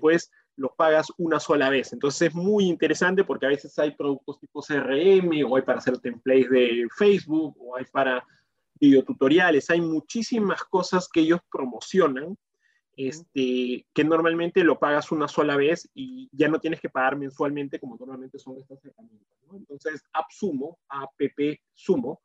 pues 0.01 0.29
los 0.57 0.71
pagas 0.75 1.07
una 1.17 1.39
sola 1.39 1.69
vez. 1.69 1.93
Entonces 1.93 2.29
es 2.29 2.35
muy 2.35 2.65
interesante 2.65 3.23
porque 3.23 3.45
a 3.45 3.49
veces 3.49 3.77
hay 3.79 3.91
productos 3.91 4.39
tipo 4.39 4.61
CRM 4.61 5.45
o 5.49 5.55
hay 5.55 5.63
para 5.63 5.77
hacer 5.77 5.97
templates 5.99 6.49
de 6.49 6.87
Facebook 6.97 7.55
o 7.59 7.77
hay 7.77 7.85
para 7.85 8.25
videotutoriales, 8.79 9.69
hay 9.69 9.81
muchísimas 9.81 10.63
cosas 10.65 11.07
que 11.07 11.21
ellos 11.21 11.39
promocionan 11.51 12.37
este, 12.97 13.85
que 13.93 14.03
normalmente 14.03 14.63
lo 14.63 14.79
pagas 14.79 15.11
una 15.11 15.27
sola 15.27 15.55
vez 15.55 15.87
y 15.93 16.29
ya 16.31 16.47
no 16.47 16.59
tienes 16.59 16.81
que 16.81 16.89
pagar 16.89 17.15
mensualmente 17.15 17.79
como 17.79 17.95
normalmente 17.95 18.39
son 18.39 18.57
estas 18.57 18.83
herramientas. 18.83 19.27
Entonces, 19.53 20.03
AppSumo, 20.13 20.79
AppSumo, 20.89 22.21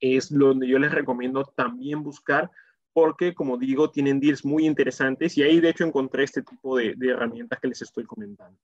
es 0.00 0.32
donde 0.32 0.68
yo 0.68 0.78
les 0.78 0.92
recomiendo 0.92 1.44
también 1.44 2.02
buscar 2.02 2.50
porque, 2.92 3.34
como 3.34 3.58
digo, 3.58 3.90
tienen 3.90 4.20
deals 4.20 4.44
muy 4.44 4.66
interesantes 4.66 5.36
y 5.36 5.42
ahí 5.42 5.60
de 5.60 5.70
hecho 5.70 5.84
encontré 5.84 6.24
este 6.24 6.42
tipo 6.42 6.76
de, 6.76 6.96
herramientas 7.00 7.60
que 7.60 7.68
les 7.68 7.82
estoy 7.82 8.04
comentando. 8.04 8.58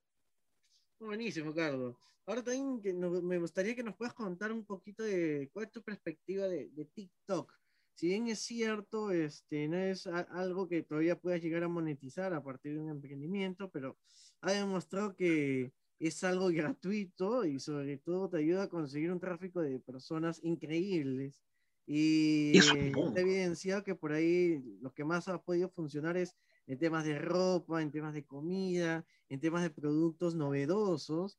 Buenísimo, 0.98 1.54
Carlos. 1.54 1.96
Ahora 2.24 2.42
también 2.42 2.80
me 3.24 3.38
gustaría 3.38 3.74
que 3.74 3.82
nos 3.82 3.96
puedas 3.96 4.14
contar 4.14 4.52
un 4.52 4.64
poquito 4.64 5.02
de 5.02 5.50
cuál 5.52 5.66
es 5.66 5.72
tu 5.72 5.82
perspectiva 5.82 6.46
de, 6.46 6.70
de 6.70 6.84
TikTok 6.84 7.52
si 7.94 8.08
bien 8.08 8.28
es 8.28 8.40
cierto, 8.40 9.10
este, 9.10 9.68
no 9.68 9.76
es 9.76 10.06
algo 10.06 10.68
que 10.68 10.82
todavía 10.82 11.18
puedas 11.18 11.42
llegar 11.42 11.62
a 11.62 11.68
monetizar 11.68 12.32
a 12.32 12.42
partir 12.42 12.74
de 12.74 12.80
un 12.80 12.90
emprendimiento, 12.90 13.70
pero 13.70 13.96
ha 14.40 14.52
demostrado 14.52 15.14
que 15.14 15.72
es 16.08 16.24
algo 16.24 16.48
gratuito 16.48 17.44
y 17.44 17.60
sobre 17.60 17.96
todo 17.96 18.28
te 18.28 18.38
ayuda 18.38 18.64
a 18.64 18.68
conseguir 18.68 19.12
un 19.12 19.20
tráfico 19.20 19.60
de 19.60 19.78
personas 19.78 20.40
increíbles. 20.42 21.40
Y 21.86 22.56
está 22.58 23.20
evidenciado 23.20 23.84
que 23.84 23.94
por 23.94 24.12
ahí 24.12 24.62
lo 24.80 24.92
que 24.92 25.04
más 25.04 25.28
ha 25.28 25.40
podido 25.42 25.68
funcionar 25.68 26.16
es 26.16 26.36
en 26.66 26.78
temas 26.78 27.04
de 27.04 27.18
ropa, 27.18 27.82
en 27.82 27.90
temas 27.90 28.14
de 28.14 28.24
comida, 28.24 29.04
en 29.28 29.40
temas 29.40 29.62
de 29.62 29.70
productos 29.70 30.34
novedosos, 30.34 31.38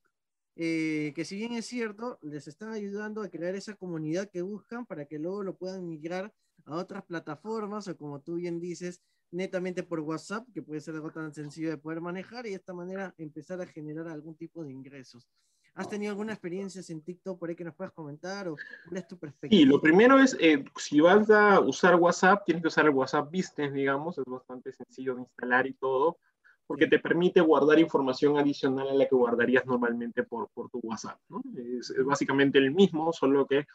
eh, 0.55 1.11
que 1.15 1.25
si 1.25 1.35
bien 1.35 1.53
es 1.53 1.65
cierto, 1.65 2.19
les 2.21 2.47
están 2.47 2.69
ayudando 2.69 3.21
a 3.21 3.29
crear 3.29 3.55
esa 3.55 3.75
comunidad 3.75 4.29
que 4.29 4.41
buscan 4.41 4.85
para 4.85 5.05
que 5.05 5.19
luego 5.19 5.43
lo 5.43 5.57
puedan 5.57 5.87
migrar 5.87 6.33
a 6.65 6.75
otras 6.75 7.03
plataformas 7.03 7.87
o 7.87 7.97
como 7.97 8.21
tú 8.21 8.35
bien 8.35 8.59
dices, 8.59 9.01
netamente 9.33 9.83
por 9.83 9.99
WhatsApp, 9.99 10.47
que 10.53 10.61
puede 10.61 10.79
ser 10.79 10.95
algo 10.95 11.11
tan 11.11 11.33
sencillo 11.33 11.69
de 11.69 11.77
poder 11.77 11.99
manejar 11.99 12.45
y 12.45 12.51
de 12.51 12.55
esta 12.55 12.73
manera 12.73 13.13
empezar 13.17 13.59
a 13.61 13.65
generar 13.65 14.07
algún 14.07 14.35
tipo 14.35 14.63
de 14.63 14.71
ingresos. 14.71 15.27
¿Has 15.75 15.89
tenido 15.89 16.11
alguna 16.11 16.33
experiencia 16.33 16.83
en 16.89 17.01
TikTok 17.01 17.39
por 17.39 17.49
ahí 17.49 17.55
que 17.55 17.63
nos 17.63 17.73
puedas 17.73 17.91
comentar 17.93 18.47
o 18.47 18.55
cuál 18.85 18.97
es 18.97 19.07
tu 19.07 19.17
perspectiva? 19.17 19.59
Sí, 19.59 19.65
lo 19.65 19.81
primero 19.81 20.19
es, 20.19 20.37
eh, 20.39 20.63
si 20.77 21.01
vas 21.01 21.27
a 21.31 21.59
usar 21.59 21.95
WhatsApp, 21.95 22.45
tienes 22.45 22.61
que 22.61 22.67
usar 22.67 22.85
el 22.85 22.91
WhatsApp 22.91 23.25
Business, 23.25 23.73
digamos, 23.73 24.17
es 24.19 24.25
bastante 24.25 24.71
sencillo 24.71 25.15
de 25.15 25.21
instalar 25.21 25.65
y 25.65 25.73
todo, 25.73 26.19
porque 26.67 26.85
te 26.85 26.99
permite 26.99 27.41
guardar 27.41 27.79
información 27.79 28.37
adicional 28.37 28.87
a 28.87 28.93
la 28.93 29.07
que 29.07 29.15
guardarías 29.15 29.65
normalmente 29.65 30.21
por, 30.21 30.49
por 30.53 30.69
tu 30.69 30.79
WhatsApp. 30.83 31.19
¿no? 31.29 31.41
Es, 31.57 31.89
es, 31.89 32.05
básicamente 32.05 32.59
el 32.59 32.71
mismo, 32.71 33.11
solo 33.11 33.47
que 33.47 33.65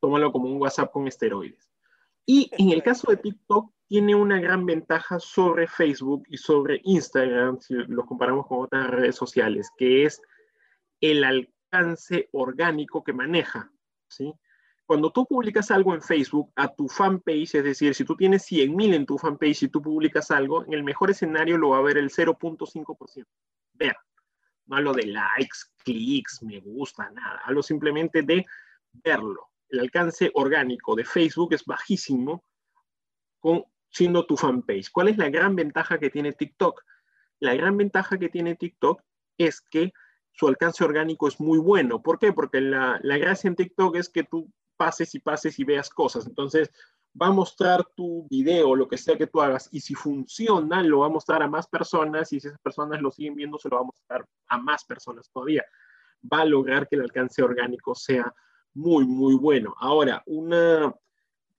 tómalo 0.00 0.32
como 0.32 0.48
un 0.48 0.58
WhatsApp 0.58 0.90
con 0.90 1.06
esteroides. 1.06 1.70
Y 2.24 2.50
en 2.56 2.70
el 2.70 2.82
caso 2.82 3.10
de 3.10 3.18
TikTok, 3.18 3.70
tiene 3.86 4.14
una 4.14 4.40
gran 4.40 4.66
ventaja 4.66 5.18
sobre 5.18 5.66
Facebook 5.66 6.24
y 6.28 6.36
sobre 6.36 6.80
Instagram, 6.84 7.60
si 7.60 7.74
lo 7.74 8.04
comparamos 8.04 8.46
con 8.46 8.64
otras 8.64 8.88
redes 8.88 9.16
sociales, 9.16 9.70
que 9.76 10.04
es 10.04 10.20
el 11.00 11.24
alcance 11.24 12.28
orgánico 12.32 13.04
que 13.04 13.12
maneja. 13.12 13.70
¿sí? 14.08 14.32
Cuando 14.86 15.10
tú 15.10 15.26
publicas 15.26 15.70
algo 15.70 15.94
en 15.94 16.02
Facebook 16.02 16.52
a 16.56 16.68
tu 16.68 16.88
fanpage, 16.88 17.54
es 17.54 17.64
decir, 17.64 17.94
si 17.94 18.04
tú 18.04 18.16
tienes 18.16 18.50
100.000 18.50 18.94
en 18.94 19.06
tu 19.06 19.18
fanpage 19.18 19.64
y 19.64 19.68
tú 19.68 19.82
publicas 19.82 20.30
algo, 20.30 20.64
en 20.64 20.72
el 20.74 20.84
mejor 20.84 21.10
escenario 21.10 21.58
lo 21.58 21.70
va 21.70 21.78
a 21.78 21.82
ver 21.82 21.98
el 21.98 22.10
0.5%. 22.10 23.26
Ver, 23.74 23.96
no 24.66 24.76
hablo 24.76 24.92
de 24.92 25.06
likes, 25.06 25.58
clics, 25.84 26.42
me 26.42 26.60
gusta, 26.60 27.10
nada. 27.10 27.40
Hablo 27.44 27.62
simplemente 27.62 28.22
de 28.22 28.44
verlo 28.92 29.50
el 29.74 29.80
alcance 29.80 30.30
orgánico 30.34 30.94
de 30.94 31.04
Facebook 31.04 31.52
es 31.54 31.64
bajísimo 31.64 32.44
con, 33.40 33.64
siendo 33.94 34.26
tu 34.26 34.36
fanpage. 34.36 34.90
¿Cuál 34.90 35.08
es 35.08 35.16
la 35.16 35.30
gran 35.30 35.54
ventaja 35.54 35.98
que 35.98 36.10
tiene 36.10 36.32
TikTok? 36.32 36.82
La 37.38 37.54
gran 37.54 37.76
ventaja 37.76 38.18
que 38.18 38.28
tiene 38.28 38.56
TikTok 38.56 39.00
es 39.38 39.60
que 39.60 39.92
su 40.32 40.48
alcance 40.48 40.84
orgánico 40.84 41.28
es 41.28 41.38
muy 41.38 41.58
bueno. 41.58 42.02
¿Por 42.02 42.18
qué? 42.18 42.32
Porque 42.32 42.60
la, 42.60 42.98
la 43.02 43.18
gracia 43.18 43.48
en 43.48 43.54
TikTok 43.54 43.96
es 43.96 44.08
que 44.08 44.24
tú 44.24 44.50
pases 44.76 45.14
y 45.14 45.20
pases 45.20 45.58
y 45.60 45.64
veas 45.64 45.90
cosas. 45.90 46.26
Entonces, 46.26 46.72
va 47.20 47.28
a 47.28 47.32
mostrar 47.32 47.84
tu 47.94 48.26
video, 48.28 48.74
lo 48.74 48.88
que 48.88 48.98
sea 48.98 49.16
que 49.16 49.28
tú 49.28 49.40
hagas, 49.40 49.68
y 49.70 49.80
si 49.80 49.94
funciona, 49.94 50.82
lo 50.82 51.00
va 51.00 51.06
a 51.06 51.10
mostrar 51.10 51.42
a 51.42 51.48
más 51.48 51.68
personas, 51.68 52.32
y 52.32 52.40
si 52.40 52.48
esas 52.48 52.60
personas 52.60 53.00
lo 53.00 53.12
siguen 53.12 53.36
viendo, 53.36 53.58
se 53.58 53.68
lo 53.68 53.76
va 53.76 53.82
a 53.82 53.86
mostrar 53.86 54.26
a 54.48 54.58
más 54.58 54.84
personas 54.84 55.30
todavía. 55.30 55.64
Va 56.32 56.40
a 56.40 56.44
lograr 56.44 56.88
que 56.88 56.96
el 56.96 57.02
alcance 57.02 57.42
orgánico 57.42 57.94
sea 57.94 58.34
muy, 58.74 59.06
muy 59.06 59.36
bueno. 59.36 59.74
Ahora, 59.78 60.22
una 60.26 60.92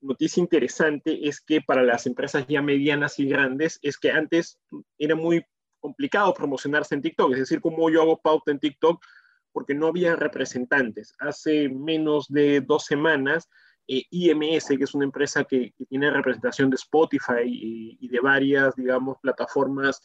noticia 0.06 0.42
interesante 0.42 1.28
es 1.28 1.42
que 1.42 1.62
para 1.62 1.84
las 1.84 2.06
empresas 2.06 2.46
ya 2.48 2.62
medianas 2.62 3.20
y 3.20 3.28
grandes 3.28 3.80
es 3.82 3.98
que 3.98 4.12
antes 4.12 4.60
era 4.98 5.16
muy 5.16 5.46
complicado 5.80 6.34
promocionarse 6.34 6.96
en 6.96 7.02
TikTok, 7.02 7.34
es 7.34 7.40
decir, 7.40 7.62
como 7.62 7.90
yo 7.90 8.02
hago 8.02 8.20
pauta 8.20 8.52
en 8.52 8.60
TikTok 8.60 9.04
porque 9.52 9.74
no 9.74 9.88
había 9.88 10.16
representantes. 10.16 11.14
Hace 11.20 11.70
menos 11.70 12.28
de 12.28 12.62
dos 12.62 12.86
semanas, 12.86 13.50
eh, 13.88 14.04
IMS, 14.10 14.68
que 14.78 14.84
es 14.84 14.94
una 14.94 15.06
empresa 15.06 15.44
que, 15.44 15.74
tiene 15.90 16.10
representación 16.10 16.70
de 16.70 16.76
Spotify 16.76 17.44
y, 17.46 17.98
y 18.02 18.08
de 18.10 18.20
varias, 18.20 18.76
digamos, 18.76 19.18
plataformas 19.22 20.02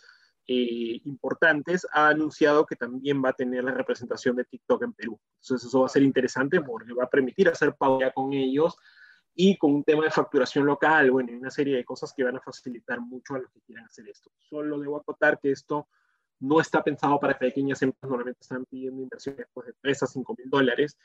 eh, 0.52 1.00
importantes, 1.04 1.86
ha 1.92 2.08
anunciado 2.08 2.66
que 2.66 2.74
también 2.74 3.22
va 3.24 3.28
a 3.28 3.34
tener 3.34 3.62
la 3.62 3.70
representación 3.70 4.34
de 4.34 4.44
TikTok 4.44 4.82
en 4.82 4.92
Perú. 4.94 5.20
Entonces 5.40 5.68
eso 5.68 5.80
va 5.80 5.86
a 5.86 5.88
ser 5.88 6.02
interesante 6.02 6.60
porque 6.60 6.92
va 6.92 7.04
a 7.04 7.08
permitir 7.08 7.48
hacer 7.48 7.76
pago 7.76 8.00
con 8.14 8.32
ellos 8.32 8.76
y 9.34 9.56
con 9.56 9.74
un 9.74 9.84
tema 9.84 10.04
de 10.04 10.10
facturación 10.10 10.66
local, 10.66 11.10
bueno, 11.10 11.32
y 11.32 11.36
una 11.36 11.50
serie 11.50 11.76
de 11.76 11.84
cosas 11.84 12.12
que 12.12 12.24
van 12.24 12.36
a 12.36 12.40
facilitar 12.40 13.00
mucho 13.00 13.34
a 13.34 13.38
los 13.38 13.50
que 13.50 13.60
quieran 13.60 13.86
hacer 13.86 14.08
esto. 14.08 14.30
Solo 14.38 14.78
debo 14.78 14.96
acotar 14.96 15.38
que 15.38 15.52
esto 15.52 15.88
no 16.40 16.60
está 16.60 16.82
pensado 16.82 17.18
para 17.20 17.38
pequeñas 17.38 17.80
empresas, 17.82 18.08
normalmente 18.08 18.40
están 18.40 18.64
pidiendo 18.64 19.02
inversiones 19.02 19.46
pues, 19.52 19.68
de 19.68 19.74
3 19.80 20.02
a 20.02 20.06
5 20.06 20.34
mil 20.36 20.50
dólares 20.50 20.98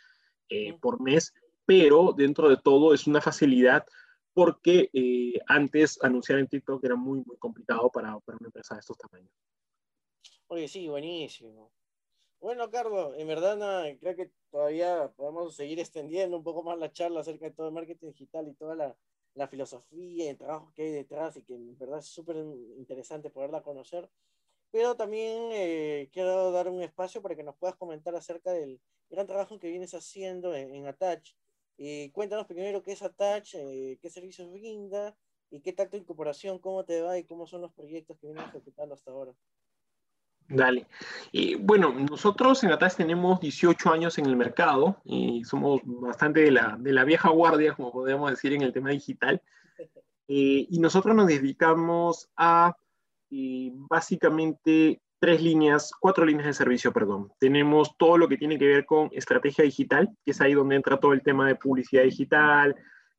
eh, 0.50 0.78
por 0.80 1.02
mes, 1.02 1.34
pero 1.66 2.14
dentro 2.14 2.50
de 2.50 2.58
todo 2.58 2.94
es 2.94 3.08
una 3.08 3.22
facilidad 3.22 3.86
porque 4.34 4.90
eh, 4.94 5.40
antes 5.48 5.98
anunciar 6.04 6.40
en 6.40 6.48
TikTok 6.48 6.84
era 6.84 6.96
muy, 6.96 7.24
muy 7.26 7.38
complicado 7.38 7.90
para, 7.90 8.20
para, 8.20 8.38
una 8.38 8.48
empresa 8.48 8.76
de 8.76 8.82
estos 8.82 8.98
tamaños. 8.98 9.32
Oye, 10.48 10.68
sí, 10.68 10.88
buenísimo. 10.88 11.72
Bueno, 12.46 12.70
Carlos, 12.70 13.16
en 13.18 13.28
verdad 13.28 13.58
creo 14.00 14.16
que 14.16 14.30
todavía 14.52 15.12
podemos 15.16 15.56
seguir 15.56 15.80
extendiendo 15.80 16.38
un 16.38 16.44
poco 16.44 16.62
más 16.62 16.78
la 16.78 16.92
charla 16.92 17.22
acerca 17.22 17.46
de 17.46 17.52
todo 17.56 17.70
el 17.70 17.74
marketing 17.74 18.10
digital 18.10 18.48
y 18.48 18.54
toda 18.54 18.76
la, 18.76 18.96
la 19.34 19.48
filosofía 19.48 20.26
y 20.26 20.28
el 20.28 20.38
trabajo 20.38 20.72
que 20.76 20.84
hay 20.84 20.92
detrás 20.92 21.36
y 21.38 21.42
que 21.42 21.56
en 21.56 21.76
verdad 21.76 21.98
es 21.98 22.06
súper 22.06 22.36
interesante 22.78 23.32
poderla 23.32 23.64
conocer. 23.64 24.12
Pero 24.70 24.96
también 24.96 25.50
eh, 25.54 26.12
quiero 26.14 26.52
dar 26.52 26.70
un 26.70 26.84
espacio 26.84 27.20
para 27.20 27.36
que 27.36 27.42
nos 27.42 27.56
puedas 27.56 27.78
comentar 27.78 28.16
acerca 28.16 28.52
del 28.52 28.80
gran 29.10 29.26
trabajo 29.26 29.58
que 29.58 29.70
vienes 29.72 29.96
haciendo 29.96 30.54
en, 30.54 30.72
en 30.76 30.86
Attach 30.86 31.32
y 31.78 32.12
cuéntanos 32.12 32.46
primero 32.46 32.84
qué 32.84 32.92
es 32.92 33.02
Attach, 33.02 33.56
eh, 33.56 33.98
qué 34.00 34.10
servicios 34.12 34.52
brinda 34.52 35.18
y 35.50 35.62
qué 35.62 35.74
tal 35.74 35.90
tu 35.90 35.98
incorporación, 35.98 36.60
cómo 36.60 36.86
te 36.86 37.02
va 37.02 37.18
y 37.18 37.24
cómo 37.24 37.48
son 37.48 37.62
los 37.62 37.74
proyectos 37.74 38.20
que 38.20 38.28
vienes 38.28 38.48
ejecutando 38.50 38.94
hasta 38.94 39.10
ahora. 39.10 39.34
Dale. 40.48 40.86
Y 41.32 41.56
bueno, 41.56 41.92
nosotros 41.92 42.64
en 42.64 42.72
Attach 42.72 42.96
tenemos 42.96 43.40
18 43.40 43.92
años 43.92 44.18
en 44.20 44.28
el 44.28 44.36
mercado 44.36 45.02
y 45.04 45.44
somos 45.44 45.82
bastante 45.84 46.42
de 46.42 46.52
la, 46.52 46.78
de 46.80 46.94
la 46.94 47.04
vieja 47.04 47.30
guardia, 47.30 47.74
como 47.74 47.92
podríamos 47.92 48.30
decir, 48.30 48.54
en 48.54 48.62
el 48.62 48.74
tema 48.74 48.92
digital. 48.92 49.42
Eh, 50.28 50.66
y 50.72 50.80
nosotros 50.80 51.16
nos 51.16 51.28
dedicamos 51.28 52.32
a 52.36 52.76
eh, 53.30 53.70
básicamente 53.74 55.00
tres 55.20 55.42
líneas, 55.42 55.92
cuatro 56.00 56.26
líneas 56.26 56.48
de 56.48 56.54
servicio, 56.54 56.92
perdón. 56.92 57.32
Tenemos 57.40 57.96
todo 57.98 58.18
lo 58.18 58.28
que 58.28 58.38
tiene 58.38 58.58
que 58.58 58.66
ver 58.66 58.86
con 58.86 59.10
estrategia 59.12 59.64
digital, 59.64 60.10
que 60.26 60.32
es 60.32 60.42
ahí 60.42 60.56
donde 60.56 60.78
entra 60.78 61.00
todo 61.00 61.14
el 61.14 61.22
tema 61.22 61.48
de 61.48 61.54
publicidad 61.54 62.02
digital, 62.02 62.76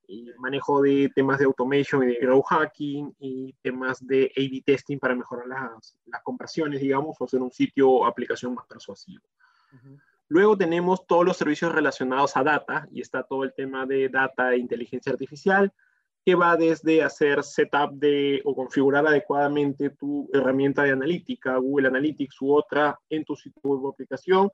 y 0.09 0.31
manejo 0.39 0.83
de 0.83 1.11
temas 1.15 1.39
de 1.39 1.45
automation 1.45 2.03
y 2.03 2.07
de 2.07 2.19
growth 2.21 2.47
hacking 2.49 3.15
y 3.19 3.53
temas 3.63 4.05
de 4.07 4.31
A-B 4.37 4.63
testing 4.65 4.99
para 4.99 5.15
mejorar 5.15 5.47
las, 5.47 5.99
las 6.07 6.23
conversiones, 6.23 6.81
digamos, 6.81 7.17
o 7.19 7.25
hacer 7.25 7.41
un 7.41 7.53
sitio 7.53 7.91
o 7.91 8.07
aplicación 8.07 8.55
más 8.55 8.67
persuasivo. 8.67 9.23
Luego 10.29 10.57
tenemos 10.57 11.07
todos 11.07 11.25
los 11.25 11.37
servicios 11.37 11.73
relacionados 11.73 12.37
a 12.37 12.43
data 12.43 12.89
y 12.91 13.01
está 13.01 13.23
todo 13.23 13.45
el 13.45 13.53
tema 13.55 13.87
de 13.87 14.09
data 14.09 14.53
e 14.53 14.59
inteligencia 14.59 15.13
artificial, 15.13 15.73
que 16.25 16.35
va 16.35 16.57
desde 16.57 17.05
hacer 17.05 17.45
setup 17.45 17.93
de 17.93 18.43
o 18.45 18.53
configurar 18.53 19.07
adecuadamente 19.07 19.91
tu 19.91 20.29
herramienta 20.33 20.83
de 20.83 20.91
analítica, 20.91 21.57
Google 21.57 21.87
Analytics 21.87 22.43
u 22.43 22.53
otra 22.53 22.99
en 23.09 23.25
tu 23.25 23.37
sitio 23.37 23.61
web 23.63 23.85
o 23.85 23.91
aplicación, 23.91 24.51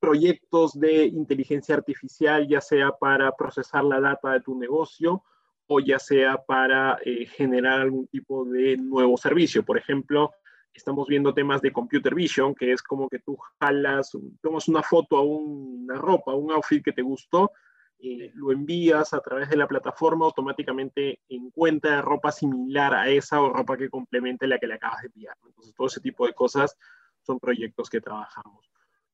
proyectos 0.00 0.78
de 0.78 1.04
inteligencia 1.06 1.74
artificial, 1.74 2.46
ya 2.48 2.60
sea 2.60 2.92
para 2.92 3.32
procesar 3.32 3.84
la 3.84 4.00
data 4.00 4.32
de 4.32 4.40
tu 4.40 4.58
negocio 4.58 5.22
o 5.66 5.80
ya 5.80 5.98
sea 5.98 6.38
para 6.38 6.98
eh, 7.04 7.26
generar 7.26 7.80
algún 7.80 8.06
tipo 8.08 8.44
de 8.44 8.76
nuevo 8.76 9.16
servicio. 9.16 9.64
Por 9.64 9.76
ejemplo, 9.76 10.32
estamos 10.72 11.06
viendo 11.08 11.34
temas 11.34 11.60
de 11.60 11.72
computer 11.72 12.14
vision, 12.14 12.54
que 12.54 12.72
es 12.72 12.82
como 12.82 13.08
que 13.08 13.18
tú 13.18 13.36
jalas, 13.60 14.16
tomas 14.40 14.68
una 14.68 14.82
foto 14.82 15.16
a 15.18 15.22
una 15.22 15.96
ropa, 15.96 16.34
un 16.34 16.52
outfit 16.52 16.82
que 16.82 16.92
te 16.92 17.02
gustó, 17.02 17.52
eh, 18.00 18.30
lo 18.34 18.52
envías 18.52 19.12
a 19.12 19.20
través 19.20 19.50
de 19.50 19.56
la 19.56 19.66
plataforma, 19.66 20.24
automáticamente 20.24 21.20
encuentra 21.28 22.00
ropa 22.00 22.30
similar 22.30 22.94
a 22.94 23.08
esa 23.08 23.42
o 23.42 23.52
ropa 23.52 23.76
que 23.76 23.90
complemente 23.90 24.46
la 24.46 24.58
que 24.58 24.68
le 24.68 24.74
acabas 24.74 25.02
de 25.02 25.08
enviar. 25.08 25.36
Entonces, 25.44 25.74
todo 25.74 25.88
ese 25.88 26.00
tipo 26.00 26.26
de 26.26 26.32
cosas 26.32 26.76
son 27.22 27.40
proyectos 27.40 27.90
que 27.90 28.00
trabajamos. 28.00 28.70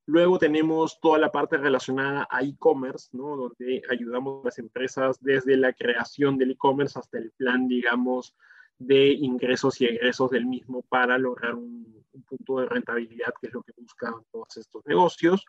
Luego 0.07 0.39
tenemos 0.39 1.01
toda 1.01 1.19
la 1.19 1.33
parte 1.33 1.57
relacionada 1.57 2.29
a 2.31 2.43
e-commerce, 2.43 3.09
¿no? 3.13 3.37
donde 3.37 3.83
ayudamos 3.91 4.43
a 4.43 4.49
las 4.49 4.59
empresas 4.59 5.19
desde 5.23 5.57
la 5.57 5.73
creación 5.73 6.37
del 6.37 6.53
e-commerce 6.53 6.99
hasta 6.99 7.19
el 7.19 7.31
plan, 7.33 7.69
digamos, 7.69 8.35
de 8.79 9.13
ingresos 9.13 9.81
y 9.81 9.87
egresos 9.87 10.31
del 10.31 10.45
mismo 10.45 10.83
para 10.83 11.17
lograr 11.17 11.55
un, 11.55 12.05
un 12.13 12.23
punto 12.23 12.61
de 12.61 12.67
rentabilidad, 12.67 13.33
que 13.41 13.49
es 13.49 13.55
lo 13.55 13.63
que 13.63 13.73
buscan 13.77 14.15
todos 14.31 14.57
estos 14.57 14.85
negocios. 14.87 15.45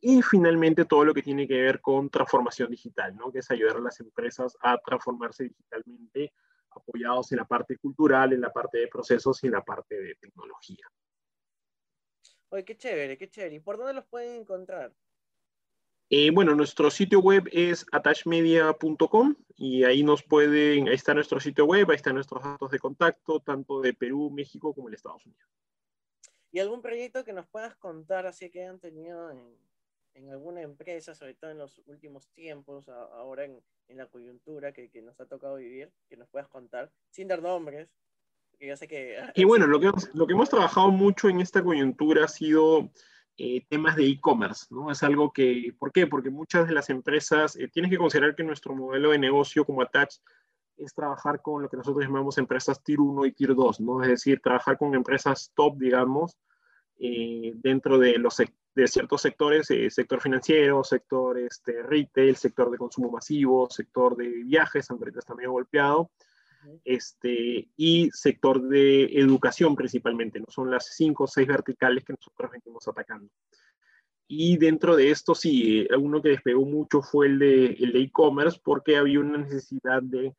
Y 0.00 0.22
finalmente 0.22 0.84
todo 0.84 1.04
lo 1.04 1.12
que 1.12 1.22
tiene 1.22 1.48
que 1.48 1.60
ver 1.60 1.80
con 1.80 2.08
transformación 2.08 2.70
digital, 2.70 3.16
¿no? 3.16 3.32
que 3.32 3.40
es 3.40 3.50
ayudar 3.50 3.76
a 3.76 3.80
las 3.80 3.98
empresas 3.98 4.56
a 4.60 4.78
transformarse 4.78 5.44
digitalmente, 5.44 6.32
apoyados 6.70 7.32
en 7.32 7.38
la 7.38 7.44
parte 7.44 7.76
cultural, 7.78 8.32
en 8.32 8.40
la 8.40 8.52
parte 8.52 8.78
de 8.78 8.86
procesos 8.86 9.42
y 9.42 9.48
en 9.48 9.54
la 9.54 9.64
parte 9.64 10.00
de 10.00 10.14
tecnología. 10.14 10.87
Oye, 12.50 12.64
qué 12.64 12.76
chévere, 12.76 13.18
qué 13.18 13.28
chévere. 13.28 13.56
¿Y 13.56 13.60
por 13.60 13.76
dónde 13.76 13.94
los 13.94 14.06
pueden 14.06 14.40
encontrar? 14.40 14.92
Eh, 16.10 16.30
bueno, 16.30 16.54
nuestro 16.54 16.90
sitio 16.90 17.20
web 17.20 17.48
es 17.52 17.84
attachmedia.com 17.92 19.34
y 19.56 19.84
ahí 19.84 20.02
nos 20.02 20.22
pueden, 20.22 20.88
ahí 20.88 20.94
está 20.94 21.12
nuestro 21.12 21.38
sitio 21.38 21.66
web, 21.66 21.90
ahí 21.90 21.96
están 21.96 22.14
nuestros 22.14 22.42
datos 22.42 22.70
de 22.70 22.78
contacto, 22.78 23.40
tanto 23.40 23.82
de 23.82 23.92
Perú, 23.92 24.30
México 24.30 24.74
como 24.74 24.88
de 24.88 24.96
Estados 24.96 25.26
Unidos. 25.26 25.50
¿Y 26.50 26.60
algún 26.60 26.80
proyecto 26.80 27.24
que 27.24 27.34
nos 27.34 27.46
puedas 27.46 27.76
contar 27.76 28.26
así 28.26 28.48
que 28.48 28.62
hayan 28.62 28.80
tenido 28.80 29.30
en, 29.30 29.58
en 30.18 30.30
alguna 30.30 30.62
empresa, 30.62 31.14
sobre 31.14 31.34
todo 31.34 31.50
en 31.50 31.58
los 31.58 31.80
últimos 31.86 32.28
tiempos, 32.30 32.88
ahora 32.88 33.44
en, 33.44 33.62
la 33.88 34.06
coyuntura 34.06 34.72
que, 34.72 34.90
nos 35.00 35.18
ha 35.20 35.26
tocado 35.26 35.56
vivir, 35.56 35.90
que 36.08 36.16
nos 36.16 36.28
puedas 36.28 36.48
contar, 36.48 36.92
sin 37.10 37.28
dar 37.28 37.40
nombres, 37.40 37.88
yo 38.60 38.76
sé 38.76 38.88
que... 38.88 39.16
Y 39.34 39.44
bueno, 39.44 39.66
lo 39.66 39.80
que, 39.80 39.86
hemos, 39.86 40.10
lo 40.14 40.26
que 40.26 40.32
hemos 40.32 40.50
trabajado 40.50 40.90
mucho 40.90 41.28
en 41.28 41.40
esta 41.40 41.62
coyuntura 41.62 42.24
ha 42.24 42.28
sido 42.28 42.90
eh, 43.36 43.64
temas 43.68 43.96
de 43.96 44.06
e-commerce, 44.06 44.66
¿no? 44.70 44.90
Es 44.90 45.02
algo 45.02 45.32
que, 45.32 45.74
¿por 45.78 45.92
qué? 45.92 46.06
Porque 46.06 46.30
muchas 46.30 46.66
de 46.66 46.74
las 46.74 46.90
empresas, 46.90 47.56
eh, 47.56 47.68
tienes 47.68 47.90
que 47.90 47.98
considerar 47.98 48.34
que 48.34 48.42
nuestro 48.42 48.74
modelo 48.74 49.10
de 49.10 49.18
negocio 49.18 49.64
como 49.64 49.82
Attach 49.82 50.16
es 50.76 50.94
trabajar 50.94 51.42
con 51.42 51.62
lo 51.62 51.68
que 51.68 51.76
nosotros 51.76 52.04
llamamos 52.04 52.38
empresas 52.38 52.82
Tier 52.82 53.00
1 53.00 53.26
y 53.26 53.32
Tier 53.32 53.54
2, 53.54 53.80
¿no? 53.80 54.02
Es 54.02 54.08
decir, 54.08 54.40
trabajar 54.40 54.78
con 54.78 54.94
empresas 54.94 55.52
top, 55.54 55.78
digamos, 55.78 56.36
eh, 56.98 57.52
dentro 57.56 57.98
de, 57.98 58.18
los, 58.18 58.36
de 58.36 58.88
ciertos 58.88 59.22
sectores, 59.22 59.70
eh, 59.70 59.90
sector 59.90 60.20
financiero, 60.20 60.82
sector 60.82 61.38
este, 61.38 61.82
retail, 61.82 62.36
sector 62.36 62.70
de 62.70 62.78
consumo 62.78 63.10
masivo, 63.10 63.68
sector 63.70 64.16
de 64.16 64.28
viajes, 64.44 64.90
aunque 64.90 65.04
ahorita 65.04 65.20
está 65.20 65.34
medio 65.34 65.52
golpeado, 65.52 66.10
este, 66.84 67.68
y 67.76 68.10
sector 68.12 68.62
de 68.62 69.04
educación 69.04 69.76
principalmente, 69.76 70.40
¿no? 70.40 70.46
Son 70.48 70.70
las 70.70 70.94
cinco 70.94 71.24
o 71.24 71.26
seis 71.26 71.46
verticales 71.46 72.04
que 72.04 72.14
nosotros 72.14 72.50
venimos 72.50 72.86
atacando. 72.88 73.30
Y 74.26 74.58
dentro 74.58 74.94
de 74.94 75.10
esto, 75.10 75.34
sí, 75.34 75.86
eh, 75.90 75.96
uno 75.96 76.20
que 76.20 76.30
despegó 76.30 76.64
mucho 76.66 77.00
fue 77.00 77.28
el 77.28 77.38
de 77.38 77.66
el 77.66 77.96
e-commerce 77.96 78.60
porque 78.62 78.96
había 78.96 79.20
una 79.20 79.38
necesidad 79.38 80.02
de 80.02 80.34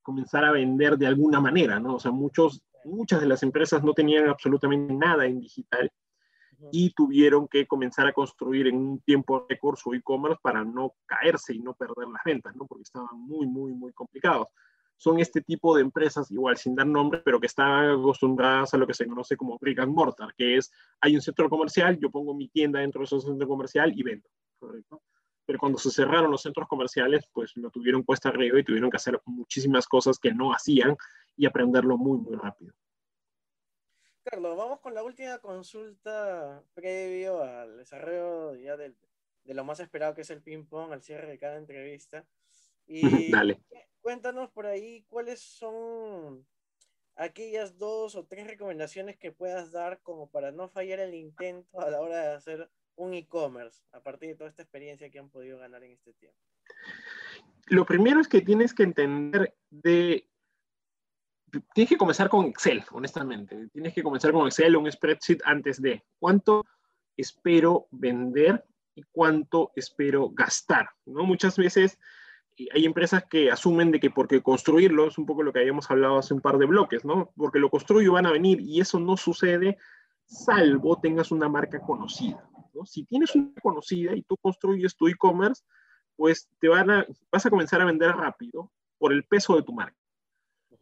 comenzar 0.00 0.44
a 0.44 0.52
vender 0.52 0.96
de 0.96 1.06
alguna 1.06 1.40
manera, 1.40 1.78
¿no? 1.78 1.96
O 1.96 2.00
sea, 2.00 2.10
muchos, 2.10 2.62
muchas 2.84 3.20
de 3.20 3.26
las 3.26 3.42
empresas 3.42 3.82
no 3.82 3.92
tenían 3.92 4.28
absolutamente 4.28 4.94
nada 4.94 5.26
en 5.26 5.40
digital 5.40 5.90
y 6.72 6.90
tuvieron 6.90 7.48
que 7.48 7.66
comenzar 7.66 8.06
a 8.06 8.12
construir 8.12 8.68
en 8.68 8.76
un 8.76 9.00
tiempo 9.00 9.44
récord 9.48 9.76
su 9.76 9.92
e-commerce 9.92 10.38
para 10.42 10.64
no 10.64 10.94
caerse 11.04 11.54
y 11.54 11.58
no 11.58 11.74
perder 11.74 12.08
las 12.08 12.22
ventas, 12.24 12.54
¿no? 12.56 12.66
Porque 12.66 12.82
estaban 12.82 13.18
muy, 13.18 13.46
muy, 13.46 13.72
muy 13.72 13.92
complicados. 13.92 14.48
Son 14.96 15.18
este 15.18 15.40
tipo 15.42 15.74
de 15.74 15.82
empresas, 15.82 16.30
igual 16.30 16.56
sin 16.56 16.74
dar 16.74 16.86
nombre, 16.86 17.20
pero 17.24 17.40
que 17.40 17.46
están 17.46 17.90
acostumbradas 17.90 18.74
a 18.74 18.78
lo 18.78 18.86
que 18.86 18.94
se 18.94 19.06
conoce 19.06 19.36
como 19.36 19.58
brick 19.58 19.80
and 19.80 19.92
mortar, 19.92 20.34
que 20.34 20.56
es, 20.56 20.72
hay 21.00 21.14
un 21.14 21.22
centro 21.22 21.48
comercial, 21.50 21.98
yo 21.98 22.10
pongo 22.10 22.34
mi 22.34 22.48
tienda 22.48 22.80
dentro 22.80 23.00
de 23.00 23.04
ese 23.06 23.20
centro 23.20 23.46
comercial 23.48 23.92
y 23.94 24.02
vendo, 24.02 24.28
¿correcto? 24.58 25.02
Pero 25.46 25.58
cuando 25.58 25.78
se 25.78 25.90
cerraron 25.90 26.30
los 26.30 26.42
centros 26.42 26.66
comerciales, 26.68 27.28
pues 27.32 27.54
lo 27.56 27.70
tuvieron 27.70 28.02
puesta 28.02 28.30
arriba 28.30 28.58
y 28.58 28.64
tuvieron 28.64 28.90
que 28.90 28.96
hacer 28.96 29.20
muchísimas 29.26 29.86
cosas 29.86 30.18
que 30.18 30.32
no 30.32 30.52
hacían 30.52 30.96
y 31.36 31.46
aprenderlo 31.46 31.98
muy, 31.98 32.18
muy 32.18 32.36
rápido. 32.36 32.72
Carlos, 34.22 34.56
vamos 34.56 34.80
con 34.80 34.94
la 34.94 35.02
última 35.02 35.38
consulta 35.38 36.62
previo 36.72 37.42
al 37.42 37.76
desarrollo 37.76 38.54
ya 38.54 38.74
de 38.78 38.94
lo 39.44 39.64
más 39.64 39.80
esperado 39.80 40.14
que 40.14 40.22
es 40.22 40.30
el 40.30 40.42
ping-pong 40.42 40.92
al 40.92 41.02
cierre 41.02 41.28
de 41.28 41.38
cada 41.38 41.58
entrevista. 41.58 42.24
Y 42.86 43.02
Dale. 43.30 43.60
Cuéntanos 44.04 44.50
por 44.50 44.66
ahí 44.66 45.02
cuáles 45.08 45.40
son 45.40 46.46
aquellas 47.16 47.78
dos 47.78 48.14
o 48.16 48.26
tres 48.26 48.46
recomendaciones 48.46 49.16
que 49.16 49.32
puedas 49.32 49.72
dar 49.72 50.02
como 50.02 50.28
para 50.30 50.52
no 50.52 50.68
fallar 50.68 51.00
el 51.00 51.14
intento 51.14 51.80
a 51.80 51.88
la 51.88 52.02
hora 52.02 52.20
de 52.20 52.34
hacer 52.34 52.70
un 52.96 53.14
e-commerce 53.14 53.82
a 53.92 54.02
partir 54.02 54.28
de 54.28 54.34
toda 54.34 54.50
esta 54.50 54.60
experiencia 54.60 55.08
que 55.10 55.18
han 55.18 55.30
podido 55.30 55.58
ganar 55.58 55.82
en 55.84 55.92
este 55.92 56.12
tiempo. 56.12 56.38
Lo 57.68 57.86
primero 57.86 58.20
es 58.20 58.28
que 58.28 58.42
tienes 58.42 58.74
que 58.74 58.82
entender 58.82 59.56
de 59.70 60.28
tienes 61.72 61.88
que 61.88 61.96
comenzar 61.96 62.28
con 62.28 62.44
Excel, 62.44 62.84
honestamente. 62.90 63.70
Tienes 63.72 63.94
que 63.94 64.02
comenzar 64.02 64.32
con 64.32 64.46
Excel 64.46 64.76
un 64.76 64.92
spreadsheet 64.92 65.40
antes 65.46 65.80
de 65.80 66.04
cuánto 66.18 66.66
espero 67.16 67.88
vender 67.90 68.66
y 68.94 69.02
cuánto 69.12 69.72
espero 69.74 70.28
gastar. 70.28 70.90
¿no? 71.06 71.24
Muchas 71.24 71.56
veces 71.56 71.98
hay 72.72 72.84
empresas 72.84 73.24
que 73.24 73.50
asumen 73.50 73.90
de 73.90 74.00
que 74.00 74.10
porque 74.10 74.42
construirlo 74.42 75.08
es 75.08 75.18
un 75.18 75.26
poco 75.26 75.42
lo 75.42 75.52
que 75.52 75.60
habíamos 75.60 75.90
hablado 75.90 76.18
hace 76.18 76.34
un 76.34 76.40
par 76.40 76.58
de 76.58 76.66
bloques, 76.66 77.04
¿no? 77.04 77.32
Porque 77.36 77.58
lo 77.58 77.70
construyo 77.70 78.12
van 78.12 78.26
a 78.26 78.32
venir 78.32 78.60
y 78.60 78.80
eso 78.80 79.00
no 79.00 79.16
sucede 79.16 79.76
salvo 80.26 80.98
tengas 81.00 81.30
una 81.30 81.48
marca 81.48 81.80
conocida. 81.80 82.48
¿no? 82.72 82.86
Si 82.86 83.04
tienes 83.04 83.34
una 83.34 83.52
conocida 83.62 84.14
y 84.14 84.22
tú 84.22 84.36
construyes 84.36 84.96
tu 84.96 85.08
e-commerce, 85.08 85.62
pues 86.16 86.48
te 86.60 86.68
van 86.68 86.90
a, 86.90 87.06
vas 87.30 87.46
a 87.46 87.50
comenzar 87.50 87.80
a 87.80 87.86
vender 87.86 88.10
rápido 88.12 88.70
por 88.98 89.12
el 89.12 89.24
peso 89.24 89.56
de 89.56 89.62
tu 89.62 89.72
marca. 89.72 89.96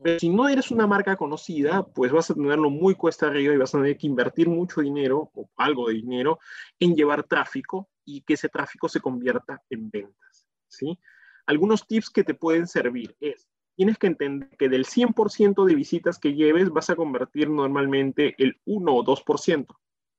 Pero 0.03 0.19
si 0.19 0.31
no 0.31 0.49
eres 0.49 0.71
una 0.71 0.87
marca 0.87 1.17
conocida, 1.17 1.85
pues 1.85 2.11
vas 2.11 2.31
a 2.31 2.35
tenerlo 2.35 2.71
muy 2.71 2.95
cuesta 2.95 3.29
arriba 3.29 3.55
y 3.55 3.57
vas 3.57 3.75
a 3.75 3.79
tener 3.79 3.97
que 3.97 4.09
invertir 4.09 4.49
mucho 4.49 4.81
dinero 4.81 5.31
o 5.35 5.49
algo 5.57 5.89
de 5.89 5.95
dinero 5.95 6.41
en 6.81 6.97
llevar 6.97 7.23
tráfico 7.23 7.89
y 8.05 8.23
que 8.23 8.35
ese 8.35 8.49
tráfico 8.49 8.89
se 8.89 9.01
convierta 9.01 9.63
en 9.71 9.91
ventas. 9.91 10.47
¿sí? 10.67 10.99
Algunos 11.47 11.87
tips 11.87 12.11
que 12.11 12.25
te 12.25 12.35
pueden 12.35 12.67
servir 12.67 13.17
es, 13.21 13.49
tienes 13.75 13.99
que 13.99 14.07
entender 14.07 14.51
que 14.59 14.69
del 14.69 14.85
100% 14.85 15.65
de 15.65 15.75
visitas 15.75 16.19
que 16.19 16.35
lleves 16.35 16.71
vas 16.71 16.91
a 16.91 16.97
convertir 16.97 17.49
normalmente 17.51 18.35
el 18.39 18.61
1 18.65 18.95
o 18.95 19.05
2%. 19.05 19.67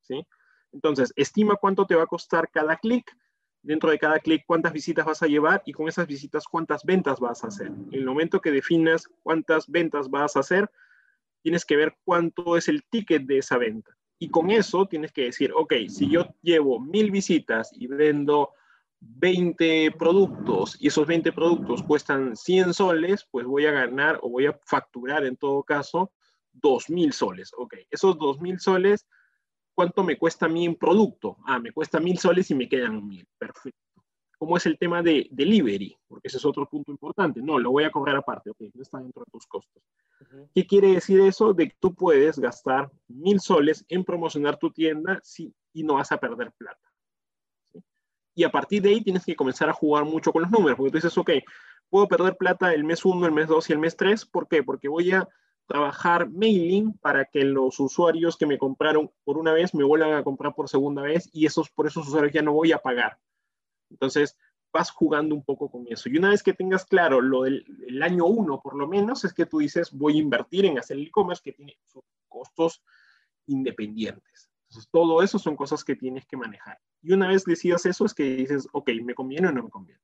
¿sí? 0.02 0.26
Entonces, 0.72 1.12
estima 1.16 1.56
cuánto 1.56 1.86
te 1.86 1.94
va 1.94 2.02
a 2.02 2.08
costar 2.08 2.50
cada 2.50 2.76
clic 2.76 3.16
dentro 3.64 3.90
de 3.90 3.98
cada 3.98 4.20
clic 4.20 4.44
cuántas 4.46 4.72
visitas 4.72 5.06
vas 5.06 5.22
a 5.22 5.26
llevar 5.26 5.62
y 5.64 5.72
con 5.72 5.88
esas 5.88 6.06
visitas 6.06 6.44
cuántas 6.46 6.84
ventas 6.84 7.18
vas 7.18 7.42
a 7.42 7.48
hacer. 7.48 7.68
En 7.68 7.94
el 7.94 8.04
momento 8.04 8.40
que 8.40 8.50
definas 8.50 9.08
cuántas 9.22 9.68
ventas 9.68 10.10
vas 10.10 10.36
a 10.36 10.40
hacer, 10.40 10.70
tienes 11.42 11.64
que 11.64 11.76
ver 11.76 11.96
cuánto 12.04 12.56
es 12.56 12.68
el 12.68 12.84
ticket 12.84 13.24
de 13.24 13.38
esa 13.38 13.56
venta. 13.56 13.96
Y 14.18 14.30
con 14.30 14.50
eso 14.50 14.86
tienes 14.86 15.12
que 15.12 15.24
decir, 15.24 15.52
ok, 15.54 15.74
si 15.88 16.10
yo 16.10 16.26
llevo 16.42 16.78
mil 16.78 17.10
visitas 17.10 17.70
y 17.72 17.86
vendo 17.86 18.50
20 19.06 19.92
productos 19.98 20.76
y 20.80 20.88
esos 20.88 21.06
20 21.06 21.32
productos 21.32 21.82
cuestan 21.82 22.36
100 22.36 22.74
soles, 22.74 23.26
pues 23.30 23.46
voy 23.46 23.66
a 23.66 23.72
ganar 23.72 24.18
o 24.22 24.30
voy 24.30 24.46
a 24.46 24.58
facturar 24.64 25.24
en 25.24 25.36
todo 25.36 25.62
caso 25.62 26.12
2.000 26.52 27.12
soles. 27.12 27.52
Ok, 27.56 27.74
esos 27.90 28.16
2.000 28.16 28.58
soles 28.58 29.06
¿cuánto 29.74 30.04
me 30.04 30.16
cuesta 30.16 30.46
a 30.46 30.48
mí 30.48 30.66
un 30.68 30.76
producto? 30.76 31.36
Ah, 31.44 31.58
me 31.58 31.72
cuesta 31.72 32.00
mil 32.00 32.18
soles 32.18 32.50
y 32.50 32.54
me 32.54 32.68
quedan 32.68 33.06
mil. 33.06 33.26
Perfecto. 33.38 33.80
¿Cómo 34.38 34.56
es 34.56 34.66
el 34.66 34.78
tema 34.78 35.02
de 35.02 35.28
delivery? 35.30 35.96
Porque 36.06 36.28
ese 36.28 36.36
es 36.36 36.44
otro 36.44 36.68
punto 36.68 36.90
importante. 36.90 37.40
No, 37.40 37.58
lo 37.58 37.70
voy 37.70 37.84
a 37.84 37.90
cobrar 37.90 38.16
aparte. 38.16 38.50
Ok, 38.50 38.60
no 38.74 38.82
está 38.82 38.98
dentro 38.98 39.22
de 39.24 39.30
tus 39.30 39.46
costos. 39.46 39.82
¿Qué 40.54 40.66
quiere 40.66 40.92
decir 40.92 41.20
eso? 41.20 41.52
De 41.52 41.68
que 41.68 41.76
tú 41.80 41.94
puedes 41.94 42.38
gastar 42.38 42.90
mil 43.08 43.40
soles 43.40 43.84
en 43.88 44.04
promocionar 44.04 44.58
tu 44.58 44.70
tienda 44.70 45.20
y 45.72 45.82
no 45.82 45.94
vas 45.94 46.12
a 46.12 46.18
perder 46.18 46.52
plata. 46.52 46.93
Y 48.34 48.44
a 48.44 48.50
partir 48.50 48.82
de 48.82 48.90
ahí 48.90 49.00
tienes 49.00 49.24
que 49.24 49.36
comenzar 49.36 49.68
a 49.68 49.72
jugar 49.72 50.04
mucho 50.04 50.32
con 50.32 50.42
los 50.42 50.50
números, 50.50 50.76
porque 50.76 50.90
tú 50.90 50.96
dices, 50.98 51.16
ok, 51.16 51.30
puedo 51.88 52.08
perder 52.08 52.36
plata 52.36 52.74
el 52.74 52.84
mes 52.84 53.04
1, 53.04 53.26
el 53.26 53.32
mes 53.32 53.48
2 53.48 53.70
y 53.70 53.72
el 53.72 53.78
mes 53.78 53.96
3. 53.96 54.26
¿Por 54.26 54.48
qué? 54.48 54.62
Porque 54.62 54.88
voy 54.88 55.12
a 55.12 55.28
trabajar 55.66 56.28
mailing 56.28 56.98
para 56.98 57.24
que 57.24 57.44
los 57.44 57.80
usuarios 57.80 58.36
que 58.36 58.46
me 58.46 58.58
compraron 58.58 59.10
por 59.24 59.38
una 59.38 59.52
vez 59.52 59.74
me 59.74 59.84
vuelvan 59.84 60.12
a 60.12 60.24
comprar 60.24 60.54
por 60.54 60.68
segunda 60.68 61.02
vez 61.02 61.30
y 61.32 61.46
esos, 61.46 61.70
por 61.70 61.86
esos 61.86 62.06
usuarios 62.06 62.32
ya 62.32 62.42
no 62.42 62.52
voy 62.52 62.72
a 62.72 62.78
pagar. 62.78 63.18
Entonces, 63.90 64.36
vas 64.72 64.90
jugando 64.90 65.34
un 65.34 65.44
poco 65.44 65.70
con 65.70 65.86
eso. 65.88 66.08
Y 66.08 66.18
una 66.18 66.30
vez 66.30 66.42
que 66.42 66.52
tengas 66.52 66.84
claro 66.84 67.20
lo 67.20 67.42
del 67.44 67.64
el 67.86 68.02
año 68.02 68.26
uno, 68.26 68.60
por 68.60 68.76
lo 68.76 68.88
menos, 68.88 69.24
es 69.24 69.32
que 69.32 69.46
tú 69.46 69.58
dices, 69.58 69.92
voy 69.92 70.16
a 70.16 70.22
invertir 70.22 70.66
en 70.66 70.78
hacer 70.78 70.96
el 70.96 71.06
e-commerce 71.06 71.42
que 71.42 71.52
tiene 71.52 71.78
costos 72.28 72.82
independientes. 73.46 74.50
Entonces, 74.74 74.90
todo 74.90 75.22
eso 75.22 75.38
son 75.38 75.54
cosas 75.54 75.84
que 75.84 75.94
tienes 75.94 76.26
que 76.26 76.36
manejar. 76.36 76.80
Y 77.00 77.12
una 77.12 77.28
vez 77.28 77.44
decidas 77.44 77.86
eso, 77.86 78.04
es 78.04 78.12
que 78.12 78.24
dices, 78.24 78.66
ok, 78.72 78.90
¿me 79.04 79.14
conviene 79.14 79.46
o 79.46 79.52
no 79.52 79.62
me 79.62 79.70
conviene? 79.70 80.00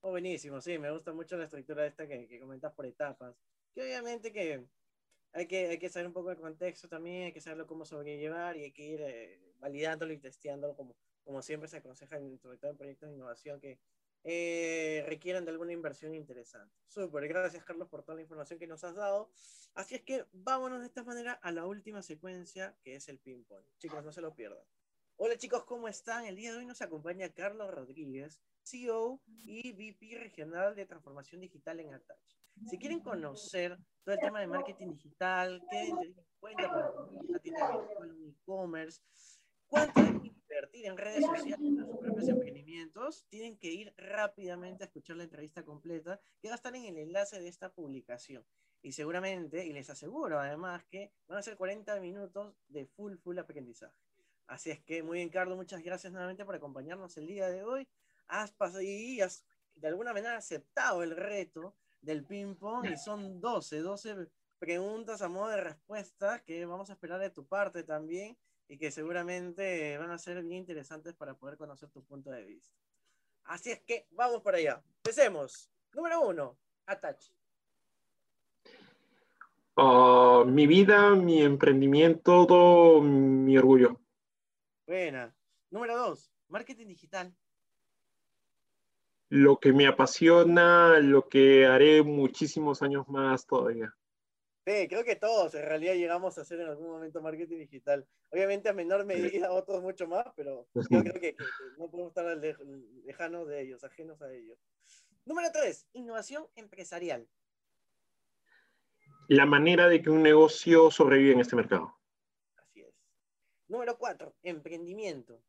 Oh, 0.00 0.10
buenísimo, 0.10 0.60
sí, 0.60 0.78
me 0.78 0.92
gusta 0.92 1.12
mucho 1.12 1.36
la 1.36 1.44
estructura 1.44 1.84
esta 1.84 2.06
que, 2.06 2.28
que 2.28 2.38
comentas 2.38 2.72
por 2.72 2.86
etapas. 2.86 3.34
Que 3.74 3.82
obviamente 3.82 4.30
que 4.30 4.64
hay, 5.32 5.46
que 5.48 5.66
hay 5.70 5.78
que 5.78 5.88
saber 5.88 6.06
un 6.06 6.12
poco 6.12 6.30
el 6.30 6.36
contexto 6.36 6.88
también, 6.88 7.24
hay 7.24 7.32
que 7.32 7.40
saberlo 7.40 7.66
cómo 7.66 7.84
sobrellevar 7.84 8.56
y 8.56 8.62
hay 8.62 8.70
que 8.70 8.86
ir 8.86 9.00
eh, 9.00 9.40
validándolo 9.58 10.12
y 10.12 10.18
testeándolo 10.18 10.76
como, 10.76 10.94
como 11.24 11.42
siempre 11.42 11.68
se 11.68 11.78
aconseja, 11.78 12.16
sobre 12.40 12.58
todo 12.58 12.76
en 12.78 12.78
de 12.78 13.12
innovación 13.12 13.58
que 13.58 13.80
eh, 14.30 15.02
requieran 15.06 15.46
de 15.46 15.52
alguna 15.52 15.72
inversión 15.72 16.14
interesante. 16.14 16.76
Súper, 16.86 17.26
gracias 17.28 17.64
Carlos 17.64 17.88
por 17.88 18.02
toda 18.02 18.16
la 18.16 18.20
información 18.20 18.58
que 18.58 18.66
nos 18.66 18.84
has 18.84 18.94
dado. 18.94 19.30
Así 19.72 19.94
es 19.94 20.02
que 20.02 20.26
vámonos 20.32 20.80
de 20.80 20.86
esta 20.86 21.02
manera 21.02 21.32
a 21.32 21.50
la 21.50 21.64
última 21.64 22.02
secuencia 22.02 22.76
que 22.82 22.96
es 22.96 23.08
el 23.08 23.18
ping-pong. 23.20 23.64
Chicos, 23.78 24.04
no 24.04 24.12
se 24.12 24.20
lo 24.20 24.34
pierdan. 24.34 24.62
Hola 25.16 25.38
chicos, 25.38 25.64
¿cómo 25.64 25.88
están? 25.88 26.26
El 26.26 26.36
día 26.36 26.52
de 26.52 26.58
hoy 26.58 26.66
nos 26.66 26.82
acompaña 26.82 27.30
Carlos 27.30 27.72
Rodríguez, 27.72 28.38
CEO 28.62 29.22
y 29.26 29.72
VP 29.72 30.18
regional 30.18 30.76
de 30.76 30.84
transformación 30.84 31.40
digital 31.40 31.80
en 31.80 31.94
Attach. 31.94 32.36
Si 32.68 32.76
quieren 32.76 33.00
conocer 33.00 33.78
todo 34.04 34.14
el 34.14 34.20
tema 34.20 34.40
de 34.40 34.46
marketing 34.46 34.88
digital, 34.88 35.62
qué 35.70 35.86
tener 35.86 36.06
en 36.06 36.26
cuenta 36.38 36.68
para 36.68 36.90
una 36.90 37.38
tienda 37.38 37.78
un 37.78 38.28
e-commerce, 38.28 39.00
cuánto 39.68 40.02
invertir 40.68 40.86
en 40.86 40.96
redes 40.96 41.24
sociales 41.24 41.66
en 41.66 41.86
sus 41.86 41.96
propios 41.98 42.28
emprendimientos, 42.28 43.26
tienen 43.28 43.56
que 43.56 43.72
ir 43.72 43.94
rápidamente 43.96 44.84
a 44.84 44.86
escuchar 44.86 45.16
la 45.16 45.24
entrevista 45.24 45.64
completa 45.64 46.20
que 46.40 46.48
va 46.48 46.54
a 46.54 46.56
estar 46.56 46.74
en 46.74 46.84
el 46.84 46.98
enlace 46.98 47.40
de 47.40 47.48
esta 47.48 47.72
publicación. 47.72 48.44
Y 48.82 48.92
seguramente, 48.92 49.66
y 49.66 49.72
les 49.72 49.90
aseguro 49.90 50.38
además 50.38 50.84
que 50.84 51.10
van 51.26 51.38
a 51.38 51.42
ser 51.42 51.56
40 51.56 51.98
minutos 52.00 52.54
de 52.68 52.86
full, 52.86 53.16
full 53.16 53.38
aprendizaje. 53.38 53.96
Así 54.46 54.70
es 54.70 54.80
que 54.80 55.02
muy 55.02 55.18
bien, 55.18 55.28
Carlos, 55.28 55.56
muchas 55.56 55.82
gracias 55.82 56.12
nuevamente 56.12 56.44
por 56.44 56.54
acompañarnos 56.54 57.16
el 57.16 57.26
día 57.26 57.48
de 57.48 57.64
hoy. 57.64 57.88
Has 58.28 58.52
pasado 58.52 58.82
y 58.82 59.20
has 59.20 59.44
de 59.74 59.88
alguna 59.88 60.12
manera 60.12 60.36
aceptado 60.36 61.02
el 61.02 61.16
reto 61.16 61.74
del 62.00 62.24
ping-pong 62.24 62.86
y 62.86 62.96
son 62.96 63.40
12, 63.40 63.78
12 63.80 64.28
preguntas 64.58 65.22
a 65.22 65.28
modo 65.28 65.48
de 65.48 65.60
respuesta 65.60 66.42
que 66.44 66.64
vamos 66.64 66.90
a 66.90 66.94
esperar 66.94 67.20
de 67.20 67.30
tu 67.30 67.46
parte 67.46 67.82
también 67.82 68.36
y 68.68 68.76
que 68.76 68.90
seguramente 68.90 69.96
van 69.98 70.10
a 70.10 70.18
ser 70.18 70.42
bien 70.42 70.58
interesantes 70.58 71.14
para 71.14 71.34
poder 71.34 71.56
conocer 71.56 71.88
tu 71.90 72.04
punto 72.04 72.30
de 72.30 72.44
vista. 72.44 72.76
Así 73.44 73.70
es 73.70 73.80
que 73.80 74.06
vamos 74.10 74.42
por 74.42 74.54
allá. 74.54 74.82
Empecemos. 74.96 75.70
Número 75.94 76.20
uno, 76.20 76.58
Attach. 76.86 77.30
Uh, 79.74 80.44
mi 80.44 80.66
vida, 80.66 81.14
mi 81.14 81.40
emprendimiento, 81.40 82.46
todo 82.46 83.00
mi 83.00 83.56
orgullo. 83.56 84.00
Buena. 84.86 85.34
Número 85.70 85.96
dos, 85.96 86.30
marketing 86.48 86.88
digital. 86.88 87.34
Lo 89.30 89.58
que 89.58 89.72
me 89.72 89.86
apasiona, 89.86 90.98
lo 90.98 91.28
que 91.28 91.66
haré 91.66 92.02
muchísimos 92.02 92.82
años 92.82 93.08
más 93.08 93.46
todavía. 93.46 93.94
Sí, 94.68 94.86
creo 94.86 95.02
que 95.02 95.16
todos 95.16 95.54
en 95.54 95.62
realidad 95.62 95.94
llegamos 95.94 96.36
a 96.36 96.42
hacer 96.42 96.60
en 96.60 96.68
algún 96.68 96.90
momento 96.90 97.22
marketing 97.22 97.56
digital. 97.56 98.06
Obviamente 98.30 98.68
a 98.68 98.74
menor 98.74 99.06
medida, 99.06 99.50
otros 99.50 99.80
mucho 99.80 100.06
más, 100.06 100.26
pero 100.36 100.68
yo 100.74 101.00
creo 101.00 101.14
que, 101.14 101.34
que 101.34 101.36
no 101.78 101.90
podemos 101.90 102.10
estar 102.10 102.36
lejanos 102.36 103.48
de 103.48 103.62
ellos, 103.62 103.82
ajenos 103.82 104.20
a 104.20 104.30
ellos. 104.30 104.58
Número 105.24 105.48
tres, 105.50 105.86
innovación 105.94 106.46
empresarial. 106.54 107.26
La 109.28 109.46
manera 109.46 109.88
de 109.88 110.02
que 110.02 110.10
un 110.10 110.22
negocio 110.22 110.90
sobrevive 110.90 111.32
en 111.32 111.40
este 111.40 111.56
mercado. 111.56 111.98
Número 113.68 113.96
cuatro, 113.96 114.34
emprendimiento. 114.42 115.42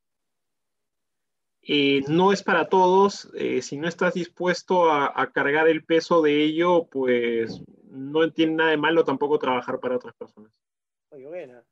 Eh, 1.61 2.01
no 2.07 2.31
es 2.31 2.43
para 2.43 2.69
todos. 2.69 3.29
Eh, 3.35 3.61
si 3.61 3.77
no 3.77 3.87
estás 3.87 4.13
dispuesto 4.13 4.89
a, 4.89 5.11
a, 5.13 5.31
cargar 5.31 5.67
el 5.67 5.83
peso 5.83 6.21
de 6.21 6.43
ello, 6.43 6.87
pues 6.89 7.61
no 7.89 8.31
tiene 8.31 8.53
nada 8.53 8.69
de 8.71 8.77
malo 8.77 9.03
tampoco 9.03 9.39
trabajar 9.39 9.79
para 9.79 9.97
otras 9.97 10.15
personas. 10.15 10.51
Oye, 11.09 11.27
buena. 11.27 11.63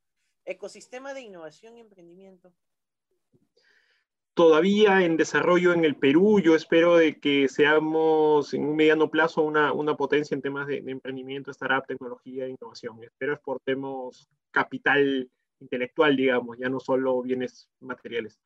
Ecosistema 0.46 1.14
de 1.14 1.22
innovación 1.22 1.78
y 1.78 1.82
emprendimiento. 1.82 2.54
Todavía 4.34 5.04
en 5.04 5.18
desarrollo 5.18 5.74
en 5.74 5.84
el 5.84 5.96
Perú, 5.96 6.40
yo 6.40 6.56
espero 6.56 6.96
de 6.96 7.20
que 7.20 7.48
seamos 7.48 8.54
en 8.54 8.66
un 8.66 8.76
mediano 8.76 9.10
plazo 9.10 9.42
una, 9.42 9.74
una 9.74 9.96
potencia 9.96 10.36
en 10.36 10.44
temas 10.44 10.68
de, 10.68 10.82
de 10.82 10.92
emprendimiento, 10.92 11.50
startup, 11.50 11.88
tecnología 11.88 12.46
e 12.46 12.50
innovación. 12.50 13.04
Espero 13.04 13.34
exportemos 13.34 14.30
capital 14.52 15.28
intelectual, 15.60 16.16
digamos, 16.16 16.58
ya 16.60 16.70
no 16.70 16.80
solo 16.80 17.22
bienes 17.24 17.68
materiales. 17.80 18.40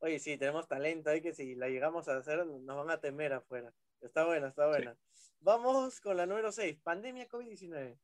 Oye, 0.00 0.18
sí, 0.18 0.38
tenemos 0.38 0.68
talento, 0.68 1.10
hay 1.10 1.20
que 1.20 1.34
si 1.34 1.54
la 1.54 1.68
llegamos 1.68 2.08
a 2.08 2.16
hacer 2.16 2.46
nos 2.46 2.76
van 2.76 2.90
a 2.90 3.00
temer 3.00 3.32
afuera. 3.32 3.72
Está 4.00 4.24
buena, 4.24 4.48
está 4.48 4.68
buena. 4.68 4.94
Sí. 5.12 5.32
Vamos 5.40 6.00
con 6.00 6.16
la 6.16 6.26
número 6.26 6.52
6, 6.52 6.78
pandemia 6.82 7.28
COVID-19. 7.28 7.96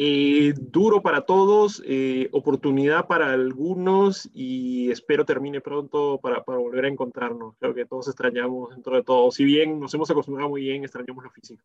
Eh, 0.00 0.52
duro 0.56 1.02
para 1.02 1.22
todos, 1.22 1.82
eh, 1.84 2.28
oportunidad 2.32 3.06
para 3.06 3.32
algunos 3.32 4.28
y 4.32 4.90
espero 4.90 5.24
termine 5.24 5.60
pronto 5.60 6.18
para, 6.20 6.44
para, 6.44 6.58
volver 6.58 6.84
a 6.84 6.88
encontrarnos. 6.88 7.56
Creo 7.58 7.74
que 7.74 7.86
todos 7.86 8.06
extrañamos 8.06 8.70
dentro 8.70 8.94
de 8.94 9.02
todo. 9.02 9.30
Si 9.30 9.44
bien 9.44 9.80
nos 9.80 9.92
hemos 9.94 10.10
acostumbrado 10.10 10.50
muy 10.50 10.62
bien, 10.62 10.84
extrañamos 10.84 11.24
lo 11.24 11.30
físico. 11.30 11.64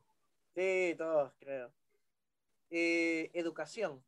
Sí, 0.56 0.96
todos, 0.98 1.32
creo. 1.40 1.72
Eh, 2.70 3.30
educación 3.34 4.02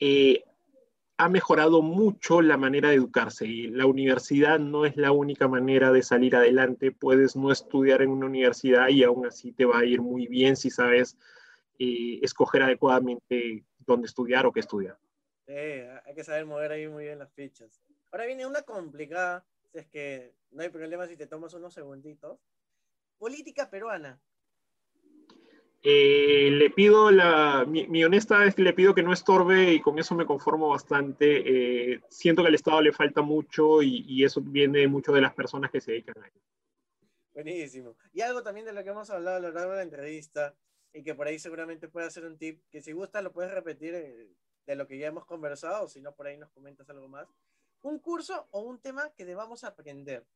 eh, 0.00 0.42
ha 1.20 1.28
mejorado 1.28 1.82
mucho 1.82 2.40
la 2.40 2.56
manera 2.56 2.88
de 2.88 2.94
educarse 2.94 3.46
y 3.46 3.68
la 3.68 3.84
universidad 3.84 4.58
no 4.58 4.86
es 4.86 4.96
la 4.96 5.12
única 5.12 5.48
manera 5.48 5.92
de 5.92 6.02
salir 6.02 6.34
adelante. 6.34 6.92
Puedes 6.92 7.36
no 7.36 7.52
estudiar 7.52 8.00
en 8.00 8.08
una 8.08 8.24
universidad 8.24 8.88
y 8.88 9.04
aún 9.04 9.26
así 9.26 9.52
te 9.52 9.66
va 9.66 9.80
a 9.80 9.84
ir 9.84 10.00
muy 10.00 10.26
bien 10.28 10.56
si 10.56 10.70
sabes 10.70 11.18
eh, 11.78 12.20
escoger 12.22 12.62
adecuadamente 12.62 13.66
dónde 13.80 14.06
estudiar 14.06 14.46
o 14.46 14.52
qué 14.52 14.60
estudiar. 14.60 14.96
Sí, 15.46 15.52
hay 15.52 16.14
que 16.14 16.24
saber 16.24 16.46
mover 16.46 16.72
ahí 16.72 16.88
muy 16.88 17.04
bien 17.04 17.18
las 17.18 17.30
fichas. 17.34 17.82
Ahora 18.10 18.24
viene 18.24 18.46
una 18.46 18.62
complicada, 18.62 19.44
es 19.74 19.86
que 19.88 20.32
no 20.52 20.62
hay 20.62 20.70
problema 20.70 21.06
si 21.06 21.18
te 21.18 21.26
tomas 21.26 21.52
unos 21.52 21.74
segunditos. 21.74 22.38
Política 23.18 23.68
peruana. 23.68 24.18
Eh, 25.82 26.50
le 26.52 26.70
pido 26.70 27.10
la, 27.10 27.64
mi, 27.66 27.86
mi, 27.86 28.04
honesta 28.04 28.44
es 28.44 28.54
que 28.54 28.62
le 28.62 28.74
pido 28.74 28.94
que 28.94 29.02
no 29.02 29.14
estorbe 29.14 29.72
y 29.72 29.80
con 29.80 29.98
eso 29.98 30.14
me 30.14 30.26
conformo 30.26 30.68
bastante. 30.68 31.92
Eh, 31.92 32.00
siento 32.10 32.42
que 32.42 32.48
al 32.48 32.54
Estado 32.54 32.82
le 32.82 32.92
falta 32.92 33.22
mucho 33.22 33.82
y, 33.82 34.04
y, 34.06 34.24
eso 34.24 34.42
viene 34.42 34.86
mucho 34.88 35.12
de 35.12 35.22
las 35.22 35.32
personas 35.32 35.70
que 35.70 35.80
se 35.80 35.92
dedican 35.92 36.22
a 36.22 36.26
ello. 36.26 36.40
Buenísimo. 37.32 37.96
Y 38.12 38.20
algo 38.20 38.42
también 38.42 38.66
de 38.66 38.74
lo 38.74 38.84
que 38.84 38.90
hemos 38.90 39.08
hablado 39.08 39.38
a 39.38 39.40
lo 39.40 39.52
largo 39.52 39.70
de 39.70 39.78
la 39.78 39.82
entrevista 39.82 40.54
y 40.92 41.02
que 41.02 41.14
por 41.14 41.26
ahí 41.26 41.38
seguramente 41.38 41.88
puede 41.88 42.10
ser 42.10 42.24
un 42.24 42.36
tip 42.36 42.60
que 42.70 42.82
si 42.82 42.92
gusta 42.92 43.22
lo 43.22 43.32
puedes 43.32 43.52
repetir 43.52 43.94
eh, 43.94 44.28
de 44.66 44.76
lo 44.76 44.86
que 44.86 44.98
ya 44.98 45.06
hemos 45.06 45.24
conversado, 45.24 45.88
si 45.88 46.00
no 46.00 46.14
por 46.14 46.26
ahí 46.26 46.36
nos 46.36 46.50
comentas 46.50 46.90
algo 46.90 47.08
más. 47.08 47.26
Un 47.82 47.98
curso 47.98 48.48
o 48.50 48.60
un 48.60 48.78
tema 48.78 49.10
que 49.16 49.24
debamos 49.24 49.64
aprender, 49.64 50.26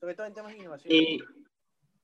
sobre 0.00 0.14
todo 0.14 0.26
en 0.26 0.34
temas 0.34 0.52
de 0.52 0.58
innovación. 0.58 0.94
Eh, 0.94 1.18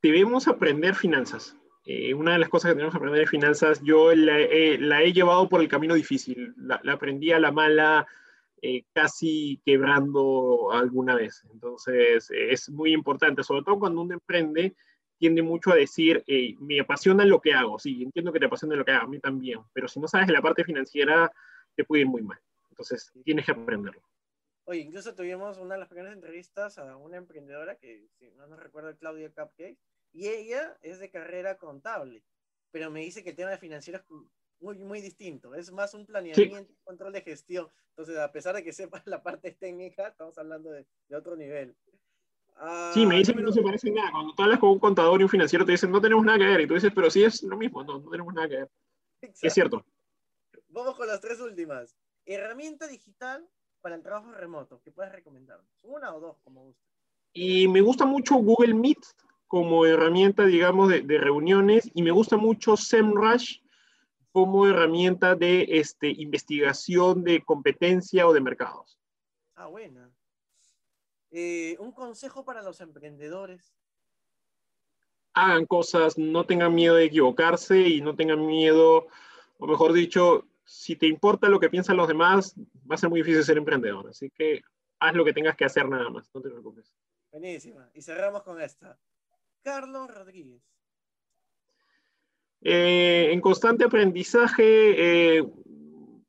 debemos 0.02 0.46
aprender 0.48 0.94
finanzas. 0.94 1.56
Eh, 1.90 2.12
una 2.12 2.34
de 2.34 2.38
las 2.38 2.50
cosas 2.50 2.68
que 2.68 2.74
tenemos 2.74 2.92
que 2.92 2.98
aprender 2.98 3.20
de 3.20 3.26
finanzas, 3.26 3.80
yo 3.82 4.14
la, 4.14 4.38
eh, 4.38 4.76
la 4.78 5.02
he 5.02 5.14
llevado 5.14 5.48
por 5.48 5.62
el 5.62 5.68
camino 5.68 5.94
difícil. 5.94 6.52
La, 6.58 6.78
la 6.84 6.92
aprendí 6.92 7.32
a 7.32 7.38
la 7.38 7.50
mala, 7.50 8.06
eh, 8.60 8.84
casi 8.92 9.58
quebrando 9.64 10.70
alguna 10.70 11.14
vez. 11.14 11.46
Entonces, 11.50 12.30
es 12.30 12.68
muy 12.68 12.92
importante, 12.92 13.42
sobre 13.42 13.62
todo 13.62 13.78
cuando 13.78 14.02
uno 14.02 14.12
emprende, 14.12 14.76
tiende 15.16 15.40
mucho 15.40 15.70
a 15.72 15.76
decir, 15.76 16.22
me 16.60 16.78
apasiona 16.78 17.24
lo 17.24 17.40
que 17.40 17.54
hago. 17.54 17.78
Sí, 17.78 18.02
entiendo 18.02 18.34
que 18.34 18.38
te 18.40 18.44
apasiona 18.44 18.76
lo 18.76 18.84
que 18.84 18.92
hago, 18.92 19.06
a 19.06 19.08
mí 19.08 19.18
también. 19.18 19.60
Pero 19.72 19.88
si 19.88 19.98
no 19.98 20.08
sabes 20.08 20.28
la 20.28 20.42
parte 20.42 20.64
financiera, 20.64 21.32
te 21.74 21.84
puede 21.84 22.02
ir 22.02 22.08
muy 22.08 22.20
mal. 22.20 22.38
Entonces, 22.68 23.10
tienes 23.24 23.46
que 23.46 23.52
aprenderlo. 23.52 24.02
Oye, 24.64 24.80
incluso 24.80 25.14
tuvimos 25.14 25.56
una 25.56 25.76
de 25.76 25.80
las 25.80 25.88
primeras 25.88 26.12
entrevistas 26.12 26.76
a 26.76 26.98
una 26.98 27.16
emprendedora 27.16 27.76
que, 27.76 28.08
si 28.18 28.30
no 28.32 28.46
nos 28.46 28.60
recuerdo, 28.60 28.94
Claudia 28.98 29.30
Cupcake, 29.30 29.78
y 30.12 30.28
ella 30.28 30.76
es 30.82 30.98
de 30.98 31.10
carrera 31.10 31.58
contable, 31.58 32.24
pero 32.70 32.90
me 32.90 33.00
dice 33.00 33.22
que 33.22 33.30
el 33.30 33.36
tema 33.36 33.50
de 33.50 33.58
financiero 33.58 33.98
es 33.98 34.04
muy, 34.60 34.78
muy 34.78 35.00
distinto, 35.00 35.54
es 35.54 35.70
más 35.72 35.94
un 35.94 36.06
planeamiento, 36.06 36.58
sí. 36.58 36.76
control 36.84 37.12
de 37.12 37.22
gestión. 37.22 37.68
Entonces, 37.90 38.18
a 38.18 38.30
pesar 38.30 38.54
de 38.54 38.64
que 38.64 38.72
sepas 38.72 39.02
la 39.06 39.22
parte 39.22 39.52
técnica, 39.52 40.08
estamos 40.08 40.36
hablando 40.38 40.70
de, 40.70 40.86
de 41.08 41.16
otro 41.16 41.36
nivel. 41.36 41.76
sí, 42.94 43.06
me 43.06 43.16
dicen 43.16 43.36
que 43.36 43.42
no 43.42 43.52
se 43.52 43.62
parecen 43.62 43.94
nada. 43.94 44.10
Cuando 44.10 44.34
tú 44.34 44.42
hablas 44.42 44.58
con 44.58 44.70
un 44.70 44.78
contador 44.78 45.20
y 45.20 45.24
un 45.24 45.30
financiero 45.30 45.64
te 45.64 45.72
dicen 45.72 45.90
no 45.90 46.00
tenemos 46.00 46.24
nada 46.24 46.38
que 46.38 46.46
ver. 46.46 46.60
Y 46.60 46.66
tú 46.66 46.74
dices, 46.74 46.92
pero 46.94 47.10
sí 47.10 47.24
es 47.24 47.42
lo 47.42 47.56
mismo, 47.56 47.82
no, 47.84 47.98
no 47.98 48.10
tenemos 48.10 48.34
nada 48.34 48.48
que 48.48 48.56
ver. 48.56 48.70
Es 49.20 49.52
cierto. 49.52 49.84
Vamos 50.68 50.94
con 50.96 51.06
las 51.06 51.20
tres 51.20 51.40
últimas. 51.40 51.96
Herramienta 52.24 52.86
digital 52.86 53.48
para 53.80 53.94
el 53.94 54.02
trabajo 54.02 54.32
remoto 54.32 54.80
que 54.82 54.92
puedes 54.92 55.12
recomendar. 55.12 55.60
Una 55.82 56.14
o 56.14 56.20
dos, 56.20 56.38
como 56.44 56.64
guste. 56.64 56.82
Y 57.32 57.68
me 57.68 57.80
gusta 57.80 58.04
mucho 58.04 58.36
Google 58.36 58.74
Meet 58.74 58.98
como 59.48 59.84
herramienta, 59.86 60.44
digamos, 60.46 60.88
de, 60.88 61.00
de 61.00 61.18
reuniones 61.18 61.90
y 61.94 62.02
me 62.02 62.10
gusta 62.12 62.36
mucho 62.36 62.76
SEMrush 62.76 63.60
como 64.30 64.66
herramienta 64.66 65.34
de 65.34 65.66
este, 65.68 66.08
investigación 66.08 67.24
de 67.24 67.42
competencia 67.42 68.26
o 68.26 68.32
de 68.32 68.40
mercados. 68.40 69.00
Ah, 69.56 69.66
buena. 69.66 70.12
Eh, 71.30 71.76
un 71.80 71.92
consejo 71.92 72.44
para 72.44 72.62
los 72.62 72.80
emprendedores. 72.80 73.74
Hagan 75.34 75.66
cosas, 75.66 76.16
no 76.16 76.44
tengan 76.44 76.74
miedo 76.74 76.94
de 76.94 77.04
equivocarse 77.04 77.80
y 77.80 78.00
no 78.00 78.16
tengan 78.16 78.46
miedo, 78.46 79.08
o 79.58 79.66
mejor 79.66 79.92
dicho, 79.92 80.46
si 80.64 80.96
te 80.96 81.06
importa 81.06 81.48
lo 81.48 81.60
que 81.60 81.70
piensan 81.70 81.96
los 81.96 82.08
demás, 82.08 82.54
va 82.90 82.94
a 82.94 82.98
ser 82.98 83.10
muy 83.10 83.20
difícil 83.20 83.44
ser 83.44 83.58
emprendedor. 83.58 84.08
Así 84.08 84.30
que 84.30 84.62
haz 85.00 85.14
lo 85.14 85.24
que 85.24 85.32
tengas 85.32 85.56
que 85.56 85.64
hacer 85.64 85.88
nada 85.88 86.08
más, 86.10 86.30
no 86.34 86.40
te 86.40 86.48
preocupes. 86.48 86.94
Buenísima. 87.30 87.90
Y 87.94 88.02
cerramos 88.02 88.42
con 88.42 88.60
esta. 88.60 88.98
Carlos 89.68 90.08
Rodríguez. 90.08 90.62
Eh, 92.62 93.28
en 93.30 93.40
constante 93.42 93.84
aprendizaje, 93.84 95.36
eh, 95.36 95.44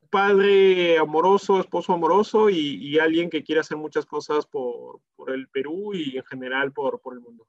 padre 0.09 0.97
amoroso, 0.97 1.61
esposo 1.61 1.93
amoroso 1.93 2.49
y, 2.49 2.99
alguien 2.99 3.29
que 3.29 3.41
quiere 3.41 3.61
hacer 3.61 3.77
muchas 3.77 4.05
cosas 4.05 4.45
por, 4.45 4.99
el 5.29 5.47
Perú 5.47 5.93
y 5.93 6.17
en 6.17 6.25
general 6.25 6.73
por, 6.73 6.99
por, 6.99 7.13
el 7.13 7.21
mundo. 7.21 7.47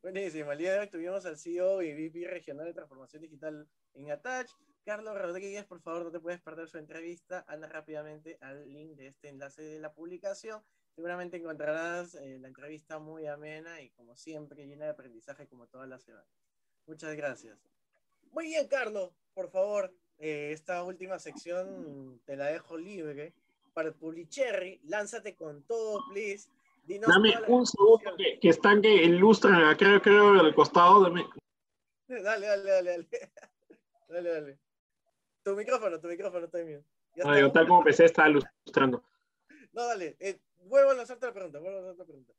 Buenísimo. 0.00 0.50
El 0.52 0.58
día 0.58 0.72
de 0.72 0.78
hoy 0.78 0.88
tuvimos 0.88 1.26
al 1.26 1.36
CEO 1.36 1.82
y 1.82 1.92
VP 1.92 2.26
regional 2.26 2.64
de 2.64 2.72
transformación 2.72 3.20
digital 3.20 3.68
en 3.92 4.10
Attach. 4.10 4.50
Carlos 4.82 5.14
Rodríguez, 5.14 5.66
por 5.66 5.82
favor, 5.82 6.04
no 6.04 6.10
te 6.10 6.20
puedes 6.20 6.40
perder 6.40 6.68
su 6.68 6.78
entrevista. 6.78 7.44
Anda 7.46 7.68
rápidamente 7.68 8.38
al 8.40 8.66
link 8.72 8.96
de 8.96 9.08
este 9.08 9.28
enlace 9.28 9.62
de 9.62 9.78
la 9.78 9.92
publicación. 9.92 10.62
Seguramente 10.94 11.38
encontrarás 11.38 12.14
eh, 12.16 12.38
la 12.38 12.48
entrevista 12.48 12.98
muy 12.98 13.26
amena 13.26 13.80
y, 13.80 13.90
como 13.90 14.14
siempre, 14.14 14.66
llena 14.66 14.84
de 14.84 14.90
aprendizaje 14.90 15.46
como 15.46 15.66
todas 15.66 15.88
las 15.88 16.02
semanas. 16.02 16.28
Muchas 16.86 17.16
gracias. 17.16 17.58
Muy 18.30 18.46
bien, 18.46 18.68
Carlos. 18.68 19.10
Por 19.34 19.50
favor, 19.50 19.92
eh, 20.18 20.50
esta 20.52 20.82
última 20.84 21.18
sección 21.18 22.20
te 22.26 22.36
la 22.36 22.46
dejo 22.46 22.76
libre. 22.76 23.32
Para 23.72 23.88
el 23.88 23.94
Publicherry, 23.94 24.80
lánzate 24.84 25.34
con 25.34 25.62
todo, 25.62 26.04
please. 26.12 26.50
Dame 26.84 27.34
un 27.48 27.64
segundo 27.64 28.14
que, 28.18 28.38
que, 28.38 28.48
están 28.48 28.82
que 28.82 28.92
ilustran, 29.04 29.74
creo, 29.76 30.02
creo, 30.02 30.40
al 30.40 30.54
costado. 30.54 31.02
Dame. 31.02 31.24
Dale, 32.06 32.46
dale, 32.46 32.70
dale, 32.70 32.90
dale. 32.90 33.08
Dale, 34.08 34.28
dale. 34.28 34.58
Tu 35.42 35.56
micrófono, 35.56 35.98
tu 35.98 36.06
micrófono 36.06 36.44
está 36.44 36.58
bien. 36.58 36.84
No, 37.16 37.50
tal 37.50 37.66
como 37.66 37.80
empecé, 37.80 38.04
está 38.04 38.28
ilustrando. 38.28 39.02
No, 39.72 39.86
dale. 39.86 40.16
Eh, 40.20 40.38
vuelvo 40.64 40.90
a 40.90 40.94
lanzarte 40.94 41.26
la 41.26 41.32
pregunta. 41.32 41.58
Vuelvo 41.58 41.78
a 41.78 41.82
lanzarte 41.82 42.02
la 42.02 42.06
pregunta. 42.06 42.32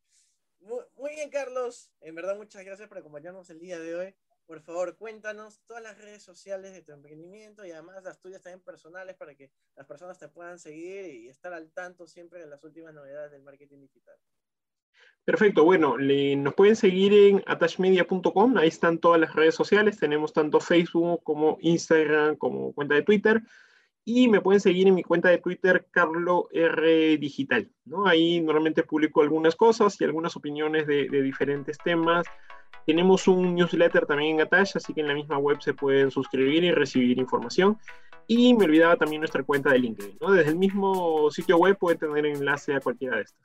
muy 0.95 1.11
bien, 1.11 1.29
Carlos. 1.29 1.91
En 2.01 2.15
verdad, 2.15 2.35
muchas 2.35 2.63
gracias 2.63 2.87
por 2.87 2.97
acompañarnos 2.97 3.49
el 3.49 3.59
día 3.59 3.79
de 3.79 3.95
hoy 3.95 4.15
por 4.45 4.61
favor, 4.61 4.97
cuéntanos 4.97 5.61
todas 5.67 5.81
las 5.81 5.97
redes 5.97 6.21
sociales 6.21 6.73
de 6.73 6.81
tu 6.81 6.91
emprendimiento 6.91 7.65
y 7.65 7.71
además 7.71 8.03
las 8.03 8.19
tuyas 8.19 8.41
también 8.41 8.61
personales 8.61 9.15
para 9.15 9.35
que 9.35 9.51
las 9.75 9.87
personas 9.87 10.17
te 10.17 10.27
puedan 10.27 10.59
seguir 10.59 11.05
y 11.05 11.29
estar 11.29 11.53
al 11.53 11.71
tanto 11.71 12.07
siempre 12.07 12.39
de 12.39 12.47
las 12.47 12.63
últimas 12.63 12.93
novedades 12.93 13.31
del 13.31 13.43
marketing 13.43 13.79
digital. 13.79 14.15
Perfecto, 15.23 15.63
bueno, 15.63 15.97
nos 15.97 16.53
pueden 16.53 16.75
seguir 16.75 17.13
en 17.13 17.43
attachmedia.com, 17.47 18.57
ahí 18.57 18.67
están 18.67 18.99
todas 18.99 19.21
las 19.21 19.33
redes 19.33 19.55
sociales, 19.55 19.97
tenemos 19.97 20.33
tanto 20.33 20.59
Facebook 20.59 21.23
como 21.23 21.57
Instagram 21.61 22.35
como 22.35 22.73
cuenta 22.73 22.95
de 22.95 23.03
Twitter 23.03 23.41
y 24.05 24.27
me 24.27 24.41
pueden 24.41 24.59
seguir 24.59 24.87
en 24.87 24.95
mi 24.95 25.03
cuenta 25.03 25.29
de 25.29 25.37
Twitter, 25.37 25.87
Carlo 25.89 26.49
R 26.51 27.17
Digital, 27.17 27.69
¿no? 27.85 28.05
Ahí 28.05 28.41
normalmente 28.41 28.83
publico 28.83 29.21
algunas 29.21 29.55
cosas 29.55 29.99
y 29.99 30.03
algunas 30.03 30.35
opiniones 30.35 30.85
de, 30.87 31.07
diferentes 31.07 31.77
temas, 31.77 32.25
tenemos 32.85 33.27
un 33.29 33.55
newsletter 33.55 34.05
también 34.05 34.35
en 34.35 34.41
Attach, 34.41 34.75
así 34.75 34.93
que 34.93 35.01
en 35.01 35.07
la 35.07 35.13
misma 35.13 35.37
web 35.37 35.61
se 35.61 35.73
pueden 35.73 36.11
suscribir 36.11 36.65
y 36.65 36.71
recibir 36.71 37.17
información. 37.17 37.77
Y 38.27 38.53
me 38.53 38.65
olvidaba 38.65 38.95
también 38.97 39.21
nuestra 39.21 39.43
cuenta 39.43 39.71
de 39.71 39.79
LinkedIn. 39.79 40.17
¿no? 40.19 40.31
Desde 40.31 40.51
el 40.51 40.57
mismo 40.57 41.29
sitio 41.29 41.57
web 41.57 41.77
pueden 41.77 41.99
tener 41.99 42.25
enlace 42.25 42.73
a 42.73 42.79
cualquiera 42.79 43.17
de 43.17 43.23
estas. 43.23 43.39